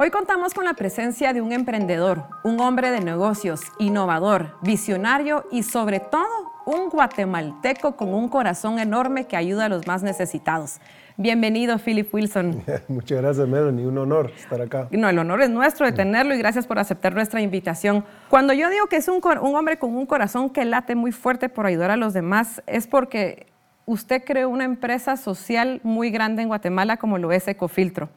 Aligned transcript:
Hoy 0.00 0.10
contamos 0.10 0.54
con 0.54 0.64
la 0.64 0.74
presencia 0.74 1.32
de 1.32 1.40
un 1.40 1.50
emprendedor, 1.50 2.22
un 2.44 2.60
hombre 2.60 2.92
de 2.92 3.00
negocios, 3.00 3.62
innovador, 3.80 4.54
visionario 4.62 5.44
y 5.50 5.64
sobre 5.64 5.98
todo 5.98 6.28
un 6.66 6.88
guatemalteco 6.88 7.96
con 7.96 8.14
un 8.14 8.28
corazón 8.28 8.78
enorme 8.78 9.26
que 9.26 9.36
ayuda 9.36 9.64
a 9.64 9.68
los 9.68 9.88
más 9.88 10.04
necesitados. 10.04 10.78
Bienvenido, 11.16 11.80
Philip 11.80 12.14
Wilson. 12.14 12.62
Muchas 12.88 13.20
gracias, 13.20 13.48
Melanie. 13.48 13.88
Un 13.88 13.98
honor 13.98 14.30
estar 14.36 14.60
acá. 14.60 14.86
No, 14.92 15.08
el 15.08 15.18
honor 15.18 15.42
es 15.42 15.50
nuestro 15.50 15.84
de 15.84 15.90
tenerlo 15.90 16.32
y 16.32 16.38
gracias 16.38 16.68
por 16.68 16.78
aceptar 16.78 17.12
nuestra 17.12 17.40
invitación. 17.40 18.04
Cuando 18.30 18.52
yo 18.52 18.70
digo 18.70 18.86
que 18.86 18.98
es 18.98 19.08
un, 19.08 19.20
un 19.42 19.56
hombre 19.56 19.80
con 19.80 19.96
un 19.96 20.06
corazón 20.06 20.50
que 20.50 20.64
late 20.64 20.94
muy 20.94 21.10
fuerte 21.10 21.48
por 21.48 21.66
ayudar 21.66 21.90
a 21.90 21.96
los 21.96 22.14
demás, 22.14 22.62
es 22.68 22.86
porque 22.86 23.48
usted 23.84 24.22
creó 24.24 24.48
una 24.48 24.64
empresa 24.64 25.16
social 25.16 25.80
muy 25.82 26.12
grande 26.12 26.42
en 26.42 26.48
Guatemala 26.48 26.98
como 26.98 27.18
lo 27.18 27.32
es 27.32 27.48
Ecofiltro. 27.48 28.10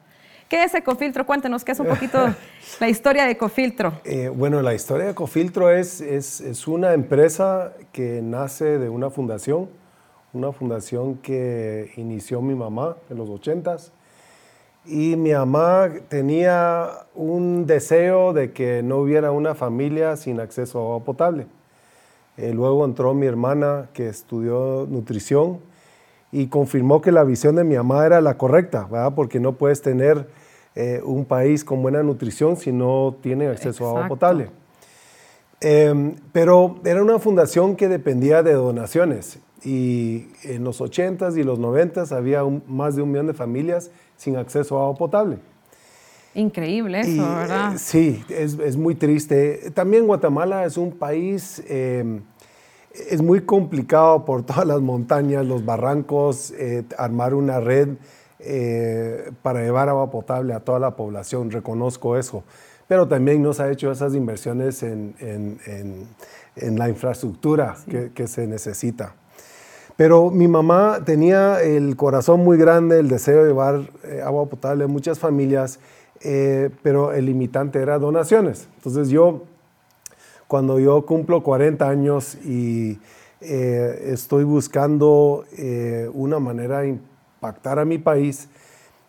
¿Qué 0.52 0.64
es 0.64 0.74
Ecofiltro? 0.74 1.24
Cuéntenos 1.24 1.64
qué 1.64 1.72
es 1.72 1.80
un 1.80 1.86
poquito 1.86 2.18
la 2.80 2.86
historia 2.86 3.24
de 3.24 3.30
Ecofiltro. 3.30 3.94
Eh, 4.04 4.28
bueno, 4.28 4.60
la 4.60 4.74
historia 4.74 5.06
de 5.06 5.12
Ecofiltro 5.12 5.70
es, 5.70 6.02
es, 6.02 6.42
es, 6.42 6.68
una 6.68 6.92
empresa 6.92 7.72
que 7.90 8.20
nace 8.20 8.78
de 8.78 8.90
una 8.90 9.08
fundación, 9.08 9.70
una 10.34 10.52
fundación 10.52 11.14
que 11.14 11.92
inició 11.96 12.42
mi 12.42 12.54
mamá 12.54 12.98
en 13.08 13.16
los 13.16 13.30
80s. 13.30 13.92
Y 14.84 15.16
mi 15.16 15.32
mamá 15.32 15.88
tenía 16.10 17.06
un 17.14 17.64
deseo 17.64 18.34
de 18.34 18.52
que 18.52 18.82
no 18.82 18.98
hubiera 18.98 19.30
una 19.30 19.54
familia 19.54 20.18
sin 20.18 20.38
acceso 20.38 20.80
a 20.80 20.82
agua 20.82 21.00
potable. 21.02 21.46
Eh, 22.36 22.52
luego 22.52 22.84
entró 22.84 23.14
mi 23.14 23.26
hermana 23.26 23.88
que 23.94 24.06
estudió 24.06 24.86
nutrición 24.86 25.60
y 26.30 26.48
confirmó 26.48 27.00
que 27.00 27.10
la 27.10 27.24
visión 27.24 27.56
de 27.56 27.64
mi 27.64 27.76
mamá 27.76 28.04
era 28.04 28.20
la 28.20 28.36
correcta, 28.36 28.86
¿verdad? 28.90 29.14
porque 29.14 29.40
no 29.40 29.52
puedes 29.52 29.80
tener 29.80 30.41
eh, 30.74 31.00
un 31.04 31.24
país 31.24 31.64
con 31.64 31.82
buena 31.82 32.02
nutrición 32.02 32.56
si 32.56 32.72
no 32.72 33.16
tiene 33.20 33.48
acceso 33.48 33.86
a 33.86 33.90
agua 33.90 34.08
potable. 34.08 34.48
Em, 35.60 36.16
pero 36.32 36.80
era 36.84 37.02
una 37.02 37.18
fundación 37.18 37.76
que 37.76 37.88
dependía 37.88 38.42
de 38.42 38.54
donaciones 38.54 39.38
y 39.64 40.26
en 40.42 40.64
los 40.64 40.80
80s 40.80 41.36
y 41.36 41.44
los 41.44 41.60
90s 41.60 42.10
había 42.10 42.42
más 42.66 42.96
de 42.96 43.02
un 43.02 43.12
millón 43.12 43.28
de 43.28 43.34
familias 43.34 43.90
sin 44.16 44.36
acceso 44.36 44.78
a 44.78 44.84
agua 44.84 44.96
potable. 44.96 45.38
Increíble 46.34 47.00
eso, 47.00 47.22
¿verdad? 47.22 47.74
Eh, 47.74 47.78
sí, 47.78 48.24
es, 48.30 48.58
es, 48.58 48.76
muy 48.76 48.94
triste. 48.94 49.70
También 49.74 50.06
Guatemala 50.06 50.64
es 50.64 50.78
un 50.78 50.92
país, 50.92 51.62
em, 51.68 52.22
es 52.94 53.20
muy 53.20 53.42
complicado 53.42 54.24
por 54.24 54.42
todas 54.42 54.66
las 54.66 54.80
montañas, 54.80 55.44
los 55.44 55.64
barrancos, 55.64 56.52
eh, 56.52 56.84
armar 56.96 57.34
una 57.34 57.60
red 57.60 57.90
eh, 58.44 59.30
para 59.42 59.62
llevar 59.62 59.88
agua 59.88 60.10
potable 60.10 60.52
a 60.52 60.60
toda 60.60 60.80
la 60.80 60.96
población, 60.96 61.50
reconozco 61.50 62.16
eso. 62.16 62.42
Pero 62.88 63.06
también 63.06 63.40
nos 63.40 63.60
ha 63.60 63.70
hecho 63.70 63.92
esas 63.92 64.14
inversiones 64.14 64.82
en, 64.82 65.14
en, 65.20 66.78
la 66.78 66.88
infraestructura 66.88 67.76
que, 68.14 68.26
se 68.26 68.46
necesita. 68.46 69.14
Pero 69.96 70.30
mi 70.30 70.48
mamá 70.48 71.00
tenía 71.04 71.62
el 71.62 71.96
corazón 71.96 72.40
muy 72.40 72.58
grande, 72.58 72.98
el 72.98 73.08
deseo 73.08 73.42
de 73.42 73.48
llevar 73.48 73.88
eh, 74.04 74.20
agua 74.22 74.46
potable 74.46 74.84
a 74.84 74.88
muchas 74.88 75.18
familias, 75.18 75.78
eh, 76.20 76.70
pero 76.82 77.12
el 77.12 77.26
limitante 77.26 77.78
era 77.78 77.98
donaciones. 77.98 78.68
Entonces 78.76 79.08
yo, 79.08 79.44
cuando 80.48 80.80
yo 80.80 81.06
cumplo 81.06 81.42
40 81.42 81.88
años 81.88 82.34
y 82.44 82.98
estoy 83.40 84.44
buscando 84.44 85.44
una 86.12 86.38
manera 86.38 86.84
impactar 87.42 87.80
a 87.80 87.84
mi 87.84 87.98
país, 87.98 88.48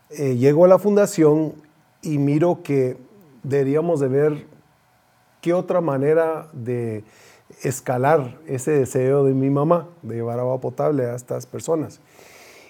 eh, 0.10 0.36
llego 0.36 0.66
a 0.66 0.68
la 0.68 0.80
fundación 0.80 1.54
y 2.02 2.18
miro 2.18 2.64
que 2.64 2.98
deberíamos 3.44 4.00
de 4.00 4.08
ver 4.08 4.48
qué 5.40 5.54
otra 5.54 5.82
manera 5.82 6.48
de 6.52 7.04
escalar 7.62 8.40
ese 8.48 8.72
deseo 8.72 9.24
de 9.24 9.36
mi 9.36 9.52
mamá 9.52 9.88
de 10.02 10.16
llevar 10.16 10.40
agua 10.40 10.60
potable 10.60 11.06
a 11.06 11.14
estas 11.14 11.46
personas. 11.46 12.02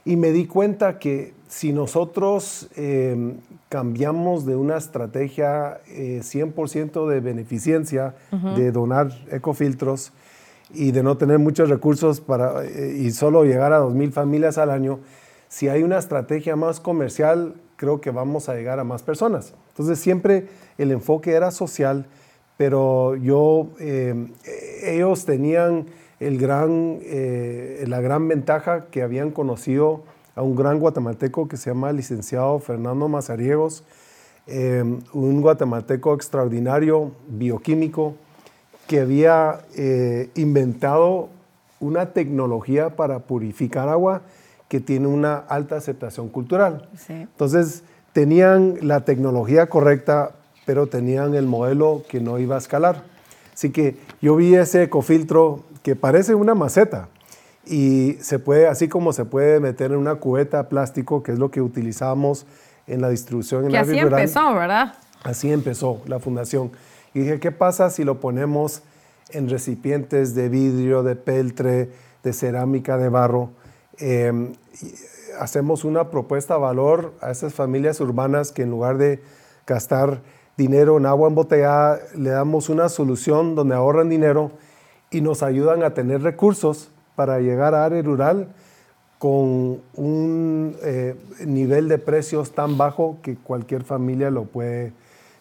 Y 0.03 0.17
me 0.17 0.33
di 0.33 0.47
cuenta 0.47 0.99
que 0.99 1.33
si 1.47 1.71
nosotros 1.71 2.67
em, 2.75 3.37
cambiamos 3.69 4.45
de 4.45 4.57
una 4.57 4.75
estrategia 4.75 5.79
100% 5.87 7.07
eh, 7.09 7.13
de 7.13 7.19
beneficencia, 7.21 8.15
de 8.57 8.73
donar 8.73 9.13
ecofiltros 9.31 10.11
y 10.73 10.91
de 10.91 11.03
no 11.03 11.15
tener 11.15 11.39
muchos 11.39 11.69
recursos 11.69 12.19
para, 12.19 12.65
eh, 12.65 12.97
y 12.99 13.11
solo 13.11 13.45
llegar 13.45 13.71
a 13.71 13.79
2.000 13.79 14.11
familias 14.11 14.57
al 14.57 14.71
año, 14.71 14.99
si 15.53 15.69
hay 15.69 15.83
una 15.83 15.99
estrategia 15.99 16.55
más 16.55 16.79
comercial, 16.79 17.53
creo 17.75 18.01
que 18.01 18.09
vamos 18.09 18.49
a 18.49 18.55
llegar 18.55 18.79
a 18.79 18.83
más 18.83 19.03
personas. 19.03 19.53
Entonces 19.69 19.99
siempre 19.99 20.47
el 20.79 20.89
enfoque 20.89 21.33
era 21.33 21.51
social, 21.51 22.07
pero 22.57 23.15
yo, 23.15 23.67
eh, 23.79 24.15
ellos 24.81 25.25
tenían 25.25 25.85
el 26.19 26.39
gran, 26.39 26.97
eh, 27.03 27.83
la 27.87 28.01
gran 28.01 28.27
ventaja 28.27 28.87
que 28.89 29.03
habían 29.03 29.29
conocido 29.29 30.01
a 30.35 30.41
un 30.41 30.55
gran 30.55 30.79
guatemalteco 30.79 31.47
que 31.47 31.57
se 31.57 31.69
llama 31.69 31.91
licenciado 31.91 32.57
Fernando 32.57 33.07
Mazariegos, 33.07 33.83
eh, 34.47 34.83
un 35.13 35.41
guatemalteco 35.41 36.15
extraordinario, 36.15 37.11
bioquímico, 37.27 38.15
que 38.87 39.01
había 39.01 39.61
inventado 40.33 41.29
una 41.79 42.07
tecnología 42.07 42.95
para 42.95 43.19
purificar 43.19 43.87
agua 43.87 44.23
que 44.73 44.79
tiene 44.79 45.05
una 45.05 45.35
alta 45.35 45.75
aceptación 45.75 46.29
cultural. 46.29 46.89
Entonces, 47.07 47.83
tenían 48.11 48.79
la 48.81 49.01
tecnología 49.05 49.67
correcta, 49.67 50.31
pero 50.65 50.87
tenían 50.87 51.35
el 51.35 51.45
modelo 51.45 52.01
que 52.09 52.19
no 52.19 52.39
iba 52.39 52.55
a 52.55 52.57
escalar. 52.57 53.03
Así 53.53 53.69
que 53.69 53.97
yo 54.19 54.35
vi 54.35 54.55
ese 54.55 54.81
ecofiltro 54.81 55.63
que 55.83 55.95
parece 55.95 56.33
una 56.33 56.55
maceta 56.55 57.09
y 57.67 58.13
se 58.19 58.39
puede, 58.39 58.65
así 58.65 58.87
como 58.87 59.13
se 59.13 59.25
puede 59.25 59.59
meter 59.59 59.91
en 59.91 59.97
una 59.97 60.15
cubeta 60.15 60.69
plástico, 60.69 61.21
que 61.21 61.33
es 61.33 61.37
lo 61.37 61.51
que 61.51 61.61
utilizamos 61.61 62.47
en 62.87 62.99
la 62.99 63.09
distribución 63.09 63.65
en 63.65 63.69
que 63.69 63.77
así 63.77 63.99
empezó, 63.99 64.55
¿verdad? 64.55 64.95
Así 65.21 65.51
empezó 65.51 66.01
la 66.07 66.17
fundación. 66.17 66.71
Y 67.13 67.19
dije, 67.19 67.39
¿qué 67.39 67.51
pasa 67.51 67.91
si 67.91 68.03
lo 68.03 68.19
ponemos 68.19 68.81
en 69.29 69.51
recipientes 69.51 70.33
de 70.33 70.49
vidrio, 70.49 71.03
de 71.03 71.15
peltre, 71.15 71.91
de 72.23 72.33
cerámica, 72.33 72.97
de 72.97 73.09
barro? 73.09 73.51
Em, 73.99 74.53
hacemos 75.39 75.83
una 75.83 76.09
propuesta 76.09 76.55
de 76.55 76.61
valor 76.61 77.13
a 77.21 77.31
esas 77.31 77.53
familias 77.53 77.99
urbanas 77.99 78.51
que 78.51 78.63
en 78.63 78.71
lugar 78.71 78.97
de 78.97 79.21
gastar 79.65 80.21
dinero 80.57 80.97
en 80.97 81.05
agua 81.05 81.29
embotellada, 81.29 81.99
le 82.15 82.29
damos 82.29 82.69
una 82.69 82.89
solución 82.89 83.55
donde 83.55 83.75
ahorran 83.75 84.09
dinero 84.09 84.51
y 85.09 85.21
nos 85.21 85.43
ayudan 85.43 85.83
a 85.83 85.93
tener 85.93 86.21
recursos 86.21 86.89
para 87.15 87.39
llegar 87.39 87.75
a 87.75 87.85
área 87.85 88.01
rural 88.01 88.47
con 89.19 89.81
un 89.95 90.75
eh, 90.83 91.15
nivel 91.45 91.87
de 91.87 91.97
precios 91.97 92.51
tan 92.51 92.77
bajo 92.77 93.19
que 93.21 93.35
cualquier 93.35 93.83
familia 93.83 94.29
lo 94.29 94.43
puede 94.43 94.91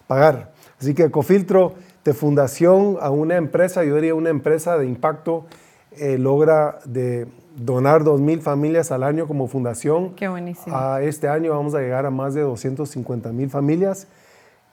pagar. 0.07 0.53
Así 0.79 0.95
que 0.95 1.05
Ecofiltro, 1.05 1.75
de 2.05 2.15
fundación 2.15 2.97
a 3.01 3.11
una 3.11 3.37
empresa, 3.37 3.85
yo 3.85 3.97
diría 3.97 4.15
una 4.15 4.31
empresa 4.31 4.79
de 4.79 4.87
impacto, 4.87 5.47
eh, 5.99 6.19
logra 6.19 6.79
de 6.85 7.27
donar 7.57 8.03
2.000 8.03 8.41
familias 8.41 8.93
al 8.93 9.03
año 9.03 9.27
como 9.27 9.47
fundación. 9.47 10.15
Qué 10.15 10.29
buenísimo. 10.29 10.77
A 10.77 11.03
este 11.03 11.29
año 11.29 11.51
vamos 11.51 11.75
a 11.75 11.81
llegar 11.81 12.07
a 12.07 12.11
más 12.11 12.35
de 12.35 12.45
250.000 12.45 13.49
familias 13.51 14.09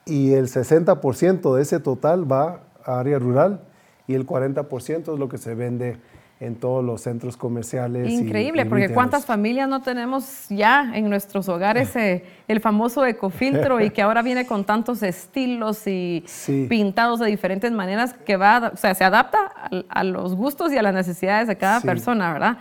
y 0.05 0.33
el 0.33 0.47
60% 0.47 1.55
de 1.55 1.61
ese 1.61 1.79
total 1.79 2.31
va 2.31 2.61
a 2.83 2.99
área 2.99 3.19
rural 3.19 3.61
y 4.07 4.15
el 4.15 4.25
40% 4.25 5.13
es 5.13 5.19
lo 5.19 5.29
que 5.29 5.37
se 5.37 5.55
vende 5.55 5.97
en 6.39 6.55
todos 6.55 6.83
los 6.83 7.01
centros 7.01 7.35
comerciales. 7.35 8.09
Increíble, 8.09 8.65
porque 8.65 8.89
cuántas 8.89 9.25
familias 9.25 9.67
no 9.67 9.81
tenemos 9.81 10.47
ya 10.49 10.91
en 10.95 11.09
nuestros 11.09 11.49
hogares 11.49 11.93
eh, 11.97 12.23
el 12.47 12.61
famoso 12.61 13.05
ecofiltro 13.05 13.81
y 13.81 13.89
que 13.89 14.01
ahora 14.01 14.21
viene 14.21 14.45
con 14.45 14.63
tantos 14.63 15.03
estilos 15.03 15.85
y 15.85 16.23
pintados 16.69 17.19
de 17.19 17.27
diferentes 17.27 17.71
maneras 17.73 18.13
que 18.13 18.37
va, 18.37 18.71
o 18.73 18.77
sea, 18.77 18.95
se 18.95 19.03
adapta 19.03 19.51
a, 19.89 20.03
los 20.05 20.33
gustos 20.35 20.71
y 20.71 20.77
a 20.77 20.81
las 20.81 20.93
necesidades 20.93 21.49
de 21.49 21.57
cada 21.57 21.81
persona, 21.81 22.31
¿verdad? 22.31 22.57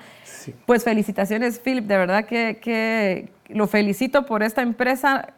Pues 0.67 0.83
felicitaciones, 0.83 1.61
Philip, 1.61 1.85
de 1.85 1.97
verdad 1.97 2.25
que, 2.25 2.59
que 2.61 3.29
lo 3.49 3.69
felicito 3.69 4.27
por 4.27 4.43
esta 4.43 4.63
empresa 4.63 5.35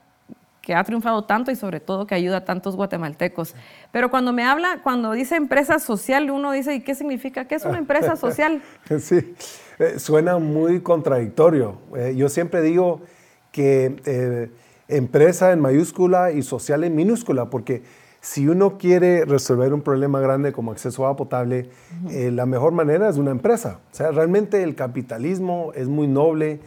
que 0.70 0.76
ha 0.76 0.84
triunfado 0.84 1.24
tanto 1.24 1.50
y 1.50 1.56
sobre 1.56 1.80
todo 1.80 2.06
que 2.06 2.14
ayuda 2.14 2.36
a 2.36 2.44
tantos 2.44 2.76
guatemaltecos. 2.76 3.56
Pero 3.90 4.08
cuando 4.08 4.32
me 4.32 4.44
habla, 4.44 4.78
cuando 4.84 5.10
dice 5.10 5.34
empresa 5.34 5.80
social, 5.80 6.30
uno 6.30 6.52
dice, 6.52 6.76
¿y 6.76 6.80
qué 6.82 6.94
significa? 6.94 7.48
¿Qué 7.48 7.56
es 7.56 7.64
una 7.64 7.78
empresa 7.78 8.14
social? 8.14 8.62
Sí, 9.00 9.34
eh, 9.80 9.98
suena 9.98 10.38
muy 10.38 10.80
contradictorio. 10.80 11.78
Eh, 11.96 12.14
yo 12.16 12.28
siempre 12.28 12.62
digo 12.62 13.00
que 13.50 13.96
eh, 14.04 14.52
empresa 14.86 15.50
en 15.50 15.58
mayúscula 15.58 16.30
y 16.30 16.42
social 16.42 16.84
en 16.84 16.94
minúscula, 16.94 17.50
porque 17.50 17.82
si 18.20 18.46
uno 18.46 18.78
quiere 18.78 19.24
resolver 19.24 19.74
un 19.74 19.82
problema 19.82 20.20
grande 20.20 20.52
como 20.52 20.70
acceso 20.70 21.02
a 21.02 21.08
agua 21.08 21.16
potable, 21.16 21.68
la 22.08 22.46
mejor 22.46 22.70
manera 22.70 23.08
es 23.08 23.16
una 23.16 23.32
empresa. 23.32 23.80
O 23.90 23.94
sea, 23.96 24.12
realmente 24.12 24.62
el 24.62 24.76
capitalismo 24.76 25.72
es 25.74 25.88
muy 25.88 26.06
noble 26.06 26.60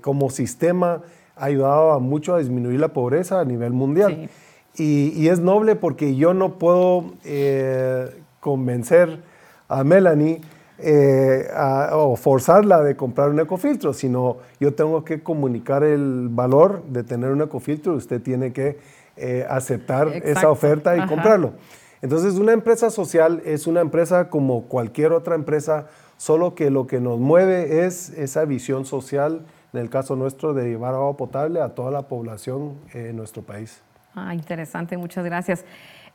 como 0.00 0.28
sistema 0.30 1.02
ha 1.36 1.46
ayudado 1.46 1.92
a 1.92 1.98
mucho 1.98 2.34
a 2.34 2.38
disminuir 2.38 2.80
la 2.80 2.88
pobreza 2.88 3.40
a 3.40 3.44
nivel 3.44 3.72
mundial. 3.72 4.28
Y, 4.74 5.28
es 5.28 5.40
noble 5.40 5.76
porque 5.76 6.16
yo 6.16 6.32
no 6.32 6.58
puedo 6.58 7.12
eh, 7.24 8.22
convencer 8.40 9.20
a 9.68 9.84
Melanie 9.84 10.40
eh, 10.78 11.48
o 11.92 12.16
forzarla 12.16 12.82
de 12.82 12.96
comprar 12.96 13.28
un 13.28 13.38
ecofiltro, 13.38 13.92
sino 13.92 14.38
yo 14.58 14.74
tengo 14.74 15.04
que 15.04 15.22
comunicar 15.22 15.84
el 15.84 16.28
valor 16.30 16.82
de 16.88 17.04
tener 17.04 17.30
un 17.30 17.42
ecofiltro 17.42 17.94
y 17.94 17.96
usted 17.98 18.20
tiene 18.22 18.52
que 18.52 18.78
eh, 19.16 19.46
aceptar 19.48 20.08
esa 20.08 20.50
oferta 20.50 20.96
y 20.96 21.06
comprarlo. 21.06 21.52
Entonces, 22.00 22.34
una 22.34 22.52
empresa 22.52 22.90
social 22.90 23.42
es 23.44 23.66
una 23.66 23.80
empresa 23.80 24.28
como 24.28 24.64
cualquier 24.64 25.12
otra 25.12 25.36
empresa, 25.36 25.86
solo 26.16 26.54
que 26.54 26.70
lo 26.70 26.86
que 26.86 27.00
nos 27.00 27.20
mueve 27.20 27.84
es 27.86 28.10
esa 28.10 28.44
visión 28.44 28.84
social, 28.84 29.46
en 29.72 29.80
el 29.80 29.90
caso 29.90 30.16
nuestro, 30.16 30.54
de 30.54 30.68
llevar 30.68 30.94
agua 30.94 31.16
potable 31.16 31.60
a 31.60 31.70
toda 31.70 31.90
la 31.90 32.02
población 32.02 32.74
en 32.92 33.16
nuestro 33.16 33.42
país. 33.42 33.82
Ah, 34.14 34.34
interesante, 34.34 34.96
muchas 34.96 35.24
gracias. 35.24 35.64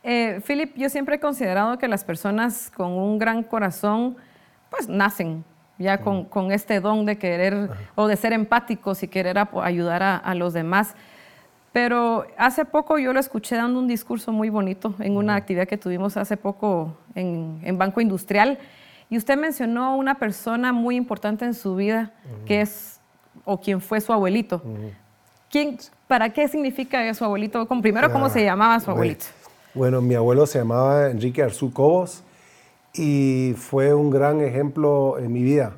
Eh, 0.04 0.40
Philip, 0.46 0.76
yo 0.76 0.88
siempre 0.88 1.16
he 1.16 1.20
considerado 1.20 1.78
que 1.78 1.88
las 1.88 2.04
personas 2.04 2.70
con 2.70 2.92
un 2.92 3.18
gran 3.18 3.42
corazón, 3.42 4.16
pues 4.70 4.88
nacen 4.88 5.44
ya 5.78 5.98
con, 5.98 6.24
con 6.24 6.52
este 6.52 6.80
don 6.80 7.06
de 7.06 7.18
querer 7.18 7.70
o 7.94 8.06
de 8.06 8.16
ser 8.16 8.32
empáticos 8.32 9.02
y 9.02 9.08
querer 9.08 9.38
ayudar 9.62 10.02
a, 10.02 10.16
a, 10.16 10.34
los 10.34 10.52
demás. 10.52 10.94
Pero 11.72 12.26
hace 12.36 12.64
poco 12.64 12.98
yo 12.98 13.12
lo 13.12 13.20
escuché 13.20 13.56
dando 13.56 13.78
un 13.78 13.86
discurso 13.86 14.32
muy 14.32 14.50
bonito 14.50 14.94
en 14.98 15.16
una 15.16 15.36
actividad 15.36 15.68
que 15.68 15.76
tuvimos 15.76 16.16
hace 16.16 16.36
poco 16.36 16.96
en, 17.14 17.60
en, 17.62 17.78
Banco 17.78 18.00
Industrial 18.00 18.58
y 19.10 19.16
usted 19.16 19.36
mencionó 19.36 19.96
una 19.96 20.16
persona 20.16 20.72
muy 20.72 20.96
importante 20.96 21.44
en 21.44 21.54
su 21.54 21.76
vida 21.76 22.12
que 22.46 22.62
es 22.62 22.97
o 23.44 23.60
quien 23.60 23.80
fue 23.80 24.00
su 24.00 24.12
abuelito. 24.12 24.62
¿Quién, 25.50 25.78
¿Para 26.06 26.32
qué 26.32 26.48
significa 26.48 27.12
su 27.14 27.24
abuelito? 27.24 27.66
Primero, 27.80 28.12
¿cómo 28.12 28.28
se 28.28 28.44
llamaba 28.44 28.78
su 28.80 28.90
abuelito? 28.90 29.26
Bueno, 29.74 30.00
mi 30.00 30.14
abuelo 30.14 30.46
se 30.46 30.58
llamaba 30.58 31.10
Enrique 31.10 31.42
Arzú 31.42 31.72
Cobos 31.72 32.22
y 32.94 33.54
fue 33.56 33.94
un 33.94 34.10
gran 34.10 34.40
ejemplo 34.40 35.18
en 35.18 35.32
mi 35.32 35.42
vida. 35.42 35.76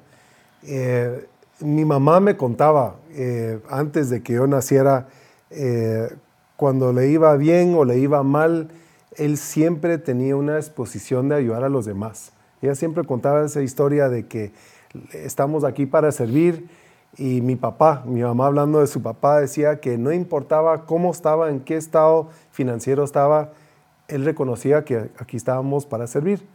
Eh, 0.62 1.26
mi 1.60 1.84
mamá 1.84 2.20
me 2.20 2.36
contaba 2.36 2.96
eh, 3.12 3.60
antes 3.68 4.10
de 4.10 4.22
que 4.22 4.34
yo 4.34 4.46
naciera, 4.46 5.08
eh, 5.50 6.08
cuando 6.56 6.92
le 6.92 7.08
iba 7.08 7.36
bien 7.36 7.74
o 7.74 7.84
le 7.84 7.98
iba 7.98 8.22
mal, 8.22 8.68
él 9.16 9.36
siempre 9.36 9.98
tenía 9.98 10.36
una 10.36 10.56
exposición 10.56 11.28
de 11.28 11.36
ayudar 11.36 11.64
a 11.64 11.68
los 11.68 11.84
demás. 11.84 12.32
Ella 12.62 12.74
siempre 12.74 13.04
contaba 13.04 13.44
esa 13.44 13.62
historia 13.62 14.08
de 14.08 14.26
que 14.26 14.52
estamos 15.12 15.64
aquí 15.64 15.86
para 15.86 16.12
servir 16.12 16.68
y 17.16 17.40
mi 17.40 17.56
papá, 17.56 18.02
mi 18.06 18.22
mamá 18.22 18.46
hablando 18.46 18.80
de 18.80 18.86
su 18.86 19.02
papá, 19.02 19.40
decía 19.40 19.80
que 19.80 19.98
no 19.98 20.12
importaba 20.12 20.86
cómo 20.86 21.10
estaba, 21.10 21.50
en 21.50 21.60
qué 21.60 21.76
estado 21.76 22.28
financiero 22.52 23.04
estaba, 23.04 23.50
él 24.08 24.24
reconocía 24.24 24.84
que 24.84 25.10
aquí 25.18 25.36
estábamos 25.36 25.86
para 25.86 26.06
servir. 26.06 26.46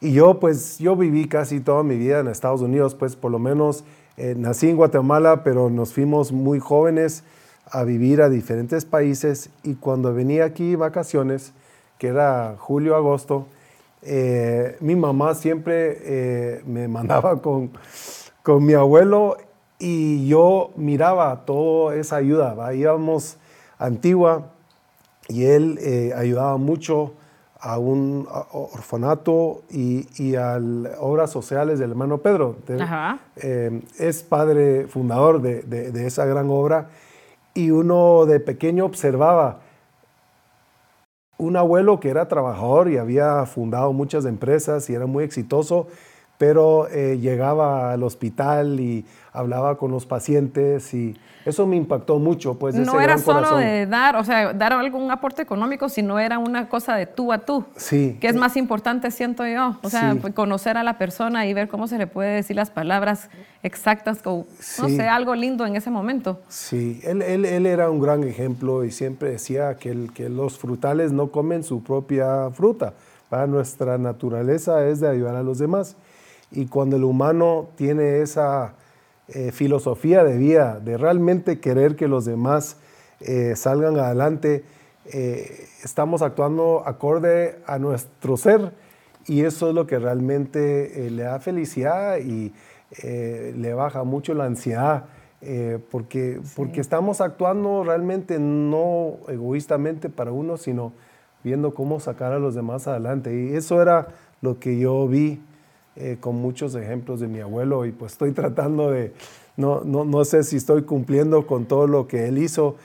Y 0.00 0.12
yo, 0.12 0.38
pues, 0.40 0.78
yo 0.78 0.94
viví 0.96 1.26
casi 1.26 1.60
toda 1.60 1.82
mi 1.82 1.96
vida 1.96 2.20
en 2.20 2.28
Estados 2.28 2.60
Unidos, 2.60 2.94
pues, 2.94 3.16
por 3.16 3.30
lo 3.30 3.38
menos 3.38 3.84
eh, 4.16 4.34
nací 4.36 4.68
en 4.68 4.76
Guatemala, 4.76 5.42
pero 5.42 5.70
nos 5.70 5.92
fuimos 5.92 6.32
muy 6.32 6.58
jóvenes 6.58 7.24
a 7.70 7.82
vivir 7.84 8.22
a 8.22 8.28
diferentes 8.28 8.84
países 8.84 9.50
y 9.62 9.74
cuando 9.74 10.14
venía 10.14 10.44
aquí 10.44 10.76
vacaciones, 10.76 11.52
que 11.98 12.08
era 12.08 12.56
julio, 12.58 12.94
agosto, 12.94 13.46
eh, 14.02 14.76
mi 14.80 14.94
mamá 14.94 15.34
siempre 15.34 15.98
eh, 16.02 16.62
me 16.66 16.86
mandaba 16.88 17.40
con, 17.42 17.70
con 18.42 18.64
mi 18.64 18.74
abuelo 18.74 19.36
y 19.78 20.26
yo 20.26 20.70
miraba 20.76 21.44
toda 21.44 21.94
esa 21.96 22.16
ayuda. 22.16 22.72
Íbamos 22.74 23.36
a 23.78 23.86
Antigua 23.86 24.52
y 25.28 25.44
él 25.44 25.78
eh, 25.80 26.12
ayudaba 26.16 26.56
mucho 26.56 27.14
a 27.58 27.78
un 27.78 28.28
orfanato 28.52 29.62
y, 29.70 30.36
a 30.36 30.60
obras 31.00 31.30
sociales 31.30 31.78
del 31.78 31.90
hermano 31.90 32.18
Pedro. 32.18 32.56
Eh, 33.36 33.82
es 33.98 34.22
padre 34.22 34.86
fundador 34.86 35.40
de, 35.40 35.62
de, 35.62 36.06
esa 36.06 36.26
gran 36.26 36.48
obra 36.50 36.90
y 37.54 37.70
uno 37.70 38.26
de 38.26 38.40
pequeño 38.40 38.84
observaba 38.84 39.60
un 41.38 41.56
abuelo 41.56 41.98
que 41.98 42.08
era 42.08 42.28
trabajador 42.28 42.88
y 42.88 42.98
había 42.98 43.44
fundado 43.46 43.92
muchas 43.92 44.24
empresas 44.26 44.88
y 44.88 44.94
era 44.94 45.06
muy 45.06 45.24
exitoso, 45.24 45.88
pero 46.38 46.88
eh, 46.88 47.18
llegaba 47.18 47.92
al 47.92 48.02
hospital 48.02 48.80
y 48.80 49.04
hablaba 49.32 49.76
con 49.76 49.90
los 49.90 50.06
pacientes 50.06 50.92
y 50.94 51.16
eso 51.46 51.64
me 51.64 51.76
impactó 51.76 52.18
mucho. 52.18 52.58
Pues, 52.58 52.74
no 52.74 53.00
era 53.00 53.18
solo 53.18 53.56
de 53.56 53.86
dar, 53.86 54.16
o 54.16 54.24
sea, 54.24 54.52
dar 54.52 54.72
algún 54.72 55.12
aporte 55.12 55.42
económico, 55.42 55.88
sino 55.88 56.18
era 56.18 56.38
una 56.38 56.68
cosa 56.68 56.96
de 56.96 57.06
tú 57.06 57.32
a 57.32 57.38
tú. 57.38 57.64
Sí. 57.76 58.18
Que 58.20 58.26
es 58.26 58.34
más 58.34 58.56
importante, 58.56 59.12
siento 59.12 59.46
yo. 59.46 59.78
O 59.82 59.88
sea, 59.88 60.16
pues, 60.20 60.34
conocer 60.34 60.76
a 60.76 60.82
la 60.82 60.98
persona 60.98 61.46
y 61.46 61.54
ver 61.54 61.68
cómo 61.68 61.86
se 61.86 61.98
le 61.98 62.08
puede 62.08 62.34
decir 62.34 62.56
las 62.56 62.70
palabras 62.70 63.30
exactas, 63.62 64.20
o 64.24 64.44
no 64.80 64.88
sé, 64.88 65.08
algo 65.08 65.36
lindo 65.36 65.64
en 65.64 65.76
ese 65.76 65.88
momento. 65.88 66.40
Sí, 66.48 67.00
él, 67.04 67.22
él, 67.22 67.44
él, 67.44 67.66
era 67.66 67.90
un 67.90 68.00
gran 68.00 68.24
ejemplo 68.24 68.84
y 68.84 68.90
siempre 68.90 69.30
decía 69.30 69.76
que, 69.76 69.90
el, 69.90 70.12
que 70.12 70.28
los 70.28 70.58
frutales 70.58 71.12
no 71.12 71.30
comen 71.30 71.62
su 71.62 71.82
propia 71.82 72.50
fruta. 72.50 72.94
Para 73.28 73.46
nuestra 73.46 73.98
naturaleza 73.98 74.84
es 74.86 74.98
de 74.98 75.08
ayudar 75.08 75.36
a 75.36 75.42
los 75.44 75.58
demás. 75.58 75.96
Y 76.50 76.66
cuando 76.66 76.96
el 76.96 77.04
humano 77.04 77.68
tiene 77.76 78.20
esa 78.20 78.74
eh, 79.28 79.50
filosofía 79.50 80.22
de 80.22 80.38
vida, 80.38 80.78
de 80.78 80.96
realmente 80.96 81.58
querer 81.58 81.96
que 81.96 82.06
los 82.06 82.24
demás 82.24 82.76
eh, 83.20 83.56
salgan 83.56 83.98
adelante, 83.98 84.62
eh, 85.06 85.66
estamos 85.82 86.22
actuando 86.22 86.84
acorde 86.86 87.58
a 87.66 87.80
nuestro 87.80 88.36
ser 88.36 88.72
y 89.26 89.42
eso 89.42 89.68
es 89.68 89.74
lo 89.74 89.88
que 89.88 89.98
realmente 89.98 91.10
le 91.10 91.24
da 91.24 91.40
felicidad 91.40 92.18
y 92.18 92.52
le 93.02 93.74
baja 93.74 94.04
mucho 94.04 94.32
la 94.34 94.44
ansiedad. 94.44 95.06
porque, 95.90 96.40
porque 96.54 96.80
estamos 96.80 97.20
actuando 97.20 97.82
realmente 97.82 98.38
no 98.38 99.16
egoístamente 99.26 100.08
para 100.08 100.30
uno, 100.30 100.56
sino 100.56 100.92
viendo 101.42 101.74
cómo 101.74 101.98
sacar 101.98 102.32
a 102.32 102.38
los 102.38 102.54
demás 102.54 102.86
adelante. 102.86 103.34
Y 103.34 103.56
eso 103.56 103.82
era 103.82 104.08
lo 104.40 104.60
que 104.60 104.78
yo 104.78 105.08
vi 105.08 105.40
eh, 105.96 106.18
con 106.20 106.36
muchos 106.36 106.74
ejemplos 106.74 107.20
de 107.20 107.28
mi 107.28 107.40
abuelo 107.40 107.86
y 107.86 107.92
pues 107.92 108.12
estoy 108.12 108.32
tratando 108.32 108.90
de, 108.90 109.12
no, 109.56 109.82
no, 109.84 110.04
no 110.04 110.24
sé 110.24 110.42
si 110.42 110.56
estoy 110.56 110.82
cumpliendo 110.82 111.46
con 111.46 111.64
todo 111.64 111.86
lo 111.86 112.06
que 112.06 112.28
él 112.28 112.38
hizo, 112.38 112.76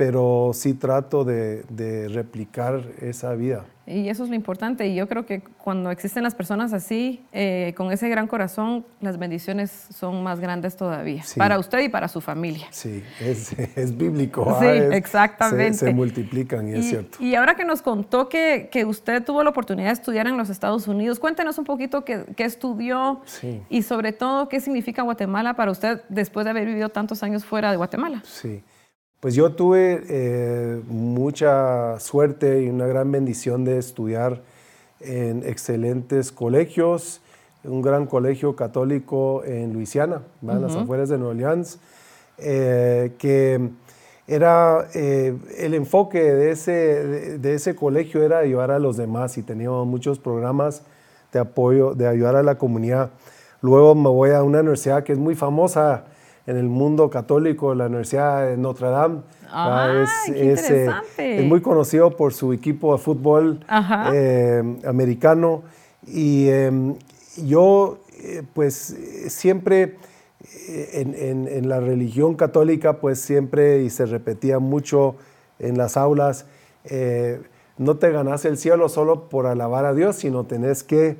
pero 0.00 0.52
sí 0.54 0.72
trato 0.72 1.24
de, 1.24 1.62
de, 1.68 2.08
replicar 2.08 2.82
esa 3.02 3.34
vida. 3.34 3.66
Y 3.86 4.08
eso 4.08 4.24
es 4.24 4.30
lo 4.30 4.34
importante. 4.34 4.86
Y 4.86 4.94
yo 4.94 5.06
creo 5.06 5.26
que 5.26 5.42
cuando 5.42 5.90
existen 5.90 6.22
las 6.22 6.34
personas 6.34 6.72
así, 6.72 7.22
eh, 7.32 7.74
con 7.76 7.92
ese 7.92 8.08
gran 8.08 8.26
corazón, 8.26 8.86
las 9.02 9.18
bendiciones 9.18 9.70
son 9.70 10.22
más 10.22 10.40
grandes 10.40 10.74
todavía. 10.74 11.22
Para 11.36 11.58
usted 11.58 11.80
y 11.80 11.90
para 11.90 12.08
su 12.08 12.22
familia. 12.22 12.66
Sí, 12.70 13.02
es, 13.20 13.52
es 13.76 13.94
bíblico. 13.94 14.56
Sí, 14.58 14.64
ah, 14.64 14.96
exactamente. 14.96 15.74
Se, 15.74 15.92
multiplican 15.92 16.66
y, 16.66 16.78
es 16.78 16.88
cierto. 16.88 17.22
Y 17.22 17.34
ahora 17.34 17.54
que 17.54 17.66
nos 17.66 17.82
contó 17.82 18.30
que, 18.30 18.70
que, 18.72 18.86
usted 18.86 19.22
tuvo 19.22 19.44
la 19.44 19.50
oportunidad 19.50 19.88
de 19.88 19.94
estudiar 19.94 20.26
en 20.28 20.38
los 20.38 20.48
Estados 20.48 20.88
Unidos, 20.88 21.20
cuéntenos 21.20 21.58
un 21.58 21.64
poquito 21.64 22.06
qué, 22.06 22.24
qué 22.36 22.44
estudió 22.44 23.20
y 23.68 23.82
sobre 23.82 24.12
todo 24.12 24.48
qué 24.48 24.60
significa 24.60 25.02
Guatemala 25.02 25.56
para 25.56 25.70
usted 25.70 26.00
después 26.08 26.44
de 26.44 26.50
haber 26.52 26.64
vivido 26.64 26.88
tantos 26.88 27.22
años 27.22 27.44
fuera 27.44 27.70
de 27.70 27.76
Guatemala. 27.76 28.22
Sí. 28.24 28.62
Pues 29.20 29.34
yo 29.34 29.52
tuve 29.52 30.02
eh, 30.08 30.80
mucha 30.88 32.00
suerte 32.00 32.62
y 32.62 32.70
una 32.70 32.86
gran 32.86 33.12
bendición 33.12 33.66
de 33.66 33.76
estudiar 33.76 34.40
en 35.00 35.42
excelentes 35.44 36.32
colegios, 36.32 37.20
un 37.62 37.82
gran 37.82 38.06
colegio 38.06 38.56
católico 38.56 39.44
en 39.44 39.74
Luisiana, 39.74 40.22
en 40.40 40.62
las 40.62 40.74
afueras 40.74 41.10
de 41.10 41.18
Nueva 41.18 41.32
Orleans, 41.32 41.78
eh, 42.38 43.12
que 43.18 43.68
era 44.26 44.88
eh, 44.94 45.36
el 45.58 45.74
enfoque 45.74 46.22
de 46.22 46.52
ese, 46.52 46.70
de, 47.38 47.54
ese 47.54 47.76
colegio 47.76 48.22
era 48.22 48.38
ayudar 48.38 48.70
a 48.70 48.78
los 48.78 48.96
demás 48.96 49.36
y 49.36 49.42
teníamos 49.42 49.86
muchos 49.86 50.18
programas 50.18 50.80
de 51.30 51.40
apoyo, 51.40 51.94
de 51.94 52.08
ayudar 52.08 52.36
a 52.36 52.42
la 52.42 52.56
comunidad. 52.56 53.10
Luego 53.60 53.94
me 53.94 54.08
voy 54.08 54.30
a 54.30 54.42
una 54.42 54.60
universidad 54.60 55.04
que 55.04 55.12
es 55.12 55.18
muy 55.18 55.34
famosa 55.34 56.06
en 56.50 56.56
el 56.56 56.68
mundo 56.68 57.10
católico, 57.10 57.74
la 57.76 57.86
Universidad 57.86 58.48
de 58.48 58.56
Notre 58.56 58.88
Dame. 58.88 59.20
Ah, 59.48 60.04
es, 60.32 60.68
eh, 60.68 60.90
es, 61.16 61.44
muy 61.44 61.60
conocido 61.60 62.16
por 62.16 62.34
su 62.34 62.52
equipo 62.52 62.92
de 62.92 62.98
fútbol 63.02 63.64
eh, 64.12 64.62
americano. 64.84 65.62
Y 66.06 66.48
em, 66.48 66.96
yo, 67.36 67.98
eh, 68.22 68.42
pues, 68.52 68.96
siempre 69.28 69.96
en, 70.92 71.46
en, 71.48 71.68
la 71.68 71.78
religión 71.78 72.34
católica, 72.34 72.94
pues 72.94 73.20
siempre, 73.20 73.82
y 73.82 73.90
se 73.90 74.06
repetía 74.06 74.58
mucho 74.58 75.16
en 75.60 75.78
las 75.78 75.96
aulas, 75.96 76.46
no 77.78 77.96
te 77.96 78.10
ganas 78.10 78.44
el 78.44 78.56
cielo 78.56 78.88
solo 78.88 79.28
por 79.28 79.46
alabar 79.46 79.84
a 79.84 79.94
Dios, 79.94 80.16
sino 80.16 80.44
tenés 80.44 80.82
que 80.82 81.18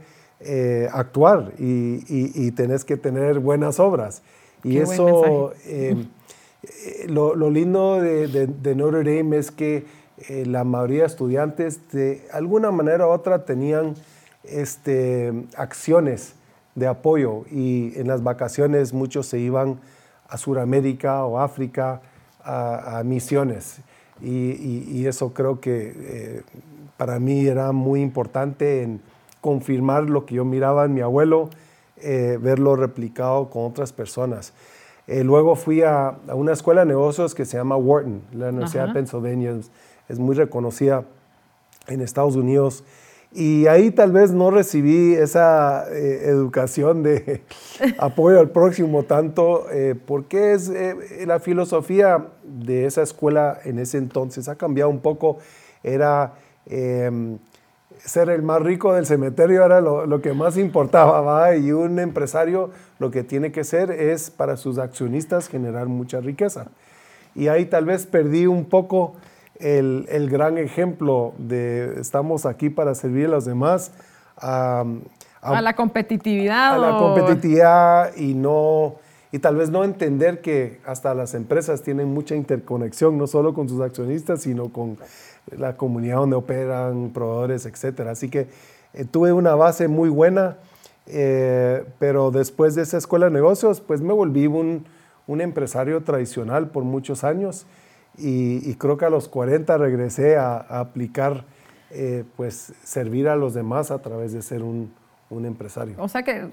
actuar 0.92 1.52
y, 1.58 2.02
y, 2.08 2.32
y 2.34 2.50
tenés 2.52 2.84
que 2.84 2.96
tener 2.96 3.38
buenas 3.38 3.78
obras. 3.78 4.22
Y 4.62 4.78
eso, 4.78 5.52
eh, 5.66 5.96
eh, 6.62 7.06
lo, 7.08 7.50
lindo 7.50 8.00
de, 8.00 8.74
Notre 8.74 9.16
Dame 9.16 9.38
es 9.38 9.50
que 9.50 9.84
eh, 10.28 10.44
la 10.46 10.64
mayoría 10.64 11.00
de 11.00 11.06
estudiantes 11.06 11.80
de 11.92 12.26
alguna 12.32 12.70
manera 12.70 13.06
u 13.06 13.10
otra 13.10 13.44
tenían 13.44 13.94
este, 14.44 15.32
acciones 15.56 16.34
de 16.74 16.86
apoyo. 16.86 17.44
Y 17.50 17.98
en 17.98 18.08
las 18.08 18.22
vacaciones 18.22 18.92
muchos 18.92 19.26
se 19.26 19.38
iban 19.38 19.80
a 20.28 20.36
Sudamérica 20.36 21.24
o 21.24 21.38
África 21.38 22.00
a, 22.42 23.02
misiones. 23.04 23.80
Y, 24.22 25.06
eso 25.06 25.32
creo 25.32 25.60
que 25.60 25.94
eh, 25.96 26.42
para 26.96 27.18
mí 27.18 27.46
era 27.46 27.72
muy 27.72 28.00
importante 28.00 28.82
en 28.82 29.00
confirmar 29.40 30.04
lo 30.04 30.26
que 30.26 30.36
yo 30.36 30.44
miraba 30.44 30.84
en 30.84 30.94
mi 30.94 31.00
abuelo, 31.00 31.48
verlo 32.02 32.76
replicado 32.76 33.50
con 33.50 33.66
otras 33.66 33.92
personas. 33.92 34.52
Eh, 35.10 35.24
luego 35.24 35.56
fui 35.56 35.82
a, 35.82 36.18
una 36.32 36.52
escuela 36.52 36.82
de 36.82 36.86
negocios 36.86 37.34
que 37.34 37.44
se 37.44 37.56
llama 37.56 37.76
Wharton, 37.76 38.22
la 38.32 38.50
Universidad 38.50 38.86
de 38.86 38.94
Pennsylvania, 38.94 39.58
es, 40.08 40.18
muy 40.20 40.36
reconocida 40.36 41.04
en 41.88 42.00
Estados 42.00 42.36
Unidos. 42.36 42.84
Y 43.32 43.66
ahí 43.66 43.90
tal 43.90 44.12
vez 44.12 44.30
no 44.30 44.52
recibí 44.52 45.14
esa 45.14 45.84
eh, 45.90 46.26
educación 46.26 47.02
de 47.02 47.42
apoyo 47.98 48.38
al 48.38 48.50
próximo 48.50 49.02
tanto, 49.02 49.66
eh, 49.72 49.96
porque 50.06 50.52
es 50.52 50.70
la 51.26 51.40
filosofía 51.40 52.28
de 52.44 52.86
esa 52.86 53.02
escuela 53.02 53.58
en 53.64 53.80
ese 53.80 53.98
entonces 53.98 54.48
ha 54.48 54.54
cambiado 54.54 54.90
un 54.90 55.00
poco. 55.00 55.38
Era 55.82 56.34
em, 56.66 57.36
ser 57.98 58.30
el 58.30 58.42
más 58.42 58.62
rico 58.62 58.94
del 58.94 59.06
cementerio 59.06 59.64
era 59.64 59.80
lo, 59.80 60.20
que 60.22 60.32
más 60.32 60.56
importaba, 60.56 61.20
¿va? 61.20 61.56
Y 61.56 61.72
un 61.72 61.98
empresario 61.98 62.70
lo 62.98 63.10
que 63.10 63.22
tiene 63.22 63.52
que 63.52 63.64
ser 63.64 63.90
es 63.90 64.30
para 64.30 64.56
sus 64.56 64.78
accionistas 64.78 65.48
generar 65.48 65.86
mucha 65.86 66.20
riqueza. 66.20 66.66
Y 67.34 67.48
ahí 67.48 67.66
tal 67.66 67.84
vez 67.84 68.06
perdí 68.06 68.46
un 68.46 68.64
poco 68.64 69.14
el, 69.58 70.28
gran 70.30 70.58
ejemplo 70.58 71.34
de 71.38 72.00
estamos 72.00 72.46
aquí 72.46 72.70
para 72.70 72.94
servir 72.94 73.26
a 73.26 73.30
los 73.30 73.44
demás. 73.44 73.92
a, 74.36 74.84
la 75.42 75.74
competitividad. 75.74 76.74
A 76.74 76.78
la 76.78 76.98
competitividad 76.98 78.16
y 78.16 78.34
no 78.34 78.96
y 79.32 79.38
tal 79.38 79.56
vez 79.56 79.70
no 79.70 79.84
entender 79.84 80.40
que 80.40 80.80
hasta 80.84 81.14
las 81.14 81.34
empresas 81.34 81.82
tienen 81.82 82.08
mucha 82.08 82.34
interconexión, 82.34 83.16
no 83.16 83.26
solo 83.26 83.54
con 83.54 83.68
sus 83.68 83.80
accionistas, 83.80 84.42
sino 84.42 84.72
con 84.72 84.98
la 85.56 85.76
comunidad 85.76 86.16
donde 86.16 86.36
operan, 86.36 87.10
proveedores, 87.10 87.66
etc. 87.66 88.00
Así 88.08 88.28
que 88.28 88.48
eh, 88.92 89.04
tuve 89.04 89.32
una 89.32 89.54
base 89.54 89.88
muy 89.88 90.08
buena, 90.08 90.58
eh, 91.06 91.84
pero 91.98 92.30
después 92.30 92.74
de 92.74 92.82
esa 92.82 92.98
escuela 92.98 93.26
de 93.26 93.32
negocios, 93.32 93.80
pues 93.80 94.00
me 94.00 94.12
volví 94.12 94.46
un, 94.46 94.84
un 95.26 95.40
empresario 95.40 96.02
tradicional 96.02 96.70
por 96.70 96.84
muchos 96.84 97.22
años 97.22 97.66
y, 98.18 98.74
creo 98.74 98.96
que 98.96 99.04
a 99.04 99.10
los 99.10 99.28
40 99.28 99.78
regresé 99.78 100.36
a, 100.36 100.56
aplicar, 100.58 101.44
eh, 101.90 102.24
pues 102.36 102.72
servir 102.82 103.28
a 103.28 103.36
los 103.36 103.54
demás 103.54 103.90
a 103.90 104.02
través 104.02 104.32
de 104.32 104.42
ser 104.42 104.62
un, 104.62 104.92
un 105.30 105.46
empresario. 105.46 105.94
O 105.98 106.08
sea 106.08 106.24
que 106.24 106.48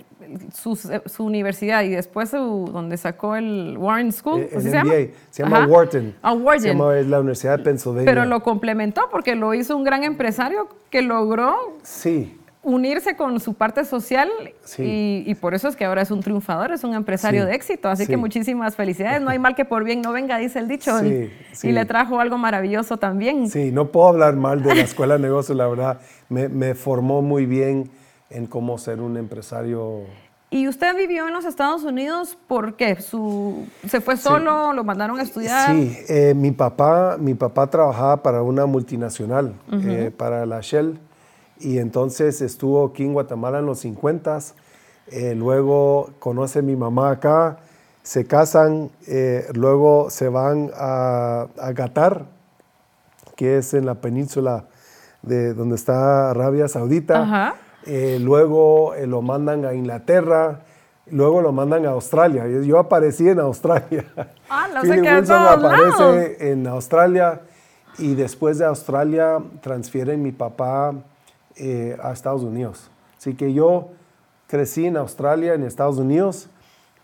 su, 0.54 0.76
su 0.76 1.26
universidad 1.26 1.84
y 1.84 1.90
después 1.90 2.30
su, 2.30 2.70
donde 2.72 2.96
sacó 2.98 3.36
el 3.36 3.76
Warren 3.78 4.12
School, 4.12 4.42
eh, 4.42 4.62
se 4.62 4.72
llama? 4.72 4.94
Se 5.32 5.44
llama 5.44 5.66
Wharton. 5.66 6.16
Ah, 6.22 6.34
Wharton. 6.34 6.62
Se 6.62 6.68
llama 6.70 6.98
es 6.98 7.08
la 7.08 7.20
Universidad 7.20 7.58
de 7.58 7.64
Pennsylvania. 7.64 8.06
Pero 8.06 8.26
lo 8.26 8.44
complementó 8.44 9.10
porque 9.12 9.36
lo 9.36 9.54
hizo 9.56 9.76
un 9.76 9.84
gran 9.84 10.04
empresario 10.04 10.68
que 10.92 11.02
logró 11.02 11.56
sí. 11.82 12.40
unirse 12.62 13.16
con 13.16 13.40
su 13.40 13.56
parte 13.56 13.84
social 13.84 14.30
y, 14.78 15.24
y, 15.26 15.36
por 15.36 15.56
eso 15.56 15.70
es 15.70 15.76
que 15.76 15.84
ahora 15.84 16.04
es 16.04 16.12
un 16.12 16.20
triunfador, 16.20 16.72
es 16.72 16.84
un 16.84 16.94
empresario 16.94 17.48
de 17.48 17.56
éxito. 17.56 17.90
Así 17.90 18.06
que 18.06 18.16
muchísimas 18.16 18.76
felicidades. 18.76 19.24
No 19.24 19.32
hay 19.32 19.40
mal 19.40 19.56
que 19.56 19.66
por 19.66 19.86
bien 19.86 20.04
no 20.04 20.12
venga, 20.12 20.38
dice 20.38 20.60
el 20.60 20.68
dicho. 20.68 21.04
Y, 21.04 21.32
y 21.64 21.72
le 21.72 21.86
trajo 21.86 22.20
algo 22.20 22.38
maravilloso 22.38 22.98
también. 22.98 23.50
Sí, 23.50 23.72
no 23.72 23.88
puedo 23.88 24.10
hablar 24.10 24.36
mal 24.36 24.62
de 24.62 24.76
la 24.76 24.82
Escuela 24.82 25.16
de 25.16 25.22
Negocios, 25.22 25.58
la 25.58 25.68
verdad. 25.68 26.00
Me, 26.30 26.48
me 26.48 26.76
formó 26.76 27.24
muy 27.24 27.48
bien 27.48 27.90
en 28.30 28.48
cómo 28.48 28.78
ser 28.78 29.02
un 29.02 29.18
empresario. 29.18 30.04
¿Y 30.50 30.68
usted 30.68 30.96
vivió 30.96 31.28
en 31.28 31.34
los 31.34 31.46
Estados 31.46 31.84
Unidos 31.84 32.38
por 32.48 32.76
qué? 32.76 32.98
¿Se 33.88 34.02
fue 34.02 34.16
solo? 34.16 34.72
¿Lo 34.72 34.84
mandaron 34.84 35.20
a 35.20 35.24
estudiar? 35.24 35.72
Sí, 35.72 35.98
eh, 36.08 36.34
mi, 36.36 36.52
papá, 36.52 37.18
mi 37.20 37.34
papá 37.34 37.68
trabajaba 37.68 38.24
para 38.24 38.42
una 38.42 38.66
multinacional, 38.66 39.54
eh, 39.72 40.12
para 40.16 40.46
la 40.46 40.62
Shell, 40.62 41.00
y 41.60 41.80
entonces 41.80 42.42
estuvo 42.42 42.86
aquí 42.86 43.04
en 43.04 43.14
Guatemala 43.14 43.60
en 43.60 43.66
los 43.66 43.80
50 43.80 44.40
eh, 45.10 45.36
luego 45.36 46.12
conoce 46.20 46.60
a 46.60 46.62
mi 46.62 46.76
mamá 46.76 47.12
acá, 47.12 47.60
se 48.04 48.26
casan, 48.26 48.90
luego 49.54 50.10
se 50.10 50.30
van 50.30 50.72
a, 50.76 51.48
a 51.60 51.74
Qatar, 51.74 52.26
que 53.36 53.58
es 53.58 53.74
en 53.74 53.86
la 53.86 53.96
península 53.96 54.66
de 55.22 55.54
donde 55.54 55.76
está 55.76 56.30
Arabia 56.30 56.68
Saudita. 56.68 57.22
Ajá 57.22 57.56
eh, 57.88 58.20
luego 58.20 58.94
eh, 58.96 59.08
lo 59.08 59.22
mandan 59.22 59.64
a 59.64 59.74
Inglaterra, 59.74 60.60
luego 61.10 61.42
lo 61.42 61.54
mandan 61.54 61.86
a 61.86 61.92
Australia. 61.92 62.46
Yo 62.46 62.80
aparecí 62.80 63.28
en 63.30 63.40
Australia. 63.40 64.06
Ah, 64.50 64.70
lo 64.74 64.82
sé 64.82 65.02
que 65.02 65.10
aparece 65.10 66.52
en 66.52 66.68
Australia 66.68 67.42
y 67.98 68.16
después 68.16 68.58
de 68.58 68.66
Australia 68.66 69.40
transfieren 69.62 70.24
mi 70.24 70.32
papá 70.32 70.94
eh, 71.58 71.98
a 72.02 72.14
Estados 72.14 72.44
Unidos. 72.44 72.90
Así 73.18 73.36
que 73.36 73.52
yo 73.54 73.90
crecí 74.48 74.86
en 74.86 74.96
Australia, 74.96 75.54
en 75.54 75.64
Estados 75.64 75.98
Unidos, 75.98 76.50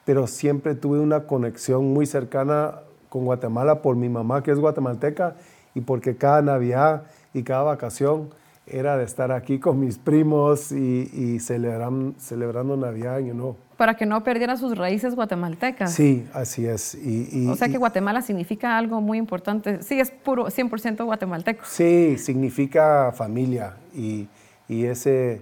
pero 0.05 0.25
siempre 0.27 0.73
tuve 0.73 0.99
una 0.99 1.27
conexión 1.27 1.93
muy 1.93 2.05
cercana 2.05 2.75
con 3.09 3.25
Guatemala 3.25 3.81
por 3.81 3.97
mi 3.97 4.07
mamá, 4.07 4.41
que 4.41 4.51
es 4.51 4.59
guatemalteca, 4.59 5.35
y 5.75 5.81
porque 5.81 6.15
cada 6.15 6.41
Navidad 6.41 7.03
y 7.33 7.43
cada 7.43 7.63
vacación 7.63 8.29
era 8.65 8.98
de 8.98 9.03
estar 9.03 9.32
aquí 9.32 9.60
con 9.60 9.79
mis 9.79 9.98
primos 9.98 10.72
y, 10.72 11.10
y 11.13 11.39
celebrando 11.39 12.77
Navidad, 12.77 13.20
¿no? 13.20 13.58
Para 13.77 13.96
que 13.96 14.05
no 14.05 14.24
perdiera 14.24 14.55
sus 14.55 14.77
raíces 14.77 15.15
guatemaltecas. 15.15 15.91
Sí, 15.91 16.25
así 16.34 16.65
es. 16.65 16.96
Y, 16.96 17.48
o 17.48 17.55
sea 17.55 17.67
que 17.67 17.77
Guatemala 17.77 18.22
significa 18.22 18.77
algo 18.77 19.01
muy 19.01 19.17
importante. 19.17 19.82
Sí, 19.82 20.00
es 20.00 20.12
puro 20.12 20.46
100% 20.46 21.03
guatemalteco. 21.03 21.65
Sí, 21.65 22.17
significa 22.17 23.12
familia 23.13 23.75
y, 23.93 24.29
ese, 24.70 25.41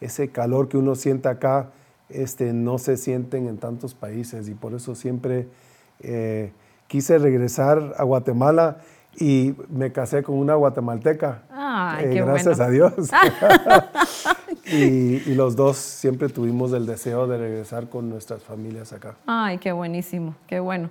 ese 0.00 0.28
calor 0.30 0.68
que 0.68 0.76
uno 0.76 0.94
siente 0.94 1.28
acá 1.28 1.70
este, 2.08 2.52
no 2.52 2.78
se 2.78 2.96
sienten 2.96 3.46
en 3.46 3.58
tantos 3.58 3.94
países 3.94 4.48
y 4.48 4.54
por 4.54 4.74
eso 4.74 4.94
siempre 4.96 5.46
eh, 6.00 6.52
quise 6.88 7.18
regresar 7.18 7.94
a 7.96 8.02
Guatemala 8.02 8.78
y 9.18 9.54
me 9.68 9.92
casé 9.92 10.22
con 10.22 10.36
una 10.36 10.54
guatemalteca. 10.54 11.42
Ay, 11.96 12.04
eh, 12.06 12.22
gracias 12.22 12.60
a 12.60 12.68
Dios. 12.68 12.92
y, 14.64 15.34
los 15.34 15.56
dos 15.56 15.76
siempre 15.76 16.28
tuvimos 16.28 16.72
el 16.72 16.86
deseo 16.86 17.26
de 17.26 17.38
regresar 17.38 17.88
con 17.88 18.08
nuestras 18.08 18.42
familias 18.42 18.92
acá. 18.92 19.16
Ay, 19.26 19.58
qué 19.58 19.72
buenísimo, 19.72 20.34
qué 20.46 20.60
bueno. 20.60 20.90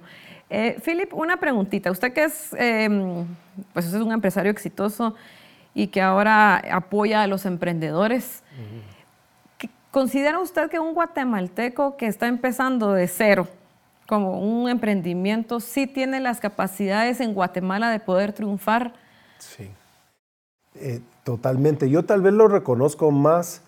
Eh, 0.49 0.77
Philip, 0.83 1.13
una 1.13 1.37
preguntita. 1.37 1.91
Usted 1.91 2.13
que 2.13 2.25
es, 2.25 2.53
em, 2.57 3.25
pues 3.73 3.85
es 3.85 3.93
un 3.93 4.11
empresario 4.11 4.51
exitoso 4.51 5.15
y 5.73 5.87
que 5.87 6.01
ahora 6.01 6.57
apoya 6.71 7.23
a 7.23 7.27
los 7.27 7.45
emprendedores. 7.45 8.43
¿Considera 9.91 10.39
usted 10.39 10.69
que 10.69 10.79
un 10.79 10.93
guatemalteco 10.93 11.97
que 11.97 12.07
está 12.07 12.27
empezando 12.27 12.93
de 12.93 13.07
cero, 13.07 13.47
como 14.07 14.39
un 14.39 14.69
emprendimiento, 14.69 15.59
sí 15.59 15.87
tiene 15.87 16.19
las 16.19 16.39
capacidades 16.39 17.21
en 17.21 17.33
Guatemala 17.33 17.89
de 17.89 17.99
poder 17.99 18.33
triunfar? 18.33 18.93
Sí, 19.37 19.69
eh, 20.75 21.01
totalmente. 21.23 21.89
Yo 21.89 22.03
tal 22.05 22.21
vez 22.21 22.33
lo 22.33 22.47
reconozco 22.47 23.11
más 23.11 23.61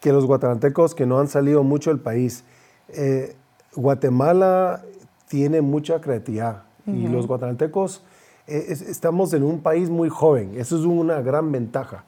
que 0.00 0.12
los 0.12 0.26
guatemaltecos 0.26 0.94
que 0.94 1.06
no 1.06 1.18
han 1.18 1.28
salido 1.28 1.62
mucho 1.62 1.90
del 1.90 2.00
país. 2.00 2.44
Eh, 2.88 3.34
Guatemala 3.74 4.82
tiene 5.28 5.60
mucha 5.60 6.00
creatividad 6.00 6.62
y 6.86 7.06
los 7.06 7.26
guatemaltecos 7.26 8.02
eh, 8.46 8.66
estamos 8.70 9.34
en 9.34 9.42
un 9.42 9.60
país 9.60 9.90
muy 9.90 10.08
joven. 10.08 10.52
Eso 10.56 10.78
es 10.78 10.84
una 10.84 11.20
gran 11.20 11.52
ventaja. 11.52 12.04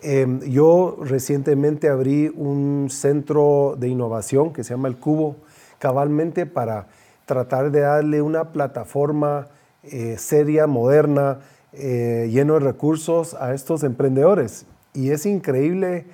Em, 0.00 0.40
yo 0.40 0.98
recientemente 1.00 1.88
abrí 1.88 2.28
un 2.28 2.88
centro 2.90 3.74
de 3.78 3.88
innovación 3.88 4.52
que 4.52 4.62
se 4.62 4.74
llama 4.74 4.88
El 4.88 4.96
Cubo 4.96 5.36
cabalmente 5.78 6.46
para 6.46 6.86
tratar 7.24 7.70
de 7.70 7.80
darle 7.80 8.22
una 8.22 8.52
plataforma 8.52 9.48
eh, 9.82 10.16
seria, 10.18 10.66
moderna, 10.66 11.40
eh, 11.76 12.28
lleno 12.30 12.54
de 12.54 12.60
recursos 12.60 13.34
a 13.34 13.54
estos 13.54 13.82
emprendedores. 13.82 14.66
Y 14.94 15.10
es 15.10 15.26
increíble 15.26 16.06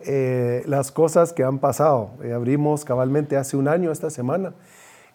eh, 0.00 0.62
las 0.66 0.92
cosas 0.92 1.32
que 1.32 1.42
han 1.42 1.58
pasado. 1.58 2.10
abrimos 2.34 2.84
cabalmente 2.84 3.36
hace 3.36 3.56
un 3.56 3.68
año 3.68 3.90
esta 3.90 4.10
semana 4.10 4.52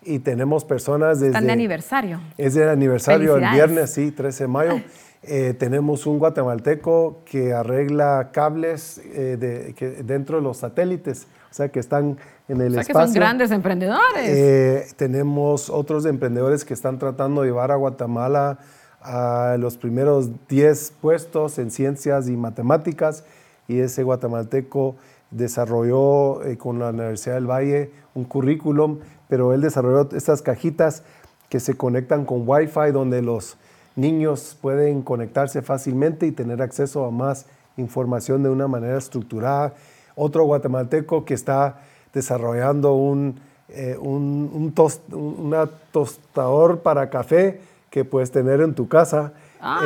y 0.01 0.19
tenemos 0.19 0.65
personas 0.65 1.19
desde... 1.19 1.27
Están 1.27 1.47
de 1.47 1.53
aniversario. 1.53 2.19
Es 2.37 2.53
de 2.53 2.69
aniversario 2.69 3.37
el 3.37 3.49
viernes, 3.51 3.91
sí, 3.91 4.11
13 4.11 4.43
de 4.43 4.47
mayo. 4.47 4.81
tenemos 5.57 6.05
un 6.05 6.19
guatemalteco 6.19 7.21
que 7.23 7.53
arregla 7.53 8.31
cables 8.33 9.01
de, 9.15 9.73
que 9.77 9.89
dentro 10.03 10.37
de 10.37 10.43
los 10.43 10.57
satélites 10.57 11.27
o 11.53 11.55
sea, 11.55 11.69
que 11.69 11.79
están 11.79 12.17
en 12.47 12.61
el 12.61 12.69
o 12.69 12.73
sea, 12.73 12.81
espacio. 12.81 12.99
que 13.01 13.05
son 13.05 13.13
grandes 13.13 13.51
emprendedores. 13.51 14.27
Eh, 14.27 14.87
tenemos 14.95 15.69
otros 15.69 16.03
emprendedores 16.07 16.65
que 16.65 16.73
están 16.73 16.97
tratando 16.97 17.41
de 17.43 17.49
llevar 17.49 17.71
a 17.71 17.75
Guatemala 17.75 18.57
a 19.03 19.57
los 19.59 19.77
primeros 19.77 20.29
10 20.47 20.93
puestos 21.01 21.59
en 21.59 21.71
ciencias 21.71 22.29
y 22.29 22.37
matemáticas 22.37 23.25
y 23.67 23.79
ese 23.79 24.03
guatemalteco 24.03 24.95
desarrolló 25.29 26.43
eh, 26.43 26.57
con 26.57 26.79
la 26.79 26.89
Universidad 26.89 27.35
del 27.35 27.49
Valle 27.49 27.91
un 28.13 28.23
currículum, 28.23 28.99
pero 29.27 29.53
él 29.53 29.61
desarrolló 29.61 30.09
estas 30.15 30.41
cajitas 30.41 31.03
que 31.49 31.59
se 31.59 31.75
conectan 31.75 32.25
con 32.25 32.47
Wi-Fi 32.47 32.91
donde 32.91 33.21
los 33.21 33.57
niños 33.95 34.57
pueden 34.61 35.01
conectarse 35.01 35.61
fácilmente 35.61 36.25
y 36.25 36.31
tener 36.31 36.61
acceso 36.61 37.05
a 37.05 37.11
más 37.11 37.45
información 37.77 38.41
de 38.43 38.49
una 38.49 38.67
manera 38.67 38.97
estructurada. 38.97 39.73
Otro 40.15 40.45
guatemalteco 40.45 41.25
que 41.25 41.33
está 41.33 41.81
desarrollando 42.13 42.93
un, 42.93 43.39
eh, 43.69 43.97
un, 43.99 44.73
una 45.11 45.67
tostador 45.91 46.79
para 46.79 47.09
café 47.09 47.59
que 47.93 48.05
puedes 48.05 48.31
tener 48.31 48.59
en 48.61 48.73
tu 48.73 48.87
casa, 48.87 49.33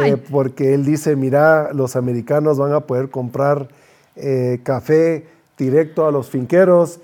eh, 0.06 0.16
porque 0.32 0.74
él 0.74 0.86
dice, 0.86 1.18
mira, 1.18 1.74
los 1.74 1.98
americanos 1.98 2.58
van 2.58 2.72
a 2.72 2.80
poder 2.80 3.10
comprar 3.10 3.68
eh, 4.16 4.62
café 4.64 5.28
directo 5.58 6.08
a 6.08 6.12
los 6.14 6.30
finqueros 6.30 7.02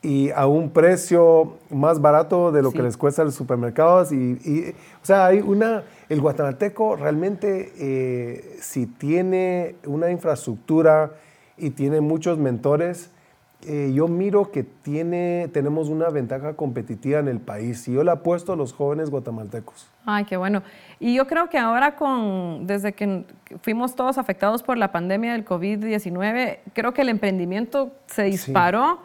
y 0.00 0.30
a 0.30 0.46
un 0.46 0.70
precio 0.70 1.58
más 1.68 2.00
barato 2.00 2.52
de 2.52 2.62
lo 2.62 2.72
que 2.72 2.82
les 2.82 2.96
cuesta 2.96 3.20
en 3.20 3.26
los 3.26 3.34
supermercados. 3.34 4.12
Y, 4.12 4.74
o 5.02 5.04
sea, 5.04 5.26
hay 5.26 5.40
una, 5.40 5.84
el 6.08 6.22
guatemalteco 6.22 6.96
realmente, 6.96 7.74
eh, 7.78 8.56
si 8.62 8.86
tiene 8.86 9.74
una 9.84 10.10
infraestructura 10.10 11.12
y 11.58 11.68
tiene 11.68 12.00
muchos 12.00 12.38
mentores, 12.38 13.10
eh, 13.66 13.92
yo 13.92 14.06
miro 14.06 14.50
que 14.50 14.62
tiene, 14.62 15.48
tenemos 15.52 15.88
una 15.88 16.08
ventaja 16.08 16.54
competitiva 16.54 17.18
en 17.18 17.28
el 17.28 17.40
país 17.40 17.86
y 17.88 17.92
yo 17.92 18.04
la 18.04 18.12
apuesto 18.12 18.52
a 18.52 18.56
los 18.56 18.72
jóvenes 18.72 19.10
guatemaltecos. 19.10 19.88
Ay, 20.04 20.24
qué 20.24 20.36
bueno. 20.36 20.62
Y 21.00 21.14
yo 21.14 21.26
creo 21.26 21.48
que 21.48 21.58
ahora 21.58 21.96
con, 21.96 22.66
desde 22.66 22.92
que 22.92 23.24
fuimos 23.62 23.96
todos 23.96 24.18
afectados 24.18 24.62
por 24.62 24.78
la 24.78 24.92
pandemia 24.92 25.32
del 25.32 25.44
COVID-19, 25.44 26.58
creo 26.72 26.94
que 26.94 27.02
el 27.02 27.08
emprendimiento 27.08 27.92
se 28.06 28.24
disparó. 28.24 29.00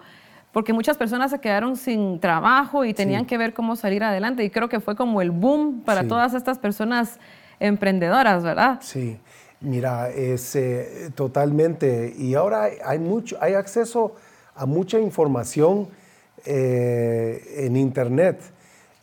Porque 0.52 0.74
muchas 0.74 0.98
personas 0.98 1.32
se 1.32 1.40
quedaron 1.40 1.78
sin 1.78 2.20
trabajo 2.20 2.84
y 2.84 2.94
tenían 2.94 3.26
que 3.26 3.38
ver 3.38 3.54
cómo 3.54 3.78
salir 3.78 4.04
adelante. 4.04 4.44
Y 4.44 4.50
creo 4.50 4.68
que 4.68 4.82
fue 4.82 4.98
como 4.98 5.22
el 5.22 5.32
boom 5.32 5.82
para 5.86 6.06
todas 6.06 6.34
estas 6.34 6.60
personas 6.60 7.20
emprendedoras, 7.62 8.44
¿verdad? 8.44 8.80
Sí, 8.82 9.18
mira, 9.62 10.10
es 10.10 10.56
eh, 10.58 11.10
totalmente. 11.16 12.14
Y 12.18 12.36
ahora 12.36 12.68
hay, 12.84 13.00
mucho, 13.00 13.38
hay 13.40 13.54
acceso 13.54 14.18
a 14.56 14.66
mucha 14.66 15.00
información 15.00 15.88
eh, 16.46 17.66
en 17.66 17.76
Internet. 17.76 18.42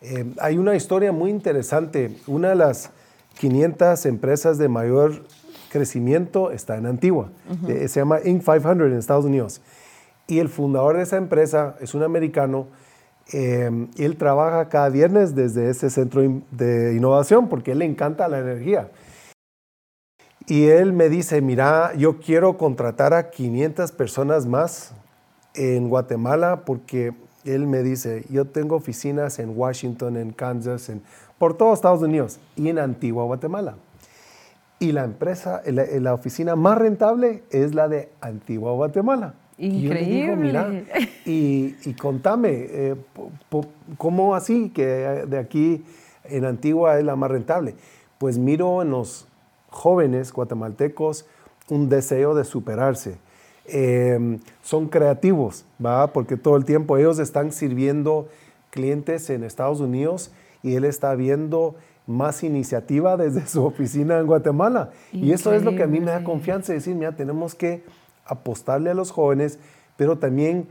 Eh, 0.01 0.25
hay 0.39 0.57
una 0.57 0.75
historia 0.75 1.11
muy 1.11 1.29
interesante. 1.29 2.15
Una 2.27 2.49
de 2.49 2.55
las 2.55 2.91
500 3.37 4.05
empresas 4.05 4.57
de 4.57 4.67
mayor 4.67 5.23
crecimiento 5.71 6.51
está 6.51 6.77
en 6.77 6.85
Antigua. 6.85 7.29
Eh, 7.67 7.87
se 7.87 7.99
llama 7.99 8.19
Inc. 8.25 8.43
500 8.43 8.87
en 8.87 8.93
Estados 8.93 9.25
Unidos. 9.25 9.61
Y 10.27 10.39
el 10.39 10.49
fundador 10.49 10.97
de 10.97 11.03
esa 11.03 11.17
empresa 11.17 11.75
es 11.79 11.93
un 11.93 12.03
americano. 12.03 12.67
él 13.31 14.15
trabaja 14.17 14.69
cada 14.69 14.89
viernes 14.89 15.35
desde 15.35 15.69
ese 15.69 15.89
centro 15.89 16.21
de 16.51 16.95
innovación 16.95 17.47
porque 17.47 17.71
él 17.71 17.79
le 17.79 17.85
encanta 17.85 18.27
la 18.27 18.39
energía. 18.39 18.89
Y 20.47 20.65
él 20.65 20.93
me 20.93 21.09
dice, 21.09 21.41
mira, 21.41 21.93
yo 21.95 22.17
quiero 22.19 22.57
contratar 22.57 23.13
a 23.13 23.29
500 23.29 23.91
personas 23.91 24.47
más 24.47 24.93
en 25.59 25.89
Guatemala 25.89 26.61
porque 26.65 27.13
él 27.43 27.67
me 27.67 27.83
dice, 27.83 28.25
yo 28.29 28.45
tengo 28.45 28.77
oficinas 28.77 29.39
en 29.39 29.57
Washington, 29.57 30.15
en 30.15 30.31
Kansas, 30.31 30.87
en, 30.87 31.01
por 31.37 31.57
todos 31.57 31.73
Estados 31.73 32.01
Unidos 32.01 32.39
y 32.55 32.69
en 32.69 32.79
Antigua 32.79 33.25
Guatemala. 33.25 33.75
Y 34.79 34.93
la 34.93 35.03
empresa, 35.03 35.61
la, 35.65 36.13
oficina 36.13 36.55
más 36.55 36.77
rentable 36.77 37.43
es 37.51 37.75
la 37.75 37.89
de 37.89 38.09
Antigua 38.21 38.71
Guatemala. 38.71 39.33
Increíble. 39.57 40.85
Y, 41.25 41.75
y, 41.83 41.93
contame, 41.95 42.49
eh, 42.53 42.95
¿cómo 43.97 44.35
así 44.35 44.69
que 44.69 44.85
de 45.27 45.37
aquí 45.37 45.83
en 46.23 46.45
Antigua 46.45 46.97
es 46.97 47.03
la 47.03 47.17
más 47.17 47.29
rentable? 47.29 47.75
Pues 48.17 48.37
miro 48.37 48.81
en 48.81 48.91
los 48.91 49.27
jóvenes 49.69 50.31
guatemaltecos 50.31 51.25
un 51.69 51.89
deseo 51.89 52.33
de 52.33 52.45
superarse 52.45 53.17
Em, 53.71 54.39
son 54.63 54.87
creativos, 54.87 55.65
¿va? 55.83 56.11
porque 56.11 56.37
todo 56.37 56.55
el 56.55 56.65
tiempo 56.65 56.97
ellos 56.97 57.19
están 57.19 57.51
sirviendo 57.51 58.27
clientes 58.71 59.29
en 59.29 59.43
Estados 59.43 59.79
Unidos 59.79 60.31
y 60.63 60.75
él 60.75 60.85
está 60.85 61.13
viendo 61.13 61.75
más 62.07 62.43
iniciativa 62.43 63.15
desde 63.15 63.45
su 63.45 63.63
oficina 63.63 64.17
en 64.17 64.25
Guatemala. 64.25 64.89
Y 65.11 65.31
eso 65.33 65.53
es 65.53 65.63
lo 65.63 65.75
que 65.75 65.83
a 65.83 65.87
mí 65.87 65.99
me 65.99 66.11
da 66.11 66.23
confianza, 66.23 66.73
decir, 66.73 66.95
mira, 66.95 67.15
tenemos 67.15 67.53
que 67.53 67.83
apostarle 68.25 68.89
a 68.89 68.95
los 68.95 69.11
jóvenes, 69.11 69.59
pero 69.97 70.17
también 70.17 70.67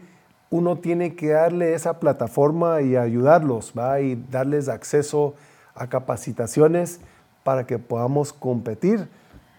uno 0.51 0.79
tiene 0.79 1.15
que 1.15 1.29
darle 1.29 1.75
esa 1.75 2.01
plataforma 2.01 2.83
y 2.83 2.97
ayudarlos, 2.97 3.73
¿va? 3.79 4.01
y 4.01 4.17
darles 4.31 4.69
acceso 4.69 5.35
a 5.75 5.89
capacitaciones 5.89 7.01
para 7.45 7.65
que 7.65 7.79
podamos 7.79 8.33
competir 8.33 9.09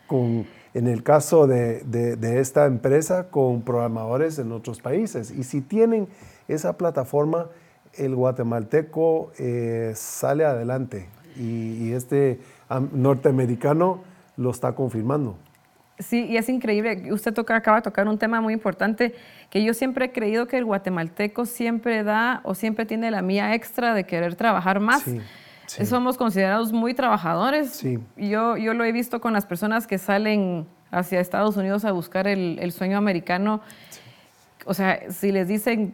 con 0.08 0.45
en 0.73 0.88
el 0.88 1.03
caso 1.03 1.47
de, 1.47 2.17
esta 2.39 2.65
empresa 2.65 3.29
con 3.29 3.62
programadores 3.62 4.39
en 4.39 4.51
otros 4.51 4.82
países. 4.82 5.32
Y 5.32 5.43
si 5.43 5.62
tienen 5.62 6.08
esa 6.47 6.77
plataforma, 6.77 7.47
el 7.95 8.15
guatemalteco 8.15 9.32
eh, 9.39 9.93
sale 9.95 10.45
adelante 10.45 11.08
y, 11.36 11.91
este 11.93 12.39
norteamericano 12.93 14.03
lo 14.38 14.51
está 14.51 14.73
confirmando. 14.73 15.38
Sí, 15.97 16.27
y 16.27 16.38
es 16.38 16.47
increíble. 16.47 17.12
Usted 17.12 17.34
toca, 17.34 17.55
acaba 17.55 17.77
de 17.77 17.84
tocar 17.84 18.08
un 18.08 18.17
tema 18.17 18.39
muy 18.39 18.53
importante 18.53 19.13
que 19.49 19.63
yo 19.63 19.73
siempre 19.73 20.05
he 20.05 20.12
creído 20.13 20.47
que 20.47 20.58
el 20.58 20.63
guatemalteco 20.63 21.45
siempre 21.45 22.03
da 22.03 22.39
o 22.43 22.55
siempre 22.55 22.86
tiene 22.86 23.12
la 23.12 23.21
mía 23.21 23.53
extra 23.53 23.93
de 23.93 24.05
querer 24.05 24.36
trabajar 24.36 24.79
más. 24.79 25.03
Somos 25.69 26.17
considerados 26.17 26.73
muy 26.73 26.93
trabajadores. 26.93 27.71
Sí. 27.71 27.99
Yo, 28.17 28.58
yo 28.58 28.73
lo 28.73 28.84
he 28.84 28.91
visto 28.91 29.21
con 29.21 29.34
las 29.34 29.45
personas 29.45 29.86
que 29.86 29.97
salen 29.97 30.67
hacia 30.91 31.19
Estados 31.19 31.55
Unidos 31.58 31.86
a 31.86 31.91
buscar 31.91 32.27
el, 32.27 32.71
sueño 32.71 32.97
americano. 32.97 33.62
O 34.65 34.73
sea, 34.73 35.12
si 35.12 35.32
les 35.32 35.47
dicen 35.47 35.93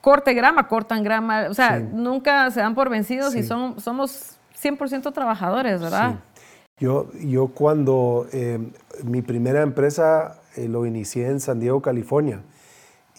corte 0.00 0.34
grama, 0.34 0.68
cortan 0.68 1.02
grama. 1.02 1.46
O 1.48 1.54
sea, 1.54 1.78
nunca 1.78 2.50
se 2.50 2.60
dan 2.60 2.74
por 2.74 2.90
vencidos 2.90 3.34
y 3.34 3.42
son, 3.42 3.80
somos 3.80 4.38
100% 4.60 5.12
trabajadores, 5.12 5.80
¿verdad? 5.80 6.16
Yo, 6.78 7.10
yo 7.20 7.48
cuando 7.48 8.26
eh, 8.32 8.58
mi 9.04 9.22
primera 9.22 9.62
empresa 9.62 10.40
eh, 10.56 10.68
lo 10.68 10.86
inicié 10.86 11.28
en 11.28 11.40
San 11.40 11.60
Diego, 11.60 11.82
California, 11.82 12.42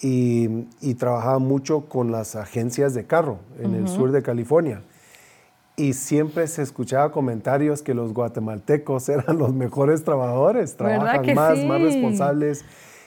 y, 0.03 0.95
trabajaba 0.95 1.37
mucho 1.37 1.81
con 1.81 2.11
las 2.11 2.35
agencias 2.35 2.95
de 2.95 3.05
carro 3.05 3.39
en 3.59 3.75
el 3.75 3.87
sur 3.87 4.11
de 4.11 4.23
California 4.23 4.81
y 5.81 5.93
siempre 5.93 6.45
se 6.45 6.61
escuchaba 6.61 7.11
comentarios 7.11 7.81
que 7.81 7.95
los 7.95 8.13
guatemaltecos 8.13 9.09
eran 9.09 9.39
los 9.39 9.51
mejores 9.51 10.03
trabajadores, 10.03 10.77
trabajan 10.77 11.33
más, 11.33 11.65
más 11.65 11.81
responsables. 11.81 12.63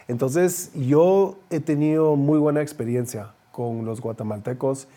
Entonces 0.09 0.73
yo 0.75 1.39
he 1.51 1.61
tenido 1.61 2.17
muy 2.17 2.41
buena 2.41 2.63
experiencia 2.63 3.31
con 3.53 3.85
los 3.85 4.01
guatemaltecos 4.01 4.89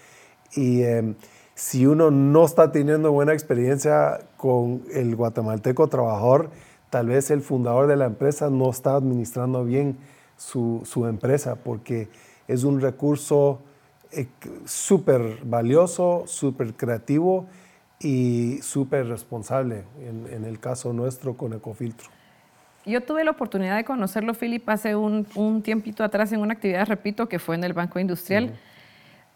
y 0.55 0.81
em, 0.81 1.13
si 1.53 1.85
uno 1.85 2.09
no 2.09 2.45
está 2.45 2.71
teniendo 2.71 3.11
buena 3.11 3.33
experiencia 3.33 4.21
con 4.37 4.81
el 4.91 5.15
guatemalteco 5.15 5.87
trabajador, 5.87 6.49
tal 6.89 7.07
vez 7.07 7.29
el 7.29 7.41
fundador 7.41 7.85
de 7.85 7.95
la 7.95 8.05
empresa 8.05 8.49
no 8.49 8.71
está 8.71 8.95
administrando 8.95 9.63
bien 9.63 9.97
su, 10.35 10.81
su 10.83 11.05
empresa 11.05 11.57
porque 11.63 12.09
es 12.47 12.63
un 12.63 12.81
recurso 12.81 13.59
eh, 14.11 14.27
súper 14.65 15.41
valioso, 15.43 16.23
súper 16.25 16.73
creativo 16.73 17.45
y 17.99 18.59
súper 18.61 19.07
responsable 19.07 19.83
en, 19.99 20.45
el 20.45 20.59
caso 20.59 20.93
nuestro 20.93 21.35
con 21.35 21.53
Ecofiltro. 21.53 22.09
Yo 22.85 23.01
tuve 23.01 23.23
la 23.23 23.31
oportunidad 23.31 23.75
de 23.75 23.83
conocerlo, 23.83 24.33
Philip, 24.33 24.67
hace 24.69 24.95
un, 24.95 25.27
un, 25.35 25.61
tiempito 25.61 26.03
atrás 26.03 26.31
en 26.31 26.39
una 26.39 26.53
actividad, 26.53 26.87
repito, 26.87 27.27
que 27.27 27.37
fue 27.37 27.55
en 27.55 27.63
el 27.63 27.73
Banco 27.73 27.99
Industrial, 27.99 28.55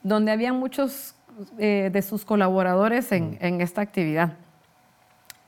donde 0.04 0.32
había 0.32 0.54
muchos 0.54 1.16
eh, 1.58 1.90
de 1.92 2.02
sus 2.02 2.24
colaboradores 2.24 3.12
en, 3.12 3.38
en, 3.42 3.60
esta 3.60 3.82
actividad. 3.82 4.34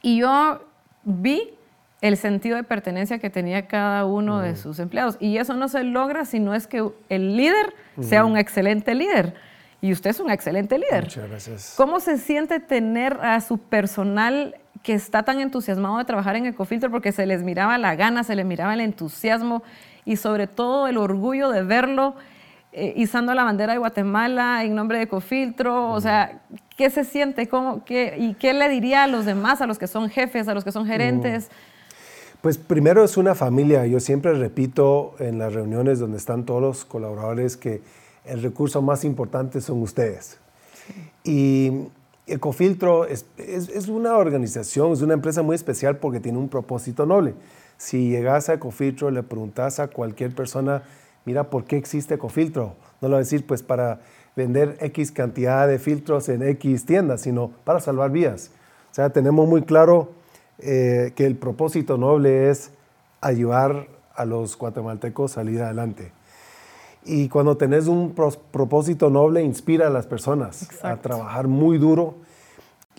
Y 0.01 0.19
yo 0.19 0.65
vi 1.03 1.53
el 2.01 2.17
sentido 2.17 2.57
de 2.57 2.63
pertenencia 2.63 3.19
que 3.19 3.29
tenía 3.29 3.67
cada 3.67 4.05
uno 4.05 4.41
de 4.41 4.57
sus 4.57 4.79
empleados. 4.79 5.15
Y 5.21 5.37
eso 5.37 5.53
no 5.53 5.69
se 5.69 5.83
logra 5.85 6.25
si 6.25 6.39
no 6.39 6.53
es 6.53 6.67
que 6.67 6.85
el 7.07 7.37
líder 7.37 7.73
sea 8.01 8.25
un 8.25 8.37
excelente 8.37 8.93
líder. 8.95 9.35
Y 9.83 9.91
usted 9.91 10.11
es 10.11 10.21
un 10.21 10.31
excelente 10.31 10.79
líder. 10.79 11.03
Muchas 11.03 11.29
gracias. 11.29 11.73
¿Cómo 11.75 11.99
se 11.99 12.17
siente 12.17 12.61
tener 12.61 13.19
a 13.21 13.41
su 13.41 13.57
personal 13.57 14.55
que 14.81 14.93
está 14.93 15.23
tan 15.23 15.41
entusiasmado 15.41 15.97
de 15.97 16.05
trabajar 16.05 16.37
en 16.37 16.45
Ecofilter 16.45 16.89
porque 16.89 17.11
se 17.11 17.25
les 17.25 17.43
miraba 17.43 17.77
la 17.77 17.93
gana, 17.95 18.23
se 18.23 18.33
les 18.33 18.45
miraba 18.45 18.73
el 18.75 18.79
entusiasmo 18.79 19.61
y 20.05 20.15
sobre 20.15 20.47
todo 20.47 20.87
el 20.87 20.97
orgullo 20.97 21.49
de 21.49 21.63
verlo 21.63 22.15
eh, 22.71 22.93
izando 22.95 23.33
la 23.33 23.43
bandera 23.43 23.73
de 23.73 23.79
Guatemala 23.79 24.63
en 24.63 24.73
nombre 24.73 24.99
de 24.99 25.03
Ecofiltro, 25.03 25.91
o 25.91 25.99
sea, 25.99 26.39
¿qué 26.77 26.89
se 26.89 27.03
siente? 27.03 27.49
¿Cómo, 27.49 27.83
qué, 27.83 28.15
¿Y 28.17 28.35
qué 28.35 28.53
le 28.53 28.69
diría 28.69 29.03
a 29.03 29.07
los 29.07 29.25
demás, 29.25 29.59
a 29.59 29.67
los 29.67 29.77
que 29.77 29.87
son 29.87 30.09
jefes, 30.09 30.47
a 30.47 30.53
los 30.53 30.63
que 30.63 30.71
son 30.71 30.85
gerentes? 30.85 31.49
Pues 32.39 32.57
primero 32.57 33.03
es 33.03 33.17
una 33.17 33.35
familia. 33.35 33.85
Yo 33.85 33.99
siempre 33.99 34.31
repito 34.33 35.15
en 35.19 35.39
las 35.39 35.53
reuniones 35.53 35.99
donde 35.99 36.17
están 36.17 36.45
todos 36.45 36.61
los 36.61 36.85
colaboradores 36.85 37.57
que 37.57 37.81
el 38.25 38.41
recurso 38.41 38.81
más 38.81 39.03
importante 39.03 39.61
son 39.61 39.81
ustedes. 39.81 40.37
Y 41.23 41.87
Ecofiltro 42.25 43.05
es, 43.05 43.25
es, 43.37 43.87
una 43.87 44.17
organización, 44.17 44.93
es 44.93 45.01
una 45.01 45.13
empresa 45.13 45.41
muy 45.41 45.55
especial 45.55 45.97
porque 45.97 46.19
tiene 46.19 46.37
un 46.37 46.49
propósito 46.49 47.05
noble. 47.05 47.33
Si 47.77 48.09
llegas 48.09 48.49
a 48.49 48.53
Ecofiltro, 48.53 49.11
le 49.11 49.23
preguntas 49.23 49.79
a 49.79 49.87
cualquier 49.87 50.33
persona, 50.33 50.83
mira, 51.25 51.49
¿por 51.49 51.65
qué 51.65 51.77
existe 51.77 52.15
Ecofiltro? 52.15 52.75
No 53.01 53.09
lo 53.09 53.13
va 53.13 53.17
a 53.17 53.19
decir, 53.19 53.45
pues 53.45 53.61
para 53.63 53.99
vender 54.35 54.77
X 54.79 55.11
cantidad 55.11 55.67
de 55.67 55.79
filtros 55.79 56.29
en 56.29 56.43
X 56.43 56.85
tiendas, 56.85 57.21
sino 57.21 57.51
para 57.63 57.79
salvar 57.79 58.11
vidas. 58.11 58.51
O 58.91 58.95
sea, 58.95 59.09
tenemos 59.09 59.47
muy 59.47 59.63
claro 59.63 60.11
eh, 60.59 61.11
que 61.15 61.25
el 61.25 61.35
propósito 61.35 61.97
noble 61.97 62.49
es 62.49 62.71
ayudar 63.21 63.87
a 64.15 64.25
los 64.25 64.57
guatemaltecos 64.57 65.31
a 65.31 65.35
salir 65.35 65.61
adelante. 65.61 66.11
Y 67.05 67.27
cuando 67.29 67.57
tenés 67.57 67.87
un 67.87 68.13
propósito 68.13 69.09
noble, 69.09 69.43
inspira 69.43 69.87
a 69.87 69.89
las 69.89 70.07
personas 70.07 70.69
a 70.83 70.95
trabajar 70.97 71.47
muy 71.47 71.77
duro. 71.77 72.15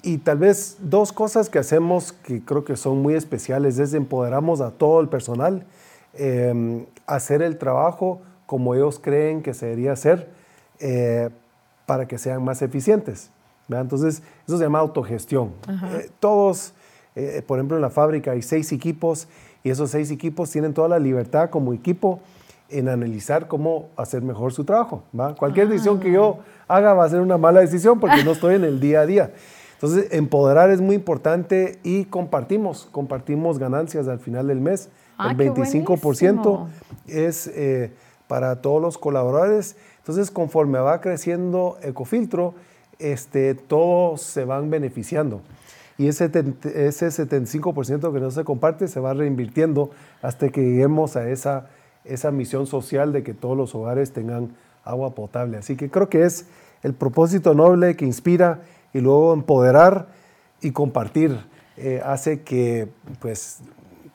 Y 0.02 0.18
tal 0.18 0.38
vez 0.38 0.76
dos 0.80 1.12
cosas 1.12 1.48
que 1.48 1.58
hacemos 1.58 2.12
que 2.12 2.44
creo 2.44 2.64
que 2.64 2.76
son 2.76 3.00
muy 3.00 3.14
especiales 3.14 3.78
es 3.78 3.94
empoderamos 3.94 4.60
a 4.60 4.70
todo 4.70 5.00
el 5.00 5.08
personal, 5.08 5.64
eh, 6.12 6.86
hacer 7.06 7.40
el 7.40 7.56
trabajo 7.56 8.20
como 8.44 8.74
ellos 8.74 8.98
creen 8.98 9.42
que 9.42 9.54
se 9.54 9.66
debería 9.66 9.92
hacer 9.92 10.28
eh, 10.80 11.30
para 11.86 12.06
que 12.06 12.18
sean 12.18 12.44
más 12.44 12.60
eficientes. 12.60 13.30
Entonces, 13.70 14.22
eso 14.46 14.58
se 14.58 14.64
llama 14.64 14.80
autogestión. 14.80 15.52
Eh, 15.94 16.10
todos 16.20 16.74
eh, 17.16 17.42
por 17.46 17.58
ejemplo, 17.58 17.76
en 17.76 17.82
la 17.82 17.90
fábrica 17.90 18.32
hay 18.32 18.42
seis 18.42 18.72
equipos 18.72 19.28
y 19.62 19.70
esos 19.70 19.90
seis 19.90 20.10
equipos 20.10 20.50
tienen 20.50 20.74
toda 20.74 20.88
la 20.88 20.98
libertad 20.98 21.50
como 21.50 21.72
equipo 21.72 22.20
en 22.68 22.88
analizar 22.88 23.48
cómo 23.48 23.90
hacer 23.96 24.22
mejor 24.22 24.52
su 24.52 24.64
trabajo. 24.64 25.02
Cualquier 25.38 25.68
decisión 25.68 26.00
que 26.00 26.10
yo 26.12 26.38
haga 26.66 26.94
va 26.94 27.04
a 27.04 27.08
ser 27.08 27.20
una 27.20 27.38
mala 27.38 27.60
decisión 27.60 28.00
porque 28.00 28.24
no 28.24 28.32
estoy 28.32 28.56
en 28.56 28.64
el 28.64 28.80
día 28.80 29.00
a 29.00 29.06
día. 29.06 29.32
Entonces, 29.74 30.08
empoderar 30.12 30.70
es 30.70 30.80
muy 30.80 30.96
importante 30.96 31.78
y 31.82 32.04
compartimos, 32.06 32.88
compartimos 32.90 33.58
ganancias 33.58 34.08
al 34.08 34.18
final 34.18 34.46
del 34.46 34.60
mes. 34.60 34.88
Ah, 35.18 35.30
el 35.30 35.36
25% 35.36 36.66
es 37.06 37.46
eh, 37.48 37.92
para 38.26 38.62
todos 38.62 38.80
los 38.80 38.98
colaboradores. 38.98 39.76
Entonces, 39.98 40.30
conforme 40.30 40.78
va 40.78 41.00
creciendo 41.00 41.76
Ecofiltro, 41.82 42.54
este, 42.98 43.54
todos 43.54 44.22
se 44.22 44.44
van 44.44 44.70
beneficiando 44.70 45.42
y 45.96 46.08
ese, 46.08 46.24
ese 46.24 47.06
75% 47.06 48.12
que 48.12 48.20
no 48.20 48.30
se 48.30 48.44
comparte 48.44 48.88
se 48.88 49.00
va 49.00 49.14
reinvirtiendo 49.14 49.90
hasta 50.22 50.48
que 50.48 50.60
lleguemos 50.60 51.16
a 51.16 51.28
esa, 51.28 51.68
esa 52.04 52.30
misión 52.30 52.66
social 52.66 53.12
de 53.12 53.22
que 53.22 53.34
todos 53.34 53.56
los 53.56 53.74
hogares 53.74 54.12
tengan 54.12 54.50
agua 54.84 55.14
potable. 55.14 55.56
Así 55.56 55.76
que 55.76 55.90
creo 55.90 56.08
que 56.08 56.24
es 56.24 56.46
el 56.82 56.94
propósito 56.94 57.54
noble 57.54 57.96
que 57.96 58.04
inspira 58.04 58.60
y 58.92 59.00
luego 59.00 59.32
empoderar 59.32 60.08
y 60.60 60.70
compartir 60.72 61.38
eh, 61.76 62.00
hace 62.04 62.42
que 62.42 62.88
pues 63.20 63.60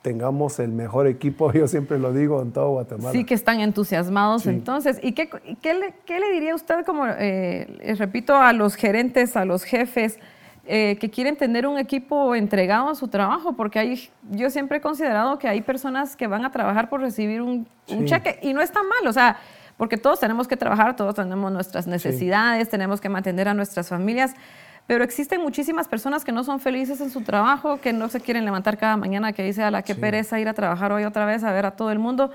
tengamos 0.01 0.59
el 0.59 0.71
mejor 0.71 1.07
equipo, 1.07 1.51
yo 1.53 1.67
siempre 1.67 1.99
lo 1.99 2.13
digo, 2.13 2.41
en 2.41 2.51
todo 2.51 2.69
Guatemala. 2.71 3.11
Sí, 3.11 3.25
que 3.25 3.33
están 3.33 3.59
entusiasmados 3.59 4.45
entonces. 4.47 4.99
¿Y 5.01 5.13
qué, 5.13 5.29
qué, 5.61 5.73
le, 5.73 5.93
qué, 6.05 6.19
le, 6.19 6.31
diría 6.31 6.55
usted, 6.55 6.85
como 6.85 7.05
eh, 7.07 7.95
repito, 7.97 8.35
a 8.35 8.53
los 8.53 8.75
gerentes, 8.75 9.35
a 9.35 9.45
los 9.45 9.63
jefes? 9.63 10.19
Eh, 10.71 10.97
que 10.99 11.09
quieren 11.09 11.35
tener 11.35 11.65
un 11.65 11.79
equipo 11.79 12.35
entregado 12.35 12.89
a 12.89 12.93
su 12.93 13.07
trabajo, 13.07 13.53
porque 13.53 13.79
hay, 13.79 14.07
yo 14.29 14.51
siempre 14.51 14.77
he 14.77 14.81
considerado 14.81 15.39
que 15.39 15.47
hay 15.47 15.61
personas 15.61 16.15
que 16.15 16.27
van 16.27 16.45
a 16.45 16.51
trabajar 16.51 16.89
por 16.89 17.01
recibir 17.01 17.41
un, 17.41 17.67
cheque 18.05 18.37
y 18.43 18.53
no 18.53 18.61
está 18.61 18.83
mal, 18.83 19.07
o 19.07 19.11
sea, 19.11 19.39
porque 19.77 19.97
todos 19.97 20.19
tenemos 20.19 20.47
que 20.47 20.55
trabajar, 20.57 20.95
todos 20.95 21.15
tenemos 21.15 21.51
nuestras 21.51 21.87
necesidades, 21.87 22.69
tenemos 22.69 23.01
que 23.01 23.09
mantener 23.09 23.47
a 23.47 23.55
nuestras 23.55 23.89
familias, 23.89 24.35
pero 24.85 25.03
existen 25.03 25.41
muchísimas 25.41 25.87
personas 25.87 26.23
que 26.23 26.31
no 26.31 26.43
son 26.43 26.59
felices 26.59 27.01
en 27.01 27.09
su 27.09 27.21
trabajo, 27.21 27.81
que 27.81 27.91
no 27.91 28.07
se 28.07 28.21
quieren 28.21 28.45
levantar 28.45 28.77
cada 28.77 28.95
mañana, 28.95 29.33
que 29.33 29.41
dice 29.41 29.63
a 29.63 29.71
la 29.71 29.81
que 29.81 29.95
pereza 29.95 30.39
ir 30.39 30.47
a 30.47 30.53
trabajar 30.53 30.91
hoy 30.91 31.03
otra 31.03 31.25
vez 31.25 31.43
a 31.43 31.51
ver 31.51 31.65
a 31.65 31.71
todo 31.71 31.89
el 31.89 31.97
mundo. 31.97 32.29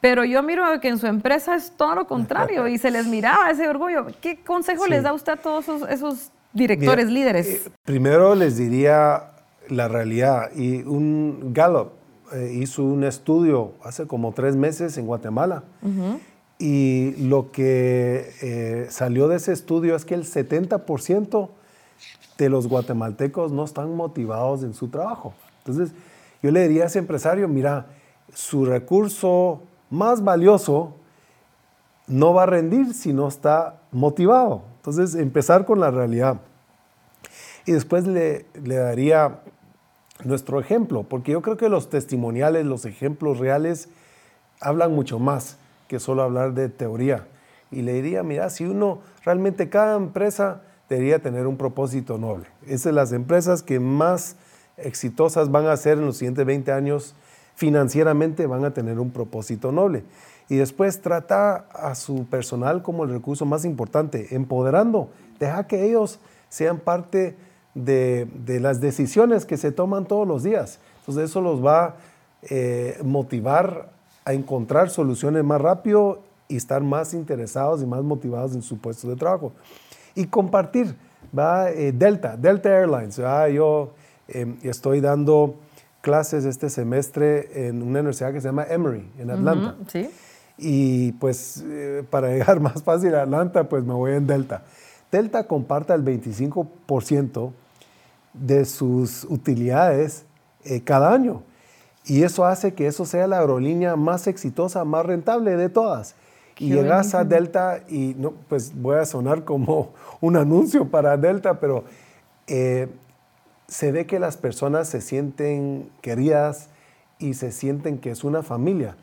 Pero 0.00 0.24
yo 0.24 0.44
miro 0.44 0.64
que 0.80 0.86
en 0.86 0.98
su 0.98 1.08
empresa 1.08 1.56
es 1.56 1.72
todo 1.76 1.96
lo 1.96 2.06
contrario 2.06 2.68
y 2.68 2.78
se 2.78 2.92
les 2.92 3.08
miraba 3.08 3.50
ese 3.50 3.66
orgullo. 3.66 4.06
¿Qué 4.20 4.44
consejo 4.44 4.86
les 4.86 5.02
da 5.02 5.12
usted 5.12 5.32
a 5.32 5.36
todos 5.38 5.64
esos, 5.64 5.90
esos 5.90 6.32
directores, 6.52 7.10
líderes? 7.10 7.48
Eh, 7.48 7.70
primero 7.84 8.34
les 8.34 8.56
diría 8.56 9.32
la 9.68 9.88
realidad. 9.88 10.50
Y 10.54 10.82
un 10.82 11.52
Gallup 11.52 11.92
eh, 12.32 12.52
hizo 12.54 12.84
un 12.84 13.04
estudio 13.04 13.72
hace 13.82 14.06
como 14.06 14.32
tres 14.32 14.56
meses 14.56 14.96
en 14.98 15.06
Guatemala. 15.06 15.64
Y 16.58 17.16
lo 17.26 17.50
que 17.50 18.30
eh, 18.40 18.86
salió 18.88 19.26
de 19.26 19.36
ese 19.36 19.52
estudio 19.52 19.96
es 19.96 20.04
que 20.04 20.14
el 20.14 20.24
70% 20.24 21.48
de 22.38 22.48
los 22.48 22.68
guatemaltecos 22.68 23.50
no 23.50 23.64
están 23.64 23.96
motivados 23.96 24.62
en 24.62 24.72
su 24.72 24.88
trabajo. 24.88 25.34
Entonces, 25.58 25.92
yo 26.42 26.50
le 26.50 26.68
diría 26.68 26.84
a 26.84 26.86
ese 26.86 27.00
empresario, 27.00 27.48
mira, 27.48 27.86
su 28.32 28.64
recurso 28.64 29.62
más 29.90 30.22
valioso 30.22 30.94
no 32.06 32.32
va 32.32 32.44
a 32.44 32.46
rendir 32.46 32.94
si 32.94 33.12
no 33.12 33.28
está 33.28 33.80
motivado. 33.90 34.62
Entonces, 34.82 35.14
empezar 35.14 35.64
con 35.64 35.78
la 35.78 35.92
realidad. 35.92 36.40
Y 37.66 37.70
después 37.70 38.04
le, 38.04 38.46
daría 38.64 39.38
nuestro 40.24 40.58
ejemplo, 40.58 41.04
porque 41.04 41.30
yo 41.30 41.40
creo 41.40 41.56
que 41.56 41.68
los 41.68 41.88
testimoniales, 41.88 42.66
los 42.66 42.84
ejemplos 42.84 43.38
reales, 43.38 43.90
hablan 44.60 44.92
mucho 44.92 45.20
más 45.20 45.56
que 45.86 46.00
solo 46.00 46.24
hablar 46.24 46.54
de 46.54 46.68
teoría. 46.68 47.28
Y 47.70 47.82
le 47.82 47.92
diría, 47.92 48.24
mira, 48.24 48.50
si 48.50 48.64
uno, 48.64 49.02
realmente 49.24 49.68
cada 49.68 49.96
empresa 49.96 50.62
debería 50.88 51.20
tener 51.20 51.46
un 51.46 51.56
propósito 51.56 52.18
noble. 52.18 52.46
Esas 52.66 52.82
son 52.82 52.96
las 52.96 53.12
empresas 53.12 53.62
que 53.62 53.78
más 53.78 54.34
exitosas 54.76 55.48
van 55.52 55.66
a 55.66 55.76
ser 55.76 55.98
en 55.98 56.06
los 56.06 56.16
siguientes 56.16 56.44
20 56.44 56.72
años 56.72 57.14
financieramente 57.54 58.48
van 58.48 58.64
a 58.64 58.74
tener 58.74 58.98
un 58.98 59.12
propósito 59.12 59.70
noble 59.70 60.02
y 60.48 60.56
después 60.56 61.00
trata 61.00 61.66
a 61.72 61.94
su 61.94 62.26
personal 62.26 62.82
como 62.82 63.04
el 63.04 63.10
recurso 63.10 63.44
más 63.46 63.64
importante, 63.64 64.34
empoderando, 64.34 65.10
deja 65.38 65.66
que 65.66 65.84
ellos 65.84 66.18
sean 66.48 66.78
parte 66.78 67.36
de, 67.74 68.28
las 68.60 68.80
decisiones 68.80 69.46
que 69.46 69.56
se 69.56 69.72
toman 69.72 70.04
todos 70.04 70.26
los 70.26 70.42
días. 70.42 70.78
Entonces 71.00 71.30
eso 71.30 71.40
los 71.40 71.64
va 71.64 71.84
a 71.84 71.96
eh, 72.42 72.98
motivar 73.02 73.90
a 74.24 74.32
encontrar 74.34 74.90
soluciones 74.90 75.42
más 75.42 75.60
rápido 75.60 76.20
y 76.48 76.56
estar 76.56 76.82
más 76.82 77.14
interesados 77.14 77.82
y 77.82 77.86
más 77.86 78.02
motivados 78.02 78.54
en 78.54 78.62
su 78.62 78.78
puesto 78.78 79.08
de 79.08 79.16
trabajo. 79.16 79.52
Y 80.14 80.26
compartir, 80.26 80.94
va 81.36 81.70
eh, 81.70 81.92
Delta, 81.92 82.36
Delta 82.36 82.68
Airlines, 82.68 83.16
yo 83.16 83.94
em, 84.28 84.58
estoy 84.62 85.00
dando 85.00 85.56
clases 86.02 86.44
este 86.44 86.68
semestre 86.68 87.68
en 87.68 87.82
una 87.82 88.00
universidad 88.00 88.32
que 88.32 88.40
se 88.40 88.48
llama 88.48 88.66
Emory, 88.68 89.10
en 89.18 89.30
Atlanta. 89.30 89.76
¿sí? 89.88 90.10
Y 90.64 91.10
pues 91.12 91.64
eh, 91.66 92.04
para 92.08 92.28
llegar 92.28 92.60
más 92.60 92.84
fácil 92.84 93.14
a 93.16 93.22
Atlanta, 93.22 93.68
pues 93.68 93.84
me 93.84 93.94
voy 93.94 94.12
en 94.12 94.28
Delta. 94.28 94.62
Delta 95.10 95.48
comparta 95.48 95.94
el 95.94 96.04
25% 96.04 97.50
de 98.32 98.64
sus 98.64 99.24
utilidades 99.24 100.24
eh, 100.64 100.82
cada 100.82 101.12
año. 101.12 101.42
Y 102.04 102.22
eso 102.22 102.44
hace 102.44 102.74
que 102.74 102.86
eso 102.86 103.04
sea 103.04 103.26
la 103.26 103.40
aerolínea 103.40 103.96
más 103.96 104.28
exitosa, 104.28 104.84
más 104.84 105.04
rentable 105.04 105.56
de 105.56 105.68
todas. 105.68 106.14
y 106.58 106.72
llegas 106.72 107.14
a 107.14 107.24
Delta 107.24 107.80
y 107.88 108.14
no, 108.16 108.34
pues 108.48 108.72
voy 108.74 108.96
a 108.96 109.04
sonar 109.04 109.44
como 109.44 109.94
un 110.20 110.36
anuncio 110.36 110.88
para 110.88 111.16
Delta, 111.16 111.58
pero 111.58 111.84
eh, 112.46 112.88
se 113.66 113.90
ve 113.90 114.06
que 114.06 114.20
las 114.20 114.36
personas 114.36 114.88
se 114.88 115.00
sienten 115.00 115.90
queridas 116.02 116.68
y 117.18 117.34
se 117.34 117.50
sienten 117.50 117.98
que 117.98 118.10
es 118.10 118.22
una 118.22 118.42
familia 118.42 118.96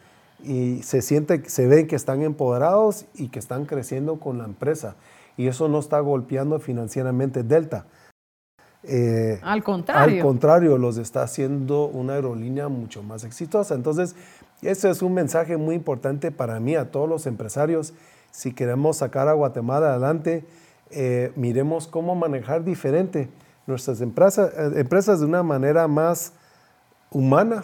y 0.44 0.82
se 0.84 1.02
siente, 1.02 1.50
se 1.50 1.68
ven 1.68 1.88
que 1.88 1.96
están 1.96 2.22
empoderados 2.22 3.06
y 3.16 3.30
que 3.30 3.40
están 3.40 3.66
creciendo 3.66 4.20
con 4.20 4.38
la 4.38 4.46
empresa. 4.46 4.96
Y 5.38 5.48
eso 5.48 5.70
no 5.70 5.80
está 5.80 6.00
golpeando 6.00 6.60
financieramente 6.60 7.44
Delta. 7.44 7.86
Eh, 8.84 9.40
al 9.42 9.64
contrario. 9.64 10.18
Al 10.18 10.22
contrario, 10.22 10.78
los 10.78 10.98
está 10.98 11.24
haciendo 11.24 11.86
una 11.86 12.14
aerolínea 12.14 12.70
mucho 12.70 13.04
más 13.04 13.24
exitosa. 13.24 13.76
Entonces, 13.76 14.16
ese 14.62 14.90
es 14.90 15.02
un 15.02 15.14
mensaje 15.14 15.58
muy 15.58 15.76
importante 15.76 16.32
para 16.32 16.60
mí, 16.60 16.76
a 16.76 16.92
todos 16.92 17.08
los 17.10 17.26
empresarios. 17.28 17.94
Si 18.32 18.54
queremos 18.54 18.98
sacar 18.98 19.28
a 19.28 19.34
Guatemala 19.34 19.92
adelante, 19.92 20.46
eh, 20.92 21.32
miremos 21.36 21.88
cómo 21.88 22.16
manejar 22.16 22.64
diferente 22.64 23.30
nuestras 23.68 24.02
empresas, 24.02 24.52
eh, 24.58 24.80
empresas 24.80 25.20
de 25.20 25.26
una 25.26 25.44
manera 25.44 25.88
más 25.88 26.34
humana, 27.12 27.64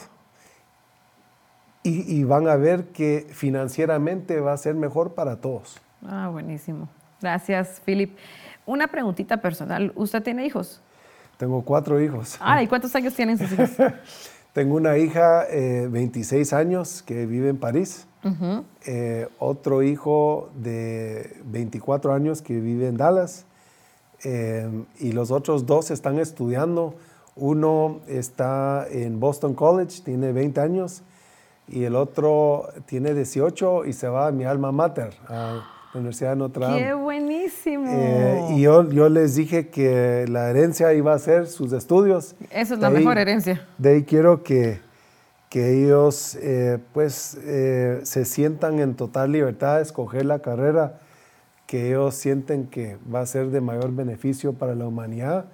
y, 1.86 2.24
van 2.24 2.48
a 2.48 2.56
ver 2.56 2.86
que 2.86 3.28
financieramente 3.30 4.39
va 4.39 4.54
a 4.54 4.58
ser 4.58 4.76
mejor 4.76 5.13
para 5.13 5.39
todos. 5.39 5.80
Ah, 6.08 6.30
buenísimo. 6.32 6.89
Gracias, 7.21 7.82
Philip. 7.86 8.17
Una 8.65 8.88
preguntita 8.88 9.38
personal. 9.38 9.91
¿Usted 9.95 10.24
tiene 10.24 10.45
hijos? 10.45 10.82
Tengo 11.38 11.62
cuatro 11.63 12.02
hijos. 12.02 12.38
Ah, 12.39 12.63
¿y 12.63 12.67
cuántos 12.67 12.95
años 12.95 13.13
tienen 13.13 13.38
sus 13.38 13.52
hijos? 13.52 13.71
Tengo 14.54 14.76
una 14.76 14.98
hija, 14.98 15.45
eh, 15.50 15.88
26 15.91 16.54
años, 16.54 17.04
que 17.04 17.26
vive 17.26 17.50
en 17.50 17.58
París. 17.58 18.08
Eh, 18.88 19.28
otro 19.38 19.84
hijo 19.84 20.50
de 20.56 21.38
24 21.45 22.13
años 22.13 22.41
que 22.41 22.60
vive 22.60 22.88
en 22.88 22.98
Dallas. 22.98 23.45
Eh, 24.24 24.86
y 25.00 25.12
los 25.12 25.30
otros 25.30 25.65
dos 25.65 25.91
están 25.91 26.19
estudiando. 26.19 26.95
Uno 27.36 28.00
está 28.08 28.88
en 28.89 29.19
Boston 29.19 29.54
College, 29.54 30.02
tiene 30.04 30.32
20 30.32 30.62
años, 30.62 31.04
y 31.67 31.84
el 31.84 31.95
otro 31.95 32.69
tiene 32.86 33.13
18 33.13 33.86
y 33.86 33.93
se 33.93 34.08
va 34.08 34.28
a 34.28 34.32
mi 34.32 34.43
alma 34.45 34.71
mater, 34.71 35.13
a 35.28 35.63
la 35.93 35.99
Universidad 35.99 36.32
de 36.32 36.36
Notre 36.36 36.65
Dame. 36.65 36.78
¡Qué 36.80 36.93
buenísimo! 36.93 37.86
Eh, 37.89 38.47
y 38.51 38.62
yo, 38.62 38.89
yo 38.89 39.10
les 39.10 39.36
dije 39.36 39.69
que 39.69 40.25
la 40.30 40.49
herencia 40.49 40.93
iba 40.93 41.13
a 41.13 41.19
ser 41.19 41.47
sus 41.47 41.73
estudios. 41.73 42.36
Esa 42.51 42.75
es 42.75 42.80
la 42.80 42.89
mejor 42.89 43.17
herencia. 43.17 43.65
De 43.78 43.89
ahí 43.89 44.04
quiero 44.04 44.43
que, 44.43 44.80
que 45.49 45.84
ellos 45.84 46.36
eh, 46.41 46.80
pues 46.93 47.38
eh, 47.43 48.01
se 48.04 48.25
sientan 48.25 48.80
en 48.80 48.95
total 48.95 49.32
libertad 49.32 49.78
de 49.78 49.84
escoger 49.84 50.25
la 50.25 50.39
carrera 50.39 50.99
que 51.65 51.88
ellos 51.88 52.15
sienten 52.15 52.67
que 52.67 52.97
va 53.13 53.21
a 53.21 53.25
ser 53.25 53.47
de 53.47 53.62
mayor 53.62 53.93
beneficio 53.93 54.54
para 54.54 54.75
la 54.75 54.86
humanidad. 54.86 55.45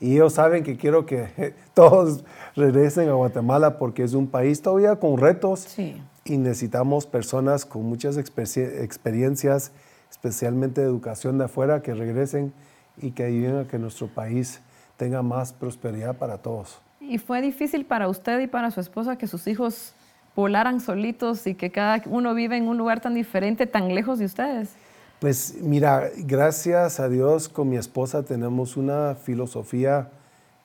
Y 0.00 0.14
ellos 0.14 0.32
saben 0.32 0.64
que 0.64 0.76
quiero 0.76 1.06
que 1.06 1.54
todos 1.74 2.24
regresen 2.56 3.08
a 3.08 3.12
Guatemala 3.12 3.78
porque 3.78 4.02
es 4.02 4.14
un 4.14 4.26
país 4.26 4.62
todavía 4.62 4.96
con 4.96 5.18
retos 5.18 5.60
sí 5.60 6.00
y 6.24 6.38
necesitamos 6.38 7.06
personas 7.06 7.64
con 7.64 7.84
muchas 7.84 8.16
experiencias, 8.16 9.72
especialmente 10.10 10.80
de 10.80 10.86
educación 10.86 11.38
de 11.38 11.44
afuera, 11.44 11.82
que 11.82 11.94
regresen 11.94 12.52
y 12.98 13.12
que 13.12 13.24
ayuden 13.24 13.58
a 13.58 13.64
que 13.66 13.78
nuestro 13.78 14.08
país 14.08 14.60
tenga 14.96 15.22
más 15.22 15.52
prosperidad 15.52 16.16
para 16.16 16.38
todos. 16.38 16.78
¿Y 17.00 17.18
fue 17.18 17.40
difícil 17.40 17.86
para 17.86 18.08
usted 18.08 18.38
y 18.40 18.46
para 18.46 18.70
su 18.70 18.80
esposa 18.80 19.16
que 19.16 19.26
sus 19.26 19.46
hijos 19.46 19.94
volaran 20.36 20.80
solitos 20.80 21.46
y 21.46 21.54
que 21.54 21.70
cada 21.70 22.02
uno 22.06 22.34
vive 22.34 22.56
en 22.56 22.68
un 22.68 22.76
lugar 22.76 23.00
tan 23.00 23.14
diferente, 23.14 23.66
tan 23.66 23.94
lejos 23.94 24.18
de 24.18 24.26
ustedes? 24.26 24.74
Pues 25.20 25.54
mira, 25.60 26.10
gracias 26.16 26.98
a 26.98 27.08
Dios 27.08 27.48
con 27.48 27.68
mi 27.68 27.76
esposa 27.76 28.22
tenemos 28.22 28.76
una 28.76 29.14
filosofía 29.14 30.08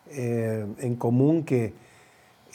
eh, 0.10 0.66
en 0.80 0.96
común 0.96 1.44
que 1.44 1.74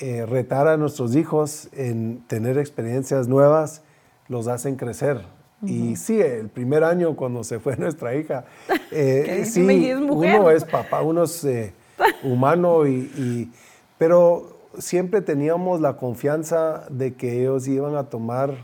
eh, 0.00 0.24
retar 0.24 0.66
a 0.66 0.78
nuestros 0.78 1.14
hijos 1.14 1.68
en 1.72 2.24
tener 2.26 2.56
experiencias 2.56 3.28
nuevas 3.28 3.82
los 4.28 4.48
hacen 4.48 4.76
crecer. 4.76 5.20
Y 5.62 5.96
sí, 5.96 6.18
el 6.18 6.48
primer 6.48 6.84
año 6.84 7.14
cuando 7.16 7.44
se 7.44 7.58
fue 7.58 7.76
nuestra 7.78 8.14
hija, 8.14 8.46
eh, 8.90 9.44
sí, 9.44 9.60
uno 9.92 10.50
es 10.50 10.64
papá, 10.64 11.02
uno 11.02 11.24
es 11.24 11.44
eh, 11.44 11.74
humano, 12.22 12.86
y, 12.86 13.50
pero 13.98 14.58
siempre 14.78 15.20
teníamos 15.20 15.82
la 15.82 15.98
confianza 15.98 16.86
de 16.88 17.12
que 17.12 17.42
ellos 17.42 17.68
iban 17.68 17.94
a 17.94 18.04
tomar 18.04 18.54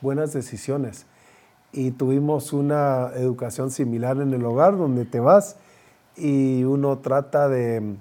buenas 0.00 0.32
decisiones. 0.32 1.06
Y 1.72 1.90
tuvimos 1.92 2.52
una 2.52 3.10
educación 3.14 3.70
similar 3.70 4.20
en 4.20 4.32
el 4.32 4.44
hogar 4.44 4.76
donde 4.76 5.04
te 5.04 5.20
vas 5.20 5.56
y 6.16 6.64
uno 6.64 6.98
trata 6.98 7.48
de 7.48 7.96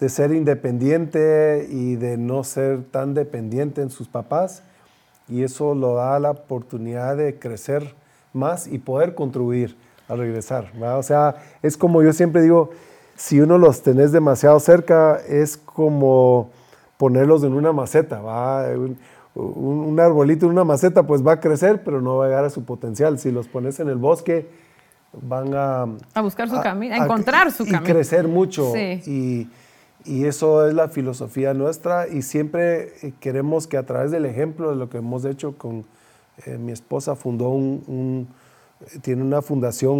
de 0.00 0.08
ser 0.08 0.32
independiente 0.32 1.66
y 1.70 1.96
de 1.96 2.16
no 2.16 2.44
ser 2.44 2.84
tan 2.84 3.14
dependiente 3.14 3.80
en 3.80 3.90
sus 3.90 4.08
papás. 4.08 4.62
Y 5.28 5.42
eso 5.42 5.74
lo 5.74 5.94
da 5.94 6.18
la 6.18 6.32
oportunidad 6.32 7.16
de 7.16 7.38
crecer 7.38 7.94
más 8.32 8.66
y 8.66 8.78
poder 8.78 9.14
contribuir 9.14 9.76
al 10.08 10.18
regresar. 10.18 10.72
O 10.78 11.02
sea, 11.02 11.36
es 11.62 11.76
como 11.76 12.02
yo 12.02 12.12
siempre 12.12 12.42
digo, 12.42 12.70
si 13.16 13.40
uno 13.40 13.56
los 13.56 13.82
tenés 13.82 14.12
demasiado 14.12 14.60
cerca, 14.60 15.18
es 15.26 15.56
como 15.56 16.50
ponerlos 16.98 17.42
en 17.44 17.54
una 17.54 17.72
maceta. 17.72 18.20
¿va? 18.20 18.66
Un, 19.34 19.80
un, 19.80 20.00
arbolito 20.00 20.46
en 20.46 20.52
una 20.52 20.64
maceta 20.64 21.06
pues 21.06 21.26
va 21.26 21.32
a 21.32 21.40
crecer, 21.40 21.82
pero 21.84 22.00
no 22.00 22.18
va 22.18 22.26
a 22.26 22.28
llegar 22.28 22.44
a 22.44 22.50
su 22.50 22.64
potencial. 22.64 23.18
Si 23.18 23.32
los 23.32 23.48
pones 23.48 23.80
en 23.80 23.88
el 23.88 23.96
bosque, 23.96 24.48
van 25.22 25.54
a... 25.54 25.86
A 26.14 26.20
buscar 26.22 26.48
su 26.48 26.60
camino, 26.60 26.94
a 26.94 26.98
encontrar 26.98 27.50
su 27.50 27.64
camino. 27.64 27.82
Y 27.82 27.84
crecer 27.84 28.28
mucho. 28.28 28.72
Sí. 28.72 29.00
Y, 29.06 29.48
y 30.04 30.26
eso 30.26 30.66
es 30.68 30.74
la 30.74 30.88
filosofía 30.88 31.54
nuestra 31.54 32.08
y 32.08 32.22
siempre 32.22 32.92
eh, 33.02 33.12
queremos 33.20 33.66
que 33.66 33.76
a 33.76 33.86
través 33.86 34.10
del 34.10 34.26
ejemplo 34.26 34.70
de 34.70 34.76
lo 34.76 34.90
que 34.90 34.98
hemos 34.98 35.24
hecho 35.24 35.56
con 35.56 35.84
eh, 36.46 36.58
mi 36.58 36.72
esposa, 36.72 37.14
fundó 37.14 37.48
un, 37.48 38.28
tiene 39.02 39.22
una 39.22 39.40
fundación, 39.40 39.96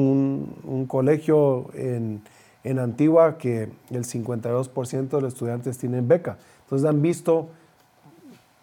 un, 0.65 0.87
colegio 0.87 1.71
en, 1.75 2.23
en, 2.65 2.79
Antigua 2.79 3.39
que 3.39 3.71
el 3.91 4.05
52% 4.05 5.09
de 5.09 5.21
los 5.21 5.33
estudiantes 5.33 5.79
tienen 5.79 6.07
beca. 6.09 6.37
Entonces 6.65 6.89
han 6.89 7.01
visto 7.01 7.49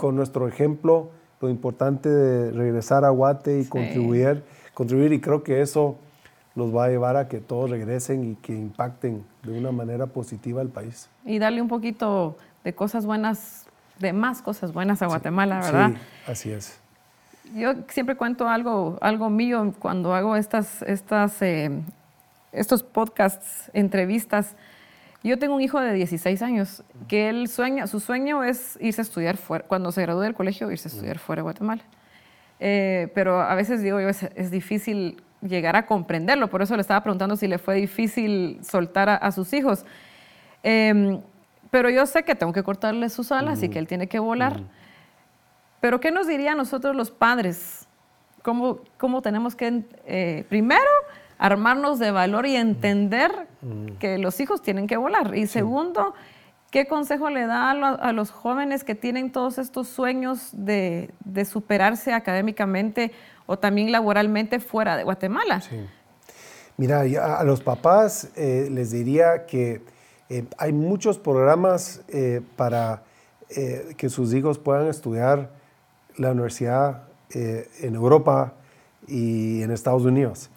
con 0.01 0.15
nuestro 0.15 0.47
ejemplo 0.47 1.11
lo 1.41 1.47
importante 1.47 2.09
de 2.09 2.51
regresar 2.51 3.05
a 3.05 3.11
Guate 3.11 3.59
y 3.59 3.65
contribuir, 3.65 4.43
contribuir 4.73 5.13
y 5.13 5.21
creo 5.21 5.43
que 5.43 5.61
eso 5.61 5.95
los 6.55 6.75
va 6.75 6.85
a 6.85 6.89
llevar 6.89 7.17
a 7.17 7.27
que 7.27 7.39
todos 7.39 7.69
regresen 7.69 8.31
y 8.31 8.35
que 8.37 8.51
impacten 8.51 9.23
de 9.43 9.55
una 9.55 9.71
manera 9.71 10.07
positiva 10.07 10.59
al 10.61 10.69
país. 10.69 11.07
Y 11.23 11.37
darle 11.37 11.61
un 11.61 11.67
poquito 11.67 12.35
de 12.63 12.73
cosas 12.73 13.05
buenas, 13.05 13.67
de 13.99 14.11
más 14.11 14.41
cosas 14.41 14.73
buenas 14.73 15.03
a 15.03 15.05
Guatemala, 15.05 15.59
¿verdad? 15.59 15.91
Sí, 15.91 16.31
así 16.31 16.51
es. 16.51 16.79
Yo 17.53 17.73
siempre 17.87 18.15
cuento 18.15 18.49
algo, 18.49 18.97
algo 19.01 19.29
mío 19.29 19.71
cuando 19.77 20.15
hago 20.15 20.35
estas, 20.35 20.81
estas, 20.81 21.39
eh, 21.43 21.69
estos 22.51 22.81
podcasts, 22.81 23.69
entrevistas. 23.73 24.55
Yo 25.23 25.37
tengo 25.37 25.55
un 25.55 25.61
hijo 25.61 25.79
de 25.79 25.93
16 25.93 26.41
años 26.41 26.83
que 27.07 27.29
él 27.29 27.47
sueña, 27.47 27.85
su 27.87 27.99
sueño 27.99 28.43
es 28.43 28.77
irse 28.81 29.01
a 29.01 29.03
estudiar 29.03 29.37
fuera, 29.37 29.65
cuando 29.67 29.91
se 29.91 30.01
gradúe 30.01 30.21
del 30.21 30.33
colegio, 30.33 30.71
irse 30.71 30.89
a 30.89 30.91
estudiar 30.91 31.19
fuera 31.19 31.41
de 31.41 31.43
Guatemala. 31.43 31.83
Eh, 32.59 33.11
pero 33.13 33.41
a 33.41 33.53
veces 33.55 33.81
digo 33.81 33.99
yo, 33.99 34.09
es, 34.09 34.23
es 34.35 34.49
difícil 34.49 35.21
llegar 35.41 35.75
a 35.75 35.85
comprenderlo. 35.85 36.49
Por 36.49 36.61
eso 36.61 36.75
le 36.75 36.81
estaba 36.81 37.01
preguntando 37.01 37.35
si 37.35 37.47
le 37.47 37.57
fue 37.57 37.75
difícil 37.75 38.59
soltar 38.63 39.09
a, 39.09 39.31
sus 39.31 39.53
hijos. 39.53 39.85
Em, 40.63 41.21
pero 41.69 41.89
yo 41.89 42.05
sé 42.05 42.23
que 42.23 42.35
tengo 42.35 42.53
que 42.53 42.63
cortarle 42.63 43.09
sus 43.09 43.31
alas 43.31 43.63
y 43.63 43.69
que 43.69 43.79
él 43.79 43.87
tiene 43.87 44.07
que 44.07 44.19
volar. 44.19 44.61
Pero 45.79 45.99
¿qué 45.99 46.11
nos 46.11 46.27
diría 46.27 46.51
a 46.51 46.55
nosotros 46.55 46.95
los 46.95 47.11
padres? 47.11 47.87
¿Cómo, 48.43 48.79
cómo 48.97 49.21
tenemos 49.21 49.55
que, 49.55 49.83
eh, 50.05 50.45
primero, 50.49 50.89
armarnos 51.41 51.99
de 51.99 52.11
valor 52.11 52.45
y 52.45 52.55
entender 52.55 53.47
que 53.99 54.17
los 54.17 54.39
hijos 54.39 54.61
tienen 54.61 54.87
que 54.87 54.95
volar? 54.95 55.35
Y 55.35 55.47
segundo, 55.47 56.13
¿qué 56.69 56.87
consejo 56.87 57.29
le 57.29 57.45
da 57.45 57.71
a, 57.71 58.13
los 58.13 58.31
jóvenes 58.31 58.83
que 58.83 58.95
tienen 58.95 59.31
todos 59.31 59.57
estos 59.57 59.87
sueños 59.87 60.49
de, 60.53 61.09
de 61.25 61.43
superarse 61.43 62.13
académicamente 62.13 63.11
o 63.51 63.57
también 63.59 63.91
laboralmente 63.91 64.59
fuera 64.59 64.95
de 64.95 65.03
Guatemala. 65.03 65.59
Sí. 65.59 65.75
Mira, 66.77 67.01
a 67.01 67.43
los 67.43 67.61
papás 67.61 68.29
eh, 68.35 68.69
les 68.71 68.91
diría 68.91 69.45
que 69.45 69.81
eh, 70.29 70.45
hay 70.57 70.71
muchos 70.71 71.19
programas 71.19 72.01
eh, 72.07 72.41
para 72.55 73.03
que 73.97 74.07
sus 74.07 74.33
hijos 74.33 74.57
puedan 74.57 74.87
estudiar 74.87 75.49
la 76.15 76.31
universidad 76.31 77.03
en 77.33 77.95
Europa 77.95 78.53
y 79.09 79.61
en 79.61 79.71
Estados 79.71 80.05
Unidos 80.05 80.50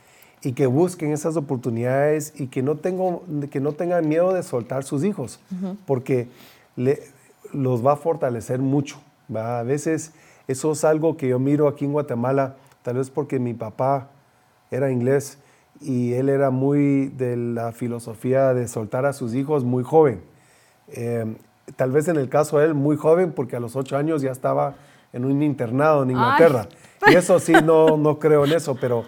y 0.44 0.52
que 0.52 0.66
busquen 0.66 1.12
esas 1.12 1.37
oportunidades 1.37 2.35
y 2.37 2.48
que 2.48 2.62
no, 2.62 2.76
tengo, 2.76 3.24
que 3.50 3.61
no 3.61 3.72
tengan 3.72 4.07
miedo 4.07 4.35
de 4.35 4.42
soltar 4.42 4.85
sus 4.85 5.02
hijos, 5.02 5.40
porque 5.87 6.28
le, 6.76 7.02
los 7.52 7.85
va 7.85 7.92
a 7.92 7.96
fortalecer 7.96 8.61
mucho. 8.61 8.98
A 9.35 9.62
veces 9.62 10.12
eso 10.46 10.72
es 10.72 10.85
algo 10.85 11.16
que 11.16 11.28
yo 11.28 11.38
miro 11.38 11.66
aquí 11.66 11.87
en 11.87 11.92
Guatemala 11.92 12.57
tal 12.83 12.96
vez 12.96 13.09
porque 13.09 13.38
mi 13.38 13.54
papá 13.54 14.11
era 14.70 14.90
inglés 14.90 15.38
y 15.80 16.12
él 16.12 16.28
era 16.28 16.50
muy 16.50 17.07
de 17.09 17.37
la 17.37 17.72
filosofía 17.72 18.52
de 18.52 18.68
soltar 18.68 19.07
a 19.07 19.14
sus 19.14 19.35
hijos 19.35 19.64
muy 19.64 19.83
joven. 19.83 20.22
Em, 20.88 21.37
tal 21.76 21.90
vez 21.90 22.09
en 22.09 22.16
el 22.16 22.28
caso 22.28 22.59
de 22.59 22.66
él 22.66 22.74
muy 22.74 22.96
joven 22.96 23.33
porque 23.33 23.57
a 23.57 23.61
los 23.61 23.74
ocho 23.74 23.96
años 23.96 24.20
ya 24.20 24.30
estaba 24.30 24.74
en 25.14 25.24
un 25.24 25.42
internado 25.42 26.02
en 26.02 26.11
Inglaterra. 26.11 26.68
Y 27.07 27.14
eso 27.14 27.38
sí, 27.40 27.54
no, 27.64 27.96
no 27.96 28.18
creo 28.18 28.44
en 28.44 28.52
eso, 28.52 28.76
pero 28.78 29.04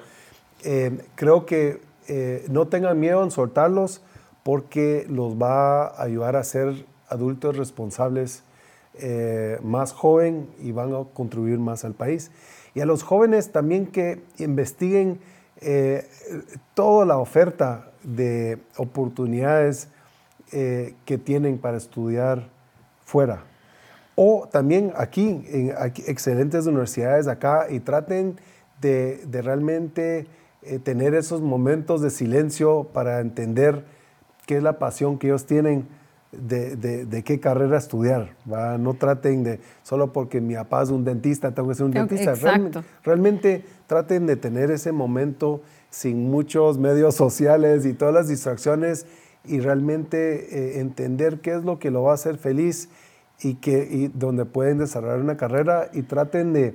em, 0.62 0.99
creo 1.14 1.47
que 1.47 1.81
eh, 2.09 2.45
no 2.49 2.69
tengan 2.69 2.99
miedo 2.99 3.23
en 3.23 3.31
soltarlos 3.31 4.03
porque 4.42 5.07
los 5.09 5.35
va 5.35 5.87
a 5.87 6.03
ayudar 6.03 6.37
a 6.37 6.45
ser 6.45 6.87
adultos 7.09 7.57
responsables 7.57 8.42
eh, 8.99 9.59
más 9.62 9.92
joven 9.92 10.49
y 10.61 10.73
van 10.73 10.95
a 10.95 11.05
contribuir 11.12 11.59
más 11.59 11.85
al 11.85 11.95
país 11.95 12.31
y 12.77 12.81
a 12.81 12.87
los 12.87 13.03
jóvenes 13.03 13.53
también 13.53 13.87
que 13.87 14.23
investiguen 14.38 15.19
eh, 15.62 16.07
toda 16.75 17.07
la 17.07 17.16
oferta 17.16 17.90
de 18.03 18.59
oportunidades 18.77 19.88
eh, 20.53 20.95
que 21.07 21.16
tienen 21.16 21.57
para 21.57 21.79
estudiar 21.79 22.51
fuera. 23.03 23.45
O 24.14 24.49
también 24.53 24.92
aquí, 24.97 25.42
en 25.49 25.75
excelentes 26.07 26.66
universidades 26.66 27.29
acá, 27.29 27.66
y 27.71 27.81
traten 27.81 28.38
de, 28.83 29.27
realmente 29.33 30.27
eh, 30.66 30.79
tener 30.79 31.14
esos 31.14 31.40
momentos 31.40 32.02
de 32.02 32.11
silencio 32.11 32.88
para 32.92 33.20
entender 33.20 33.85
qué 34.46 34.59
es 34.59 34.62
la 34.62 34.79
pasión 34.79 35.18
que 35.18 35.29
ellos 35.29 35.46
tienen 35.46 35.87
de, 36.33 37.22
qué 37.24 37.40
carrera 37.40 37.79
estudiar. 37.79 38.35
No 38.44 38.94
traten 38.94 39.44
de, 39.44 39.61
solo 39.83 40.12
porque 40.12 40.40
mi 40.40 40.55
papá 40.55 40.83
es 40.83 40.90
un 40.90 41.05
dentista, 41.05 41.52
tengo 41.52 41.68
que 41.68 41.74
ser 41.74 41.87
un 41.87 41.92
dentista. 41.92 42.35
Realmente, 42.35 42.81
realmente, 43.05 43.64
traten 43.87 44.26
de 44.26 44.37
tener 44.37 44.70
ese 44.70 44.92
momento 44.92 45.62
sin 45.90 46.31
muchos 46.31 46.79
medios 46.79 47.14
sociales 47.14 47.87
y 47.87 47.92
todas 47.92 48.14
las 48.14 48.29
distracciones 48.29 49.07
y 49.44 49.61
realmente 49.61 50.76
eh, 50.76 50.81
entender 50.81 51.40
qué 51.40 51.55
es 51.55 51.64
lo 51.64 51.79
que 51.79 51.90
lo 51.90 52.02
va 52.02 52.12
a 52.12 52.14
hacer 52.14 52.37
feliz 52.37 52.88
y, 53.40 53.55
que, 53.55 53.88
y 53.90 54.09
donde 54.09 54.44
pueden 54.44 54.79
desarrollar 54.79 55.20
una 55.20 55.37
carrera 55.37 55.88
y 55.92 56.02
traten 56.02 56.52
de 56.52 56.74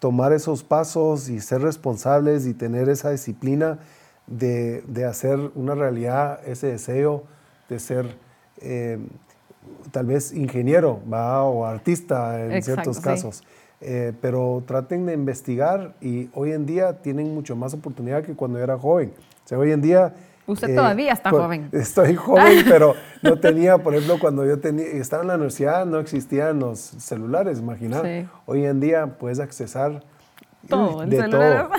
tomar 0.00 0.32
esos 0.32 0.64
pasos 0.64 1.28
y 1.28 1.40
ser 1.40 1.62
responsables 1.62 2.46
y 2.46 2.54
tener 2.54 2.88
esa 2.88 3.10
disciplina 3.10 3.78
de, 4.26 4.82
de 4.88 5.04
hacer 5.04 5.38
una 5.54 5.74
realidad 5.74 6.40
ese 6.46 6.68
deseo 6.68 7.24
de 7.68 7.78
ser 7.78 8.16
eh, 8.58 8.98
tal 9.92 10.06
vez 10.06 10.32
ingeniero 10.32 11.00
o 11.10 11.64
artista 11.64 12.44
en 12.44 12.62
ciertos 12.62 12.98
casos. 12.98 13.44
Eh, 13.82 14.12
pero 14.20 14.62
traten 14.66 15.06
de 15.06 15.14
investigar 15.14 15.94
y 16.02 16.28
hoy 16.34 16.52
en 16.52 16.66
día 16.66 17.00
tienen 17.00 17.32
mucho 17.34 17.56
más 17.56 17.72
oportunidad 17.72 18.22
que 18.22 18.34
cuando 18.34 18.58
era 18.58 18.76
joven. 18.76 19.12
O 19.44 19.48
sea, 19.48 19.58
hoy 19.58 19.70
en 19.70 19.80
día... 19.80 20.14
Usted 20.50 20.74
todavía 20.74 21.12
está 21.12 21.30
joven. 21.30 21.68
Estoy 21.72 22.16
joven, 22.16 22.64
pero 22.68 22.94
no 23.22 23.38
tenía, 23.38 23.78
por 23.78 23.94
ejemplo, 23.94 24.18
cuando 24.18 24.44
yo 24.44 24.58
tenía, 24.58 24.86
estaba 24.86 25.22
en 25.22 25.28
la 25.28 25.34
universidad 25.34 25.86
no 25.86 25.98
existían 25.98 26.58
los 26.58 26.78
celulares, 26.78 27.58
imaginar. 27.58 28.28
Hoy 28.46 28.64
en 28.64 28.80
día 28.80 29.18
puedes 29.18 29.40
accesar 29.40 30.02
todo, 30.68 31.06
de 31.06 31.28
todo. 31.28 31.70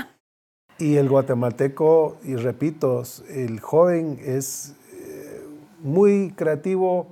Y 0.77 0.95
el 0.95 1.09
guatemalteco, 1.09 2.17
y 2.23 2.35
repito, 2.35 3.03
el 3.29 3.59
joven 3.59 4.19
es 4.23 4.75
muy 5.83 6.31
creativo 6.35 7.07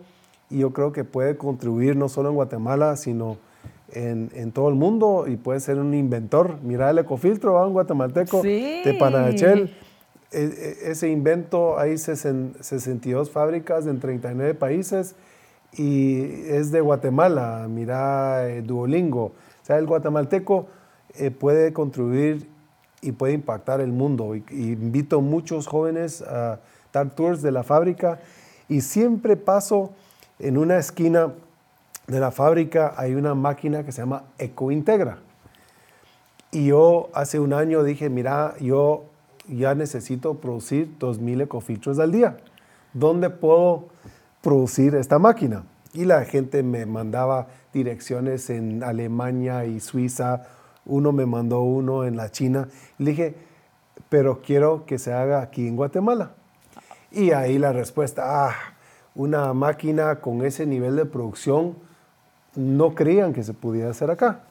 y 0.50 0.60
yo 0.60 0.72
creo 0.72 0.92
que 0.92 1.04
puede 1.04 1.38
contribuir 1.38 1.96
no 1.96 2.10
solo 2.10 2.30
en 2.30 2.36
Guatemala, 2.36 2.96
sino 2.96 3.38
en, 3.92 4.52
todo 4.52 4.70
el 4.70 4.76
mundo 4.76 5.26
y 5.28 5.36
puede 5.36 5.60
ser 5.60 5.78
un 5.78 5.94
inventor. 5.94 6.58
Mira 6.64 6.90
el 6.90 7.00
ecofiltro, 7.00 7.54
¿va? 7.54 7.68
un 7.68 7.74
guatemalteco 7.74 8.42
de 8.42 8.96
Panachel. 9.00 9.76
E, 10.32 10.44
e, 10.44 10.92
ese 10.92 11.10
invento, 11.10 11.80
hay 11.80 11.98
62 11.98 13.32
fábricas 13.32 13.88
en 13.88 14.00
39 14.00 14.54
países 14.54 15.16
y 15.74 16.24
es 16.48 16.72
de 16.72 16.82
Guatemala. 16.82 17.68
Mira 17.70 18.48
eh, 18.48 18.62
Duolingo. 18.62 19.26
O 19.26 19.34
sea, 19.64 19.78
el 19.78 19.86
guatemalteco 19.86 20.68
eh, 21.16 21.32
puede 21.32 21.74
contribuir 21.74 22.48
y 23.02 23.12
puede 23.12 23.34
impactar 23.34 23.82
el 23.82 23.92
mundo. 23.92 24.36
Invito 24.36 25.18
a 25.18 25.22
muchos 25.22 25.68
jóvenes 25.68 26.22
a 26.22 26.60
dar 26.92 27.10
tours 27.12 27.42
de 27.42 27.52
la 27.52 27.64
fábrica 27.64 28.20
y 28.68 28.82
siempre 28.82 29.36
paso 29.36 29.92
en 30.38 30.58
una 30.58 30.78
esquina 30.78 31.34
de 32.08 32.20
la 32.20 32.32
fábrica, 32.32 32.94
hay 32.98 33.14
una 33.14 33.36
máquina 33.36 33.84
que 33.84 33.92
se 33.92 34.02
llama 34.02 34.24
EcoIntegra. 34.38 35.20
Y 36.52 36.68
yo 36.68 37.10
hace 37.14 37.40
un 37.40 37.54
año 37.54 37.84
dije, 37.84 38.10
mira, 38.10 38.56
yo 38.60 39.06
ya 39.50 39.76
necesito 39.76 40.36
producir 40.36 40.98
2.000 41.00 41.44
ecofiltros 41.44 42.00
al 42.00 42.12
día. 42.12 42.38
¿Dónde 42.94 43.30
puedo 43.30 43.90
producir 44.42 44.96
esta 44.96 45.20
máquina? 45.20 45.64
Y 45.94 46.06
la 46.06 46.24
gente 46.26 46.64
me 46.64 46.86
mandaba 46.86 47.48
direcciones 47.74 48.50
en 48.50 48.84
Alemania 48.84 49.66
y 49.66 49.80
Suiza. 49.80 50.44
Uno 50.86 51.12
me 51.12 51.26
mandó 51.26 51.62
uno 51.62 52.06
en 52.06 52.16
la 52.16 52.32
China. 52.32 52.68
Le 52.98 53.12
dije, 53.12 53.36
pero 54.10 54.42
quiero 54.42 54.86
que 54.86 55.00
se 55.00 55.14
haga 55.14 55.42
aquí 55.42 55.68
en 55.68 55.76
Guatemala. 55.76 56.32
Y 57.12 57.32
ahí 57.32 57.58
la 57.58 57.74
respuesta, 57.74 58.48
ah, 58.48 58.56
una 59.16 59.54
máquina 59.54 60.18
con 60.18 60.46
ese 60.46 60.66
nivel 60.66 60.96
de 60.96 61.06
producción 61.06 61.76
no 62.56 62.94
creían 62.94 63.34
que 63.34 63.44
se 63.44 63.54
pudiera 63.54 63.90
hacer 63.90 64.12
acá. 64.12 64.42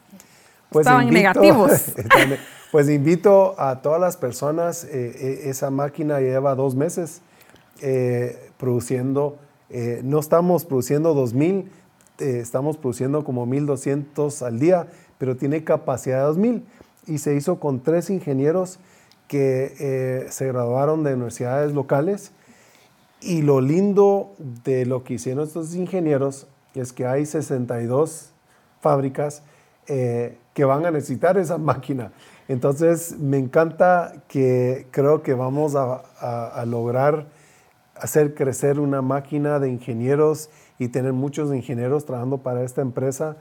Pues 0.70 0.86
Estaban 0.86 1.08
negativos. 1.10 1.94
pues 2.70 2.88
invito 2.90 3.58
a 3.58 3.80
todas 3.80 4.00
las 4.00 4.16
personas, 4.16 4.84
eh, 4.84 4.90
eh, 4.92 5.40
esa 5.44 5.70
máquina 5.70 6.20
lleva 6.20 6.54
dos 6.54 6.74
meses 6.74 7.22
eh, 7.80 8.50
produciendo, 8.58 9.38
no 10.02 10.18
estamos 10.18 10.64
produciendo 10.64 11.14
2.000, 11.14 11.66
estamos 12.18 12.78
produciendo 12.78 13.22
como 13.22 13.46
1.200 13.46 14.46
al 14.46 14.58
día, 14.58 14.88
pero 15.18 15.36
tiene 15.36 15.62
capacidad 15.62 16.26
de 16.26 16.40
2.000 16.40 16.62
y 17.06 17.18
se 17.18 17.34
hizo 17.34 17.60
con 17.60 17.82
tres 17.82 18.08
ingenieros 18.08 18.78
que 19.28 20.26
se 20.30 20.46
graduaron 20.46 21.04
de 21.04 21.12
universidades 21.12 21.74
locales. 21.74 22.32
Y 23.20 23.42
lo 23.42 23.60
lindo 23.60 24.32
de 24.64 24.86
lo 24.86 25.04
que 25.04 25.14
hicieron 25.14 25.46
estos 25.46 25.74
ingenieros 25.74 26.46
es 26.74 26.94
que 26.94 27.04
hay 27.04 27.26
62 27.26 28.30
fábricas 28.80 29.42
que 30.58 30.64
van 30.64 30.84
a 30.84 30.90
necesitar 30.90 31.38
esa 31.38 31.56
máquina. 31.56 32.10
Entonces, 32.48 33.16
me 33.16 33.38
encanta 33.38 34.24
que 34.26 34.88
creo 34.90 35.22
que 35.22 35.32
vamos 35.32 35.76
a, 35.76 36.64
lograr 36.66 37.28
hacer 37.94 38.34
crecer 38.34 38.80
una 38.80 39.00
máquina 39.00 39.60
de 39.60 39.68
ingenieros 39.70 40.50
y 40.76 40.88
tener 40.88 41.12
muchos 41.12 41.54
ingenieros 41.54 42.06
trabajando 42.06 42.38
para 42.38 42.64
esta 42.64 42.80
empresa. 42.80 43.36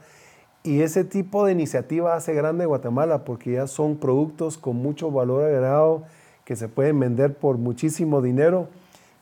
Y 0.62 0.82
ese 0.82 1.02
tipo 1.02 1.44
de 1.44 1.50
iniciativa 1.50 2.14
hace 2.14 2.34
grande 2.34 2.66
Guatemala 2.66 3.24
porque 3.24 3.54
ya 3.54 3.66
son 3.66 3.96
productos 3.96 4.56
con 4.56 4.76
mucho 4.76 5.10
valor 5.10 5.42
agregado 5.42 6.04
que 6.44 6.54
se 6.54 6.68
pueden 6.68 7.00
vender 7.00 7.34
por 7.34 7.58
muchísimo 7.58 8.22
dinero 8.22 8.68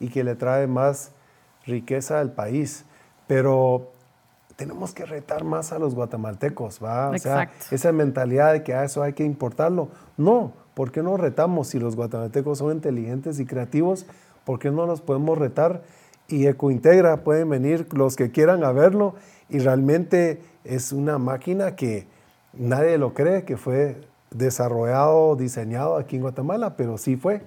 y 0.00 0.08
que 0.10 0.22
le 0.22 0.34
trae 0.34 0.66
más 0.66 1.12
riqueza 1.64 2.20
al 2.20 2.32
país. 2.32 2.84
Pero 3.26 3.90
tenemos 4.56 4.94
que 4.94 5.04
retar 5.04 5.44
más 5.44 5.72
a 5.72 5.78
los 5.78 5.94
guatemaltecos, 5.94 6.80
¿va? 6.82 7.10
O 7.10 7.18
sea, 7.18 7.50
esa 7.70 7.92
mentalidad 7.92 8.54
de 8.54 8.62
que 8.62 8.74
a 8.74 8.80
ah, 8.80 8.84
eso 8.84 9.02
hay 9.02 9.12
que 9.12 9.22
importarlo. 9.22 9.90
No, 10.16 10.54
¿por 10.74 10.90
qué 10.90 11.02
no 11.02 11.16
retamos 11.18 11.68
si 11.68 11.78
los 11.78 11.94
guatemaltecos 11.94 12.58
son 12.58 12.72
inteligentes 12.72 13.38
y 13.38 13.44
creativos? 13.44 14.06
¿Por 14.44 14.58
qué 14.58 14.70
no 14.70 14.86
los 14.86 15.02
podemos 15.02 15.36
retar? 15.36 15.82
Y 16.28 16.46
Ecointegra 16.46 17.22
pueden 17.22 17.50
venir 17.50 17.86
los 17.92 18.16
que 18.16 18.30
quieran 18.30 18.64
a 18.64 18.72
verlo 18.72 19.14
y 19.48 19.58
realmente 19.58 20.40
es 20.64 20.92
una 20.92 21.18
máquina 21.18 21.76
que 21.76 22.06
nadie 22.54 22.98
lo 22.98 23.12
cree 23.14 23.44
que 23.44 23.56
fue 23.56 24.00
desarrollado, 24.30 25.36
diseñado 25.36 25.96
aquí 25.96 26.16
en 26.16 26.22
Guatemala, 26.22 26.76
pero 26.76 26.98
sí 26.98 27.16
fue. 27.16 27.42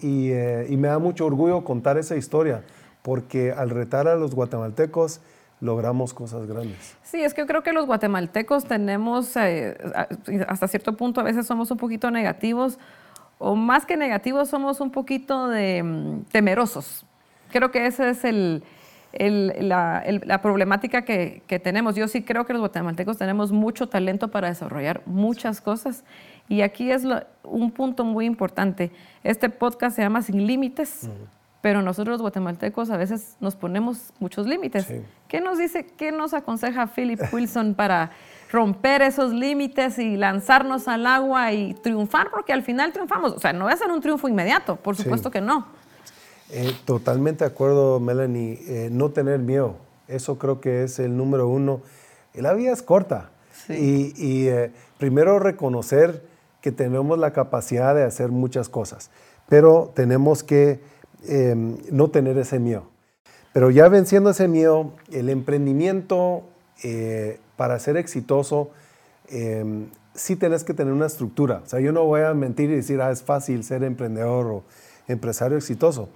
Eh, 0.00 0.66
y, 0.68 0.76
me 0.76 0.88
da 0.88 0.98
mucho 0.98 1.26
orgullo 1.26 1.64
contar 1.64 1.96
esa 1.96 2.16
historia, 2.16 2.64
porque 3.02 3.52
al 3.52 3.70
retar 3.70 4.08
a 4.08 4.16
los 4.16 4.34
guatemaltecos 4.34 5.20
logramos 5.60 6.12
cosas 6.12 6.46
grandes. 6.46 6.96
Sí, 7.02 7.22
es 7.22 7.34
que 7.34 7.42
yo 7.42 7.46
creo 7.46 7.62
que 7.62 7.72
los 7.72 7.86
guatemaltecos 7.86 8.64
tenemos, 8.64 9.36
eh, 9.36 9.76
hasta 10.48 10.68
cierto 10.68 10.96
punto 10.96 11.20
a 11.20 11.24
veces 11.24 11.46
somos 11.46 11.70
un 11.70 11.78
poquito 11.78 12.10
negativos, 12.10 12.78
o 13.38 13.54
más 13.54 13.86
que 13.86 13.96
negativos 13.96 14.48
somos 14.48 14.80
un 14.80 14.90
poquito 14.90 15.48
de, 15.48 15.82
mm, 15.82 16.24
temerosos. 16.30 17.04
Creo 17.50 17.70
que 17.70 17.86
esa 17.86 18.08
es 18.08 18.24
el, 18.24 18.62
la, 19.18 20.40
problemática 20.42 21.02
que, 21.02 21.42
que, 21.46 21.58
tenemos. 21.58 21.96
Yo 21.96 22.08
sí 22.08 22.22
creo 22.22 22.44
que 22.44 22.52
los 22.52 22.60
guatemaltecos 22.60 23.16
tenemos 23.16 23.52
mucho 23.52 23.88
talento 23.88 24.30
para 24.30 24.48
desarrollar 24.48 25.02
muchas 25.06 25.60
cosas 25.60 26.04
y 26.48 26.62
aquí 26.62 26.90
es 26.90 27.04
un 27.42 27.70
punto 27.70 28.04
muy 28.04 28.26
importante. 28.26 28.90
Este 29.24 29.48
podcast 29.48 29.96
se 29.96 30.02
llama 30.02 30.22
Sin 30.22 30.46
Límites, 30.46 31.08
pero 31.60 31.82
nosotros 31.82 32.14
los 32.14 32.22
guatemaltecos 32.22 32.90
a 32.90 32.96
veces 32.96 33.36
nos 33.40 33.56
ponemos 33.56 34.12
muchos 34.18 34.46
límites. 34.46 34.86
¿Qué 35.28 35.40
nos 35.40 35.58
dice, 35.58 35.84
qué 35.84 36.12
nos 36.12 36.34
aconseja 36.34 36.86
Philip 36.86 37.20
Wilson 37.32 37.74
para 37.74 38.12
romper 38.52 39.02
esos 39.02 39.32
límites 39.32 39.98
y 39.98 40.16
lanzarnos 40.16 40.86
al 40.86 41.06
agua 41.06 41.52
y 41.52 41.74
triunfar? 41.74 42.30
Porque 42.30 42.52
al 42.52 42.62
final 42.62 42.92
triunfamos. 42.92 43.32
O 43.32 43.38
sea, 43.40 43.52
no 43.52 43.64
va 43.64 43.72
a 43.72 43.76
ser 43.76 43.90
un 43.90 44.00
triunfo 44.00 44.28
inmediato, 44.28 44.76
por 44.76 44.96
supuesto 44.96 45.30
que 45.30 45.40
no. 45.40 45.66
Eh, 46.50 46.72
totalmente 46.84 47.44
de 47.44 47.50
acuerdo, 47.50 47.98
Melanie. 47.98 48.60
Eh, 48.66 48.88
no 48.92 49.10
tener 49.10 49.40
miedo. 49.40 49.76
Eso 50.06 50.38
creo 50.38 50.60
que 50.60 50.84
es 50.84 50.98
el 51.00 51.16
número 51.16 51.48
uno. 51.48 51.82
La 52.34 52.52
vida 52.52 52.72
es 52.72 52.82
corta. 52.82 53.30
Y, 53.68 54.46
eh, 54.46 54.70
primero 54.98 55.40
reconocer 55.40 56.22
que 56.60 56.70
tenemos 56.70 57.18
la 57.18 57.32
capacidad 57.32 57.94
de 57.94 58.04
hacer 58.04 58.30
muchas 58.30 58.68
cosas, 58.68 59.10
pero 59.48 59.90
tenemos 59.94 60.44
que 60.44 60.80
em, 61.26 61.76
no 61.90 62.10
tener 62.10 62.38
ese 62.38 62.60
miedo. 62.60 62.88
Pero 63.56 63.70
ya 63.70 63.88
venciendo 63.88 64.28
ese 64.28 64.48
miedo, 64.48 64.92
el 65.10 65.30
emprendimiento 65.30 66.42
eh, 66.84 67.40
para 67.56 67.78
ser 67.78 67.96
exitoso, 67.96 68.68
eh, 69.30 69.86
sí 70.12 70.36
tenés 70.36 70.62
que 70.62 70.74
tener 70.74 70.92
una 70.92 71.06
estructura. 71.06 71.62
O 71.64 71.66
sea, 71.66 71.80
yo 71.80 71.90
no 71.90 72.04
voy 72.04 72.20
a 72.20 72.34
mentir 72.34 72.68
y 72.68 72.74
decir, 72.74 73.00
ah, 73.00 73.10
es 73.10 73.22
fácil 73.22 73.64
ser 73.64 73.82
emprendedor 73.82 74.46
o 74.46 74.62
empresario 75.08 75.56
exitoso. 75.56 76.10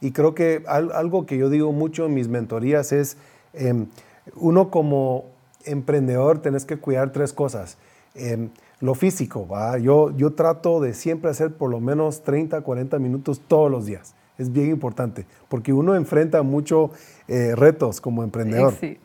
Y 0.00 0.12
creo 0.12 0.34
que 0.34 0.64
algo 0.66 1.26
que 1.26 1.36
yo 1.36 1.50
digo 1.50 1.70
mucho 1.70 2.06
en 2.06 2.14
mis 2.14 2.28
mentorías 2.28 2.92
es, 2.92 3.18
em, 3.52 3.88
uno 4.34 4.70
como 4.70 5.26
emprendedor 5.66 6.38
tenés 6.38 6.64
que 6.64 6.78
cuidar 6.78 7.12
tres 7.12 7.34
cosas. 7.34 7.76
Em, 8.14 8.48
lo 8.80 8.94
físico, 8.94 9.46
¿va? 9.46 9.76
Yo, 9.76 10.16
yo 10.16 10.32
trato 10.32 10.80
de 10.80 10.94
siempre 10.94 11.30
hacer 11.30 11.52
por 11.52 11.68
lo 11.68 11.78
menos 11.78 12.22
30, 12.22 12.62
40 12.62 12.98
minutos 12.98 13.42
todos 13.46 13.70
los 13.70 13.84
días. 13.84 14.14
Es 14.38 14.52
bien 14.52 14.70
importante, 14.70 15.26
porque 15.48 15.72
uno 15.72 15.94
enfrenta 15.94 16.42
muchos 16.42 16.90
eh, 17.28 17.54
retos 17.56 18.00
como 18.00 18.22
emprendedor. 18.22 18.74
Sí. 18.78 18.98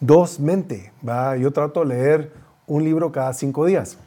Dos, 0.00 0.40
mente. 0.40 0.92
¿va? 1.06 1.36
Yo 1.36 1.52
trato 1.52 1.80
de 1.80 1.86
leer 1.86 2.32
un 2.66 2.84
libro 2.84 3.12
cada 3.12 3.32
cinco 3.32 3.66
días. 3.66 3.98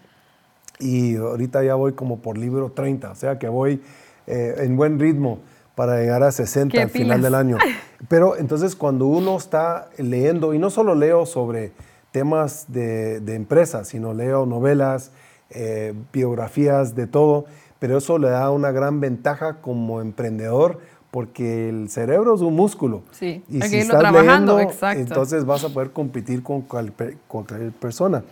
Y 0.79 1.15
ahorita 1.15 1.63
ya 1.63 1.75
voy 1.75 1.93
como 1.93 2.19
por 2.19 2.37
libro 2.37 2.71
30, 2.71 3.11
o 3.11 3.15
sea 3.15 3.37
que 3.37 3.47
voy 3.47 3.81
eh, 4.27 4.55
en 4.57 4.75
buen 4.75 4.99
ritmo 4.99 5.39
para 5.75 5.99
llegar 5.99 6.23
a 6.23 6.31
60 6.31 6.81
al 6.81 6.89
final 6.89 7.21
del 7.21 7.35
año. 7.35 7.57
Pero 8.09 8.37
entonces 8.37 8.75
cuando 8.75 9.05
uno 9.05 9.37
está 9.37 9.89
leyendo, 9.97 10.53
y 10.53 10.59
no 10.59 10.69
solo 10.69 10.95
leo 10.95 11.25
sobre 11.25 11.71
temas 12.11 12.65
de, 12.67 13.17
empresas, 13.35 13.87
sino 13.87 14.13
leo 14.13 14.45
novelas, 14.45 15.11
eh, 15.49 15.93
biografías, 16.11 16.95
de 16.95 17.07
todo, 17.07 17.45
pero 17.83 17.97
eso 17.97 18.17
le 18.17 18.29
da 18.29 18.49
una 18.49 18.71
gran 18.71 19.01
ventaja 19.01 19.59
como 19.59 19.99
emprendedor 19.99 20.79
porque 21.11 21.67
el 21.67 21.89
cerebro 21.89 22.33
es 22.33 22.39
un 22.39 22.55
músculo. 22.55 23.03
Sí, 23.11 23.43
y 23.49 23.61
si 23.63 23.79
estás 23.79 23.99
trabajando, 23.99 24.57
exacto. 24.61 25.01
entonces 25.01 25.43
vas 25.43 25.65
a 25.65 25.67
poder 25.67 25.91
competir 25.91 26.43
con 26.43 26.61
cualquier, 26.61 27.17
cualquier 27.27 27.73
persona. 27.73 28.23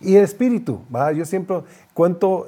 Y 0.00 0.14
el 0.14 0.22
espíritu, 0.22 0.82
¿va? 0.94 1.10
Yo 1.10 1.24
siempre 1.24 1.56
cuento, 1.92 2.46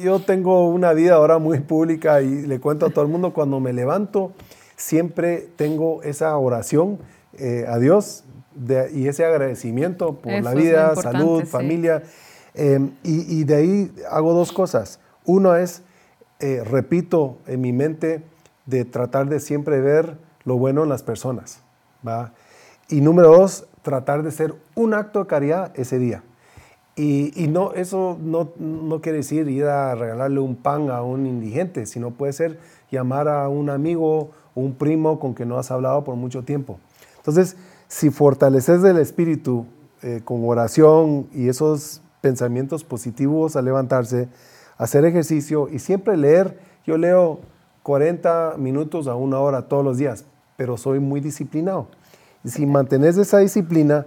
yo, 0.00 0.20
tengo 0.20 0.68
una 0.68 0.92
vida 0.92 1.16
ahora 1.16 1.38
muy 1.38 1.58
pública 1.58 2.22
y 2.22 2.46
le 2.46 2.60
cuento 2.60 2.86
a 2.86 2.90
todo 2.90 3.04
el 3.04 3.10
mundo, 3.10 3.32
cuando 3.32 3.58
me 3.58 3.72
levanto, 3.72 4.30
siempre 4.76 5.48
tengo 5.56 6.04
esa 6.04 6.36
oración 6.38 7.00
eh, 7.36 7.64
a 7.68 7.80
Dios 7.80 8.22
y 8.94 9.08
ese 9.08 9.24
agradecimiento 9.24 10.14
por 10.20 10.40
la 10.40 10.54
vida, 10.54 10.94
salud, 10.94 11.42
familia. 11.46 12.04
Em, 12.54 12.92
y, 13.02 13.42
de 13.42 13.56
ahí 13.56 13.92
hago 14.08 14.34
dos 14.34 14.52
cosas. 14.52 15.00
Uno 15.24 15.56
es, 15.56 15.82
eh, 16.40 16.62
repito 16.64 17.38
en 17.46 17.60
mi 17.60 17.72
mente, 17.72 18.22
de 18.66 18.84
tratar 18.84 19.28
de 19.28 19.40
siempre 19.40 19.80
ver 19.80 20.18
lo 20.44 20.56
bueno 20.58 20.82
en 20.82 20.88
las 20.88 21.02
personas. 21.02 21.62
¿va? 22.06 22.32
Y 22.88 23.00
número 23.00 23.30
dos, 23.30 23.66
tratar 23.82 24.22
de 24.22 24.30
ser 24.30 24.54
un 24.74 24.94
acto 24.94 25.20
de 25.20 25.26
caridad 25.26 25.72
ese 25.74 25.98
día. 25.98 26.22
Y, 26.98 27.48
no, 27.50 27.74
eso 27.74 28.18
no, 28.22 28.52
no, 28.58 29.02
quiere 29.02 29.18
decir 29.18 29.46
ir 29.48 29.66
a 29.66 29.94
regalarle 29.94 30.40
un 30.40 30.56
pan 30.56 30.90
a 30.90 31.02
un 31.02 31.26
indigente, 31.26 31.84
sino 31.84 32.12
puede 32.12 32.32
ser 32.32 32.58
llamar 32.90 33.28
a 33.28 33.50
un 33.50 33.68
amigo, 33.68 34.30
un 34.54 34.72
primo 34.72 35.20
con 35.20 35.34
que 35.34 35.44
no 35.44 35.58
has 35.58 35.70
hablado 35.70 36.04
por 36.04 36.16
mucho 36.16 36.42
tiempo. 36.42 36.78
Entonces, 37.18 37.58
si 37.86 38.08
fortaleces 38.08 38.82
el 38.82 38.96
espíritu 38.96 39.66
eh, 40.02 40.22
con 40.24 40.48
oración 40.48 41.28
y 41.34 41.48
esos 41.48 42.00
pensamientos 42.22 42.82
positivos 42.82 43.56
al 43.56 43.66
levantarse, 43.66 44.28
hacer 44.78 45.04
ejercicio 45.04 45.68
y 45.70 45.78
siempre 45.78 46.16
leer, 46.16 46.58
yo 46.86 46.98
leo 46.98 47.40
40 47.82 48.54
minutos 48.58 49.06
a 49.06 49.14
una 49.14 49.38
hora 49.38 49.62
todos 49.62 49.84
los 49.84 49.98
días, 49.98 50.24
pero 50.56 50.76
soy 50.76 51.00
muy 51.00 51.20
disciplinado. 51.20 51.88
Y 52.44 52.48
si 52.48 52.66
mantienes 52.66 53.16
esa 53.16 53.38
disciplina, 53.38 54.06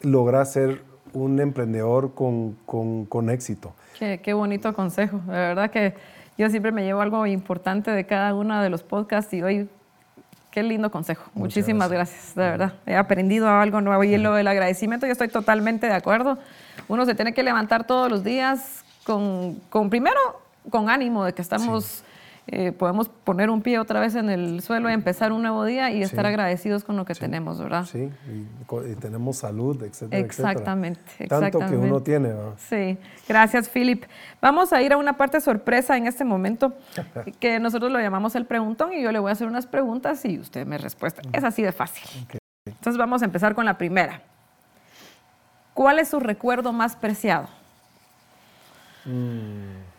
logras 0.00 0.52
ser 0.52 0.82
un 1.12 1.40
emprendedor 1.40 2.14
con, 2.14 2.56
con, 2.66 3.30
éxito. 3.30 3.72
Qué, 3.98 4.20
qué, 4.22 4.34
bonito 4.34 4.72
consejo. 4.74 5.18
De 5.26 5.32
verdad 5.32 5.70
que 5.70 5.94
yo 6.36 6.50
siempre 6.50 6.72
me 6.72 6.84
llevo 6.84 7.00
algo 7.00 7.26
importante 7.26 7.90
de 7.90 8.04
cada 8.04 8.34
uno 8.34 8.60
de 8.60 8.68
los 8.68 8.82
podcasts 8.82 9.32
y 9.32 9.42
hoy, 9.42 9.68
qué 10.50 10.62
lindo 10.62 10.90
consejo. 10.90 11.30
Muchísimas 11.34 11.90
gracias. 11.90 12.34
de 12.34 12.42
verdad. 12.42 12.74
He 12.86 12.96
aprendido 12.96 13.48
algo 13.48 13.80
nuevo 13.80 14.04
y 14.04 14.16
lo 14.18 14.34
del 14.34 14.46
agradecimiento 14.48 15.06
yo 15.06 15.12
estoy 15.12 15.28
totalmente 15.28 15.86
de 15.86 15.94
acuerdo. 15.94 16.38
Uno 16.88 17.06
se 17.06 17.14
tiene 17.14 17.32
que 17.32 17.42
levantar 17.42 17.86
todos 17.86 18.10
los 18.10 18.22
días 18.22 18.84
con, 19.06 19.60
con 19.70 19.88
primero, 19.88 20.20
con 20.68 20.90
ánimo 20.90 21.24
de 21.24 21.32
que 21.32 21.42
estamos... 21.42 22.02
Eh, 22.48 22.70
podemos 22.70 23.08
poner 23.08 23.50
un 23.50 23.60
pie 23.60 23.80
otra 23.80 23.98
vez 23.98 24.14
en 24.14 24.30
el 24.30 24.62
suelo 24.62 24.88
y 24.88 24.92
empezar 24.92 25.32
un 25.32 25.42
nuevo 25.42 25.64
día 25.64 25.90
y 25.90 26.00
estar 26.00 26.26
agradecidos 26.26 26.84
con 26.84 26.96
lo 26.96 27.04
que 27.04 27.16
tenemos, 27.16 27.58
¿verdad? 27.58 27.86
Sí, 27.86 28.08
y, 28.08 28.94
tenemos 29.00 29.38
salud, 29.38 29.82
etcétera. 29.82 30.24
Exactamente, 30.24 31.00
exactamente. 31.18 31.58
Tanto 31.58 31.58
que 31.58 31.76
uno 31.76 32.00
tiene, 32.02 32.28
¿verdad? 32.28 32.52
Sí, 32.56 32.98
gracias, 33.28 33.68
Philip. 33.68 34.04
Vamos 34.40 34.72
a 34.72 34.80
ir 34.80 34.92
a 34.92 34.96
una 34.96 35.16
parte 35.16 35.40
sorpresa 35.40 35.96
en 35.96 36.06
este 36.06 36.24
momento, 36.24 36.72
que 37.40 37.58
nosotros 37.58 37.90
lo 37.90 37.98
llamamos 37.98 38.36
el 38.36 38.46
preguntón 38.46 38.92
y 38.92 39.02
yo 39.02 39.10
le 39.10 39.18
voy 39.18 39.30
a 39.30 39.32
hacer 39.32 39.48
unas 39.48 39.66
preguntas 39.66 40.24
y 40.24 40.38
usted 40.38 40.64
me 40.68 40.78
respuesta. 40.78 41.22
Es 41.32 41.42
así 41.42 41.62
de 41.62 41.72
fácil. 41.72 42.08
Entonces 42.64 42.96
vamos 42.96 43.22
a 43.22 43.24
empezar 43.24 43.56
con 43.56 43.64
la 43.64 43.76
primera. 43.76 44.22
¿Cuál 45.74 45.98
es 45.98 46.06
su 46.10 46.20
recuerdo 46.20 46.72
más 46.72 46.94
preciado? 46.94 47.48
Mm. 49.06 49.96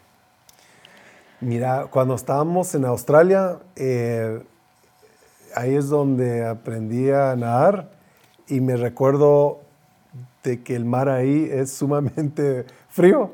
Mira, 1.40 1.88
cuando 1.90 2.16
estábamos 2.16 2.74
en 2.76 2.86
Australia, 2.86 3.60
eh, 3.76 4.44
ahí 5.56 5.76
es 5.76 5.88
donde 5.90 6.46
aprendí 6.46 7.12
a 7.12 7.36
nadar 7.36 7.90
y 8.48 8.60
me 8.60 8.76
recuerdo 8.76 9.60
de 10.44 10.64
que 10.64 10.76
el 10.76 10.86
mar 10.86 11.10
ahí 11.10 11.48
es 11.52 11.72
sumamente 11.72 12.66
frío, 12.90 13.34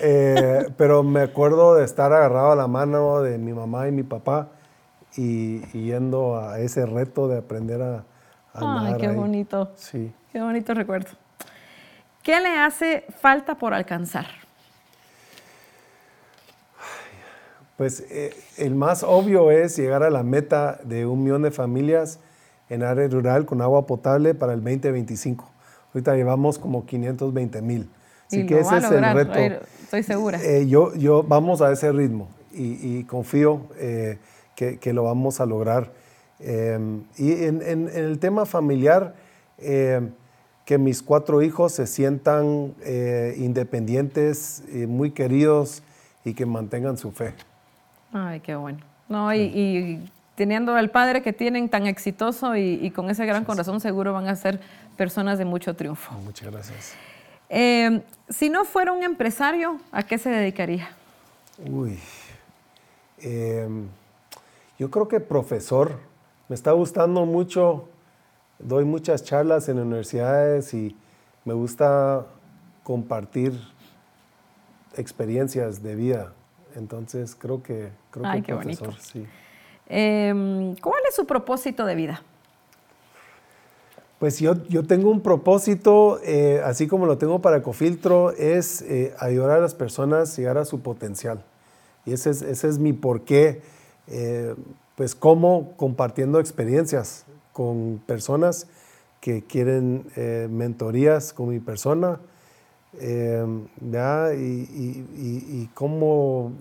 eh, 0.00 0.66
pero 0.76 1.02
me 1.02 1.20
acuerdo 1.20 1.74
de 1.74 1.84
estar 1.84 2.12
agarrado 2.12 2.52
a 2.52 2.56
la 2.56 2.68
mano 2.68 3.20
de 3.20 3.36
mi 3.38 3.52
mamá 3.52 3.88
y 3.88 3.92
mi 3.92 4.02
papá 4.02 4.48
y, 5.16 5.60
yendo 5.72 6.38
a 6.38 6.58
ese 6.58 6.86
reto 6.86 7.28
de 7.28 7.38
aprender 7.38 7.82
a, 7.82 8.04
nadar. 8.54 8.94
Ay, 8.94 8.94
qué 8.98 9.08
bonito. 9.08 9.72
Sí. 9.76 10.12
Qué 10.32 10.40
bonito 10.40 10.72
recuerdo. 10.72 11.10
¿Qué 12.22 12.40
le 12.40 12.56
hace 12.56 13.04
falta 13.20 13.56
por 13.56 13.74
alcanzar? 13.74 14.26
Pues 17.82 18.04
eh, 18.10 18.32
el 18.58 18.76
más 18.76 19.02
obvio 19.02 19.50
es 19.50 19.76
llegar 19.76 20.04
a 20.04 20.10
la 20.10 20.22
meta 20.22 20.78
de 20.84 21.04
un 21.04 21.24
millón 21.24 21.42
de 21.42 21.50
familias 21.50 22.20
en 22.70 22.84
área 22.84 23.08
rural 23.08 23.44
con 23.44 23.60
agua 23.60 23.88
potable 23.88 24.36
para 24.36 24.52
el 24.52 24.62
2025. 24.62 25.50
Ahorita 25.92 26.14
llevamos 26.14 26.60
como 26.60 26.86
520 26.86 27.60
mil. 27.60 27.90
Así 28.28 28.46
que 28.46 28.60
ese 28.60 28.76
es 28.76 28.84
el 28.84 29.02
reto. 29.12 29.66
Estoy 29.82 30.04
segura. 30.04 30.40
Eh, 30.44 30.68
yo, 30.68 30.94
yo 30.94 31.24
vamos 31.24 31.60
a 31.60 31.72
ese 31.72 31.90
ritmo 31.90 32.28
y, 32.52 33.02
confío 33.02 33.62
eh, 33.80 34.18
que, 34.54 34.92
lo 34.92 35.02
vamos 35.02 35.40
a 35.40 35.46
lograr. 35.46 35.90
Y 36.38 37.32
en, 37.32 37.62
en, 37.62 37.90
el 37.92 38.20
tema 38.20 38.46
familiar, 38.46 39.16
que 39.58 40.78
mis 40.78 41.02
cuatro 41.02 41.42
hijos 41.42 41.72
se 41.72 41.88
sientan 41.88 42.74
independientes, 43.36 44.62
muy 44.86 45.10
queridos 45.10 45.82
y 46.24 46.34
que 46.34 46.46
mantengan 46.46 46.96
su 46.96 47.10
fe. 47.10 47.34
Ay, 48.12 48.40
qué 48.40 48.54
bueno. 48.54 48.78
No, 49.08 49.34
y, 49.34 50.08
teniendo 50.34 50.74
al 50.74 50.90
padre 50.90 51.22
que 51.22 51.32
tienen 51.32 51.68
tan 51.68 51.86
exitoso 51.86 52.56
y, 52.56 52.90
con 52.90 53.10
ese 53.10 53.26
gran 53.26 53.44
corazón, 53.44 53.80
seguro 53.80 54.12
van 54.12 54.28
a 54.28 54.36
ser 54.36 54.60
personas 54.96 55.38
de 55.38 55.44
mucho 55.44 55.74
triunfo. 55.74 56.12
Muchas 56.24 56.50
gracias. 56.50 56.94
Eh, 57.48 58.02
si 58.28 58.48
no 58.48 58.64
fuera 58.64 58.92
un 58.92 59.02
empresario, 59.02 59.78
¿a 59.90 60.02
qué 60.02 60.18
se 60.18 60.30
dedicaría? 60.30 60.88
Uy, 61.58 61.98
em, 63.18 63.88
yo 64.78 64.90
creo 64.90 65.08
que 65.08 65.20
profesor. 65.20 65.98
Me 66.48 66.54
está 66.54 66.72
gustando 66.72 67.24
mucho, 67.24 67.88
doy 68.58 68.84
muchas 68.84 69.22
charlas 69.24 69.68
en 69.68 69.78
universidades 69.78 70.74
y 70.74 70.96
me 71.44 71.54
gusta 71.54 72.26
compartir 72.82 73.58
experiencias 74.96 75.82
de 75.82 75.94
vida. 75.94 76.32
Entonces 76.76 77.34
creo 77.34 77.62
que, 77.62 77.90
creo 78.10 78.26
Ay, 78.26 78.42
qué 78.42 78.54
profesor, 78.54 78.88
bonito. 78.88 79.02
sí. 79.02 79.26
Em, 79.88 80.74
¿Cuál 80.76 81.02
es 81.08 81.14
su 81.14 81.26
propósito 81.26 81.84
de 81.84 81.94
vida? 81.94 82.22
Pues 84.18 84.38
yo, 84.38 84.54
yo 84.68 84.84
tengo 84.84 85.10
un 85.10 85.20
propósito, 85.20 86.20
eh, 86.22 86.62
así 86.64 86.86
como 86.86 87.06
lo 87.06 87.18
tengo 87.18 87.40
para 87.40 87.56
Ecofiltro, 87.56 88.30
es 88.30 88.80
eh, 88.82 89.14
ayudar 89.18 89.50
a 89.50 89.58
las 89.60 89.74
personas 89.74 90.32
a 90.32 90.36
llegar 90.36 90.58
a 90.58 90.64
su 90.64 90.80
potencial. 90.80 91.42
Y 92.06 92.12
ese 92.12 92.30
es, 92.30 92.40
ese 92.42 92.68
es 92.68 92.78
mi 92.78 92.92
porqué, 92.92 93.62
eh, 94.06 94.54
pues 94.94 95.16
como 95.16 95.72
compartiendo 95.76 96.38
experiencias 96.38 97.24
con 97.52 98.00
personas 98.06 98.68
que 99.20 99.42
quieren 99.42 100.06
mentorías 100.50 101.32
con 101.32 101.48
mi 101.48 101.58
persona, 101.60 102.20
Em, 103.00 103.66
¿ya? 103.90 104.34
Y, 104.34 105.68
cómo, 105.74 106.52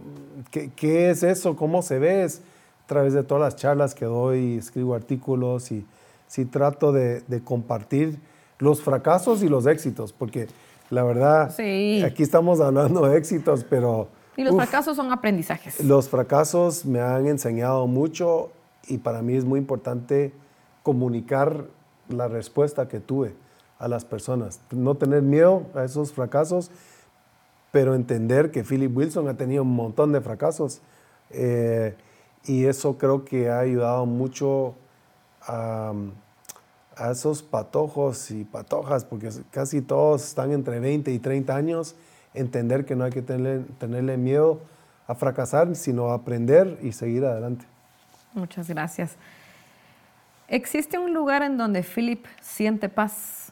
qué, 0.50 1.10
es 1.10 1.24
eso, 1.24 1.56
cómo 1.56 1.82
se 1.82 2.00
ve, 2.00 2.24
es 2.24 2.42
a 2.86 2.88
través 2.88 3.14
de 3.14 3.24
todas 3.24 3.42
las 3.42 3.56
charlas 3.56 3.94
que 3.94 4.06
doy, 4.06 4.58
escribo 4.58 4.96
artículos 4.96 5.72
y 5.72 5.86
sí 6.28 6.46
trato 6.46 6.94
de, 6.94 7.24
compartir 7.44 8.20
los 8.60 8.82
fracasos 8.82 9.44
y 9.44 9.50
los 9.50 9.66
éxitos, 9.66 10.14
porque 10.14 10.48
la 10.90 11.04
verdad, 11.04 11.54
aquí 12.06 12.24
estamos 12.24 12.60
hablando 12.62 13.08
de 13.08 13.18
éxitos, 13.18 13.66
pero... 13.70 14.08
Y 14.38 14.44
los 14.44 14.56
fracasos 14.56 14.96
son 14.96 15.12
aprendizajes. 15.12 15.84
Los 15.84 16.08
fracasos 16.08 16.86
me 16.86 17.02
han 17.02 17.28
enseñado 17.28 17.86
mucho 17.88 18.52
y 18.88 18.98
para 18.98 19.22
mí 19.22 19.36
es 19.36 19.44
muy 19.44 19.60
importante 19.60 20.32
comunicar 20.84 21.66
la 22.08 22.28
respuesta 22.28 22.88
que 22.88 23.00
tuve 23.00 23.34
a 23.82 23.88
las 23.88 24.06
personas. 24.06 24.62
No 24.70 24.96
tener 24.96 25.24
miedo 25.24 25.66
a 25.74 25.84
esos 25.84 26.14
fracasos, 26.14 26.70
pero 27.72 27.96
entender 27.96 28.52
que 28.52 28.64
Philip 28.64 28.96
Wilson 28.96 29.28
ha 29.28 29.36
tenido 29.36 29.64
un 29.64 29.76
montón 29.76 30.12
de 30.12 30.22
fracasos. 30.22 30.82
Eh, 31.32 31.96
y 32.46 32.66
eso 32.66 32.98
creo 32.98 33.26
que 33.26 33.50
ha 33.50 33.60
ayudado 33.60 34.06
mucho 34.06 34.76
a, 35.42 35.94
esos 37.10 37.42
patojos 37.42 38.30
y 38.30 38.44
patojas, 38.44 39.04
porque 39.04 39.30
casi 39.50 39.82
todos 39.82 40.24
están 40.24 40.52
entre 40.52 40.80
20 40.80 41.12
y 41.12 41.18
30 41.18 41.56
años, 41.56 41.96
entender 42.36 42.86
que 42.86 42.96
no 42.96 43.06
hay 43.06 43.12
que 43.12 43.24
tenerle 43.24 44.18
miedo 44.18 44.60
a 45.08 45.16
fracasar, 45.16 45.76
sino 45.76 46.12
a 46.12 46.16
aprender 46.16 46.78
y 46.84 46.92
seguir 46.92 47.26
adelante. 47.26 47.66
Muchas 48.34 48.70
gracias. 48.70 49.16
¿Existe 50.48 51.00
un 51.00 51.14
lugar 51.14 51.42
en 51.42 51.58
donde 51.58 51.82
Philip 51.82 52.24
siente 52.40 52.88
paz? 52.88 53.52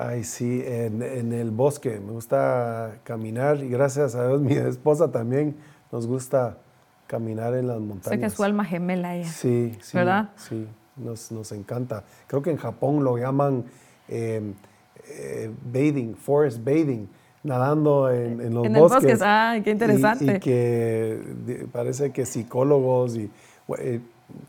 Ay, 0.00 0.22
sí, 0.22 0.62
en, 0.64 1.02
en, 1.02 1.32
el 1.32 1.50
bosque. 1.50 1.98
Me 1.98 2.12
gusta 2.12 3.00
caminar 3.02 3.58
y 3.64 3.68
gracias 3.68 4.14
a 4.14 4.28
Dios 4.28 4.40
mi 4.42 4.54
esposa 4.54 5.10
también 5.10 5.56
nos 5.90 6.06
gusta 6.06 6.56
caminar 7.08 7.54
en 7.54 7.66
las 7.66 7.80
montañas. 7.80 8.14
Sé 8.14 8.20
que 8.20 8.26
es 8.26 8.34
su 8.34 8.44
alma 8.44 8.64
gemela 8.64 9.16
ella. 9.16 9.28
Sí, 9.28 9.76
sí. 9.80 9.96
¿Verdad? 9.96 10.30
Sí, 10.36 10.68
nos, 10.94 11.32
nos 11.32 11.50
encanta. 11.50 12.04
Creo 12.28 12.42
que 12.42 12.50
en 12.50 12.58
Japón 12.58 13.02
lo 13.02 13.18
llaman 13.18 13.64
eh, 14.06 14.52
eh, 15.08 15.50
bathing, 15.64 16.14
forest 16.14 16.58
bathing, 16.58 17.08
nadando 17.42 18.08
en, 18.12 18.40
en 18.40 18.54
los 18.54 18.66
en 18.66 18.74
bosques. 18.74 19.02
En 19.02 19.08
el 19.08 19.14
bosque, 19.16 19.24
ah, 19.24 19.58
qué 19.64 19.70
interesante. 19.70 20.36
Y, 20.36 20.38
que 20.38 21.66
parece 21.72 22.12
que 22.12 22.24
psicólogos 22.24 23.16
y 23.16 23.30
eh, 23.78 24.00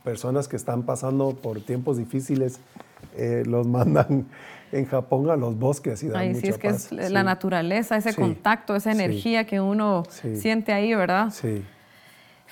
personas 0.04 0.48
que 0.48 0.58
están 0.58 0.84
pasando 0.84 1.32
por 1.32 1.60
tiempos 1.62 1.98
difíciles 1.98 2.60
los 3.46 3.68
mandan 3.68 4.28
en 4.72 4.86
Japón 4.86 5.30
a 5.30 5.36
los 5.36 5.58
bosques 5.58 6.04
y 6.04 6.08
dan 6.08 6.22
Ay, 6.22 6.30
mucha 6.30 6.42
sí, 6.42 6.48
es 6.48 6.58
que 6.58 6.70
paz. 6.70 6.92
es 6.92 7.12
la 7.12 7.24
naturaleza, 7.24 7.98
ese 7.98 8.14
contacto, 8.16 8.76
esa 8.76 8.92
energía 8.92 9.46
que 9.46 9.60
uno 9.60 10.04
siente 10.36 10.74
ahí, 10.74 10.94
¿verdad? 10.94 11.32
Sí. 11.32 11.64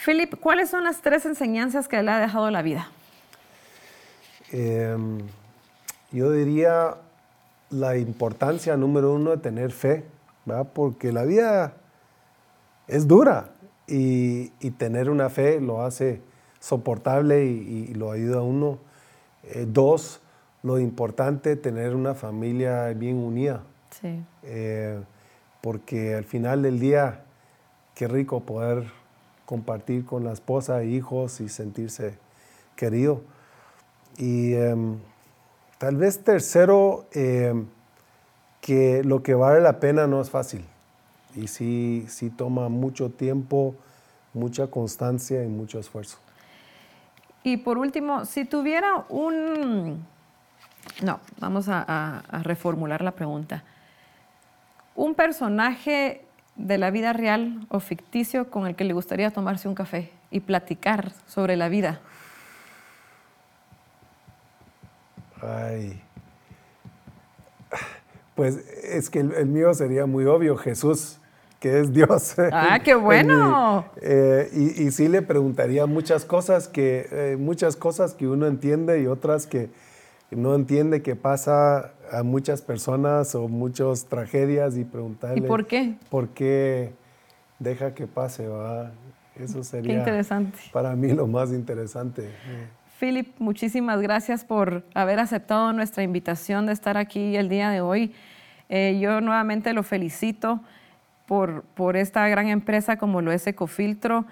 Philip, 0.04 0.36
¿cuáles 0.40 0.70
son 0.70 0.84
las 0.84 1.02
tres 1.02 1.26
enseñanzas 1.26 1.88
que 1.88 2.02
le 2.02 2.12
ha 2.12 2.20
dejado 2.20 2.52
la 2.52 2.62
vida? 2.62 2.90
Em, 4.52 5.20
yo 6.12 6.32
diría 6.32 6.96
la 7.70 7.98
importancia 7.98 8.78
número 8.78 9.14
uno 9.14 9.32
de 9.32 9.38
tener 9.38 9.72
fe, 9.72 10.06
¿verdad? 10.46 10.68
porque 10.74 11.12
la 11.12 11.24
vida 11.24 11.74
es 12.88 13.08
dura 13.08 13.50
y, 13.88 14.50
tener 14.78 15.10
una 15.10 15.30
fe 15.30 15.60
lo 15.60 15.84
hace 15.84 16.22
soportable 16.60 17.46
y, 17.46 17.94
lo 17.94 18.12
ayuda 18.12 18.40
a 18.40 18.44
uno. 18.44 18.80
Eh, 19.44 19.66
dos, 19.68 20.22
lo 20.64 20.80
importante 20.80 21.56
tener 21.56 21.96
una 21.96 22.14
familia 22.14 22.88
bien 22.94 23.18
unida. 23.18 23.64
Sí. 23.92 24.22
Eh, 24.44 25.00
porque 25.62 26.16
al 26.16 26.24
final 26.24 26.62
del 26.62 26.80
día, 26.80 27.24
qué 27.96 28.08
rico 28.08 28.42
poder 28.42 28.86
compartir 29.46 30.06
con 30.06 30.24
la 30.24 30.34
esposa 30.34 30.82
e 30.82 30.88
hijos 30.88 31.42
y 31.42 31.50
sentirse 31.50 32.18
querido. 32.76 33.22
Y 34.18 34.54
em, 34.54 34.98
tal 35.78 35.96
vez 35.96 36.24
tercero, 36.24 37.06
em, 37.14 37.68
que 38.62 39.04
lo 39.04 39.24
que 39.24 39.34
vale 39.34 39.62
la 39.62 39.80
pena 39.80 40.08
no 40.08 40.22
es 40.22 40.30
fácil. 40.30 40.66
Y 41.36 41.48
sí, 41.48 42.06
sí 42.10 42.30
toma 42.30 42.68
mucho 42.68 43.10
tiempo, 43.10 43.76
mucha 44.34 44.68
constancia 44.68 45.44
y 45.44 45.48
mucho 45.48 45.80
esfuerzo. 45.80 46.18
Y 47.44 47.58
por 47.58 47.78
último, 47.78 48.26
si 48.26 48.46
tuviera 48.46 49.06
un... 49.10 50.06
No, 51.02 51.20
vamos 51.40 51.68
a 51.70 52.24
reformular 52.44 53.02
la 53.02 53.12
pregunta. 53.12 53.64
Un 54.96 55.14
personaje 55.16 56.28
de 56.58 56.78
la 56.78 56.92
vida 56.92 57.14
real 57.14 57.66
o 57.70 57.80
ficticio 57.80 58.50
con 58.50 58.68
el 58.68 58.76
que 58.76 58.84
le 58.84 58.94
gustaría 58.94 59.32
tomarse 59.32 59.68
un 59.68 59.76
café 59.76 60.12
y 60.32 60.40
platicar 60.40 61.12
sobre 61.28 61.56
la 61.56 61.70
vida? 61.70 62.00
Ay. 65.42 66.02
Pues 68.36 68.58
es 68.84 69.10
que 69.10 69.20
el, 69.20 69.48
mío 69.48 69.74
sería 69.74 70.06
muy 70.06 70.26
obvio, 70.26 70.58
Jesús, 70.58 71.20
que 71.60 71.80
es 71.80 71.94
Dios. 71.94 72.36
Ah, 72.52 72.80
qué 72.84 72.96
bueno. 72.96 73.86
Eh, 74.02 74.50
y, 74.54 74.92
sí 74.92 75.08
le 75.08 75.22
preguntaría 75.22 75.86
muchas 75.86 76.26
cosas 76.26 76.68
que, 76.68 77.08
eh, 77.12 77.38
muchas 77.38 77.76
cosas 77.76 78.14
que 78.14 78.28
uno 78.28 78.48
entiende 78.48 79.02
y 79.02 79.08
otras 79.08 79.48
que 79.48 79.70
no 80.32 80.56
entiende 80.56 81.02
que 81.02 81.16
pasa 81.16 81.92
a 82.12 82.24
muchas 82.24 82.62
personas 82.62 83.34
o 83.36 83.48
muchas 83.48 84.06
tragedias 84.06 84.78
y 84.78 84.84
preguntarle... 84.84 85.40
¿Y 85.40 85.42
por 85.42 85.66
qué? 85.66 85.96
¿Por 86.10 86.30
qué 86.30 86.94
deja 87.60 87.94
que 87.94 88.08
pase? 88.08 88.48
¿va? 88.48 88.92
Eso 89.36 89.64
sería 89.64 89.94
qué 89.94 90.00
interesante. 90.00 90.60
para 90.72 90.96
mí 90.96 91.14
lo 91.14 91.28
más 91.28 91.52
interesante. 91.52 92.30
Philip, 93.00 93.28
muchísimas 93.40 94.02
gracias 94.02 94.44
por 94.44 94.84
haber 94.94 95.20
aceptado 95.20 95.72
nuestra 95.72 96.04
invitación 96.04 96.66
de 96.66 96.74
estar 96.74 96.98
aquí 96.98 97.36
el 97.36 97.48
día 97.48 97.70
de 97.70 97.82
hoy. 97.82 98.14
Eh, 98.70 98.98
yo 99.00 99.22
nuevamente 99.22 99.72
lo 99.74 99.84
felicito 99.84 100.62
por, 101.26 101.64
por 101.76 101.96
esta 101.96 102.28
gran 102.28 102.48
empresa 102.48 102.98
como 102.98 103.22
lo 103.22 103.32
es 103.32 103.46
Ecofiltro 103.48 104.26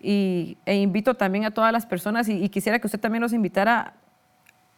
y, 0.00 0.56
e 0.64 0.76
invito 0.76 1.14
también 1.14 1.44
a 1.44 1.50
todas 1.50 1.72
las 1.72 1.84
personas 1.84 2.28
y, 2.28 2.42
y 2.42 2.48
quisiera 2.48 2.78
que 2.78 2.86
usted 2.86 3.00
también 3.00 3.22
los 3.22 3.32
invitara 3.32 3.94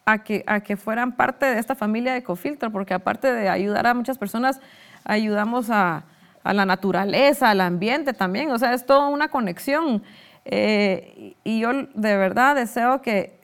a 0.07 0.23
que, 0.23 0.45
a 0.47 0.61
que 0.61 0.77
fueran 0.77 1.13
parte 1.13 1.47
de 1.47 1.59
esta 1.59 1.75
familia 1.75 2.13
de 2.13 2.19
Ecofiltro, 2.19 2.71
porque 2.71 2.95
aparte 2.95 3.33
de 3.33 3.49
ayudar 3.49 3.87
a 3.87 3.95
muchas 3.95 4.19
personas, 4.19 4.61
ayudamos 5.05 5.71
a, 5.71 6.05
la 6.45 6.67
naturaleza, 6.67 7.49
al 7.49 7.63
ambiente 7.63 8.13
también, 8.13 8.51
o 8.51 8.59
sea, 8.59 8.75
es 8.75 8.85
toda 8.85 9.09
una 9.09 9.29
conexión. 9.29 10.03
Eh, 10.45 11.37
y 11.43 11.61
yo 11.61 11.73
de 11.73 12.17
verdad 12.19 12.55
deseo 12.55 13.01
que 13.01 13.41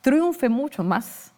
triunfe 0.00 0.48
mucho 0.48 0.82
más, 0.82 1.32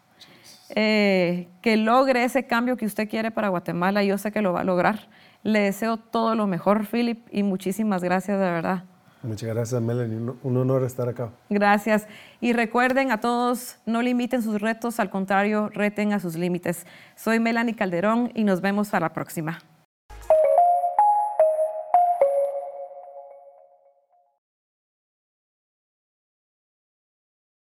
eh, 0.74 1.48
que 1.60 1.76
logre 1.76 2.24
ese 2.24 2.46
cambio 2.46 2.78
que 2.78 2.86
usted 2.86 3.10
quiere 3.10 3.30
para 3.30 3.48
Guatemala, 3.48 4.02
yo 4.02 4.16
sé 4.16 4.32
que 4.32 4.40
lo 4.40 4.54
va 4.54 4.60
a 4.60 4.64
lograr. 4.64 5.10
Le 5.42 5.60
deseo 5.60 5.98
todo 5.98 6.34
lo 6.34 6.46
mejor, 6.46 6.86
Philip, 6.86 7.26
y 7.30 7.42
muchísimas 7.42 8.02
gracias 8.02 8.38
de 8.38 8.50
verdad. 8.50 8.84
Muchas 9.22 9.48
gracias, 9.48 9.80
Melanie. 9.80 10.18
Un 10.42 10.56
honor 10.56 10.82
estar 10.82 11.08
acá. 11.08 11.30
Gracias. 11.48 12.08
Y 12.40 12.52
recuerden 12.52 13.12
a 13.12 13.20
todos, 13.20 13.76
no 13.86 14.02
limiten 14.02 14.42
sus 14.42 14.60
retos, 14.60 14.98
al 14.98 15.10
contrario, 15.10 15.68
reten 15.72 16.12
a 16.12 16.18
sus 16.18 16.36
límites. 16.36 16.86
Soy 17.14 17.38
Melanie 17.38 17.76
Calderón 17.76 18.32
y 18.34 18.42
nos 18.44 18.60
vemos 18.60 18.88
para 18.88 19.06
la 19.06 19.12
próxima. 19.12 19.60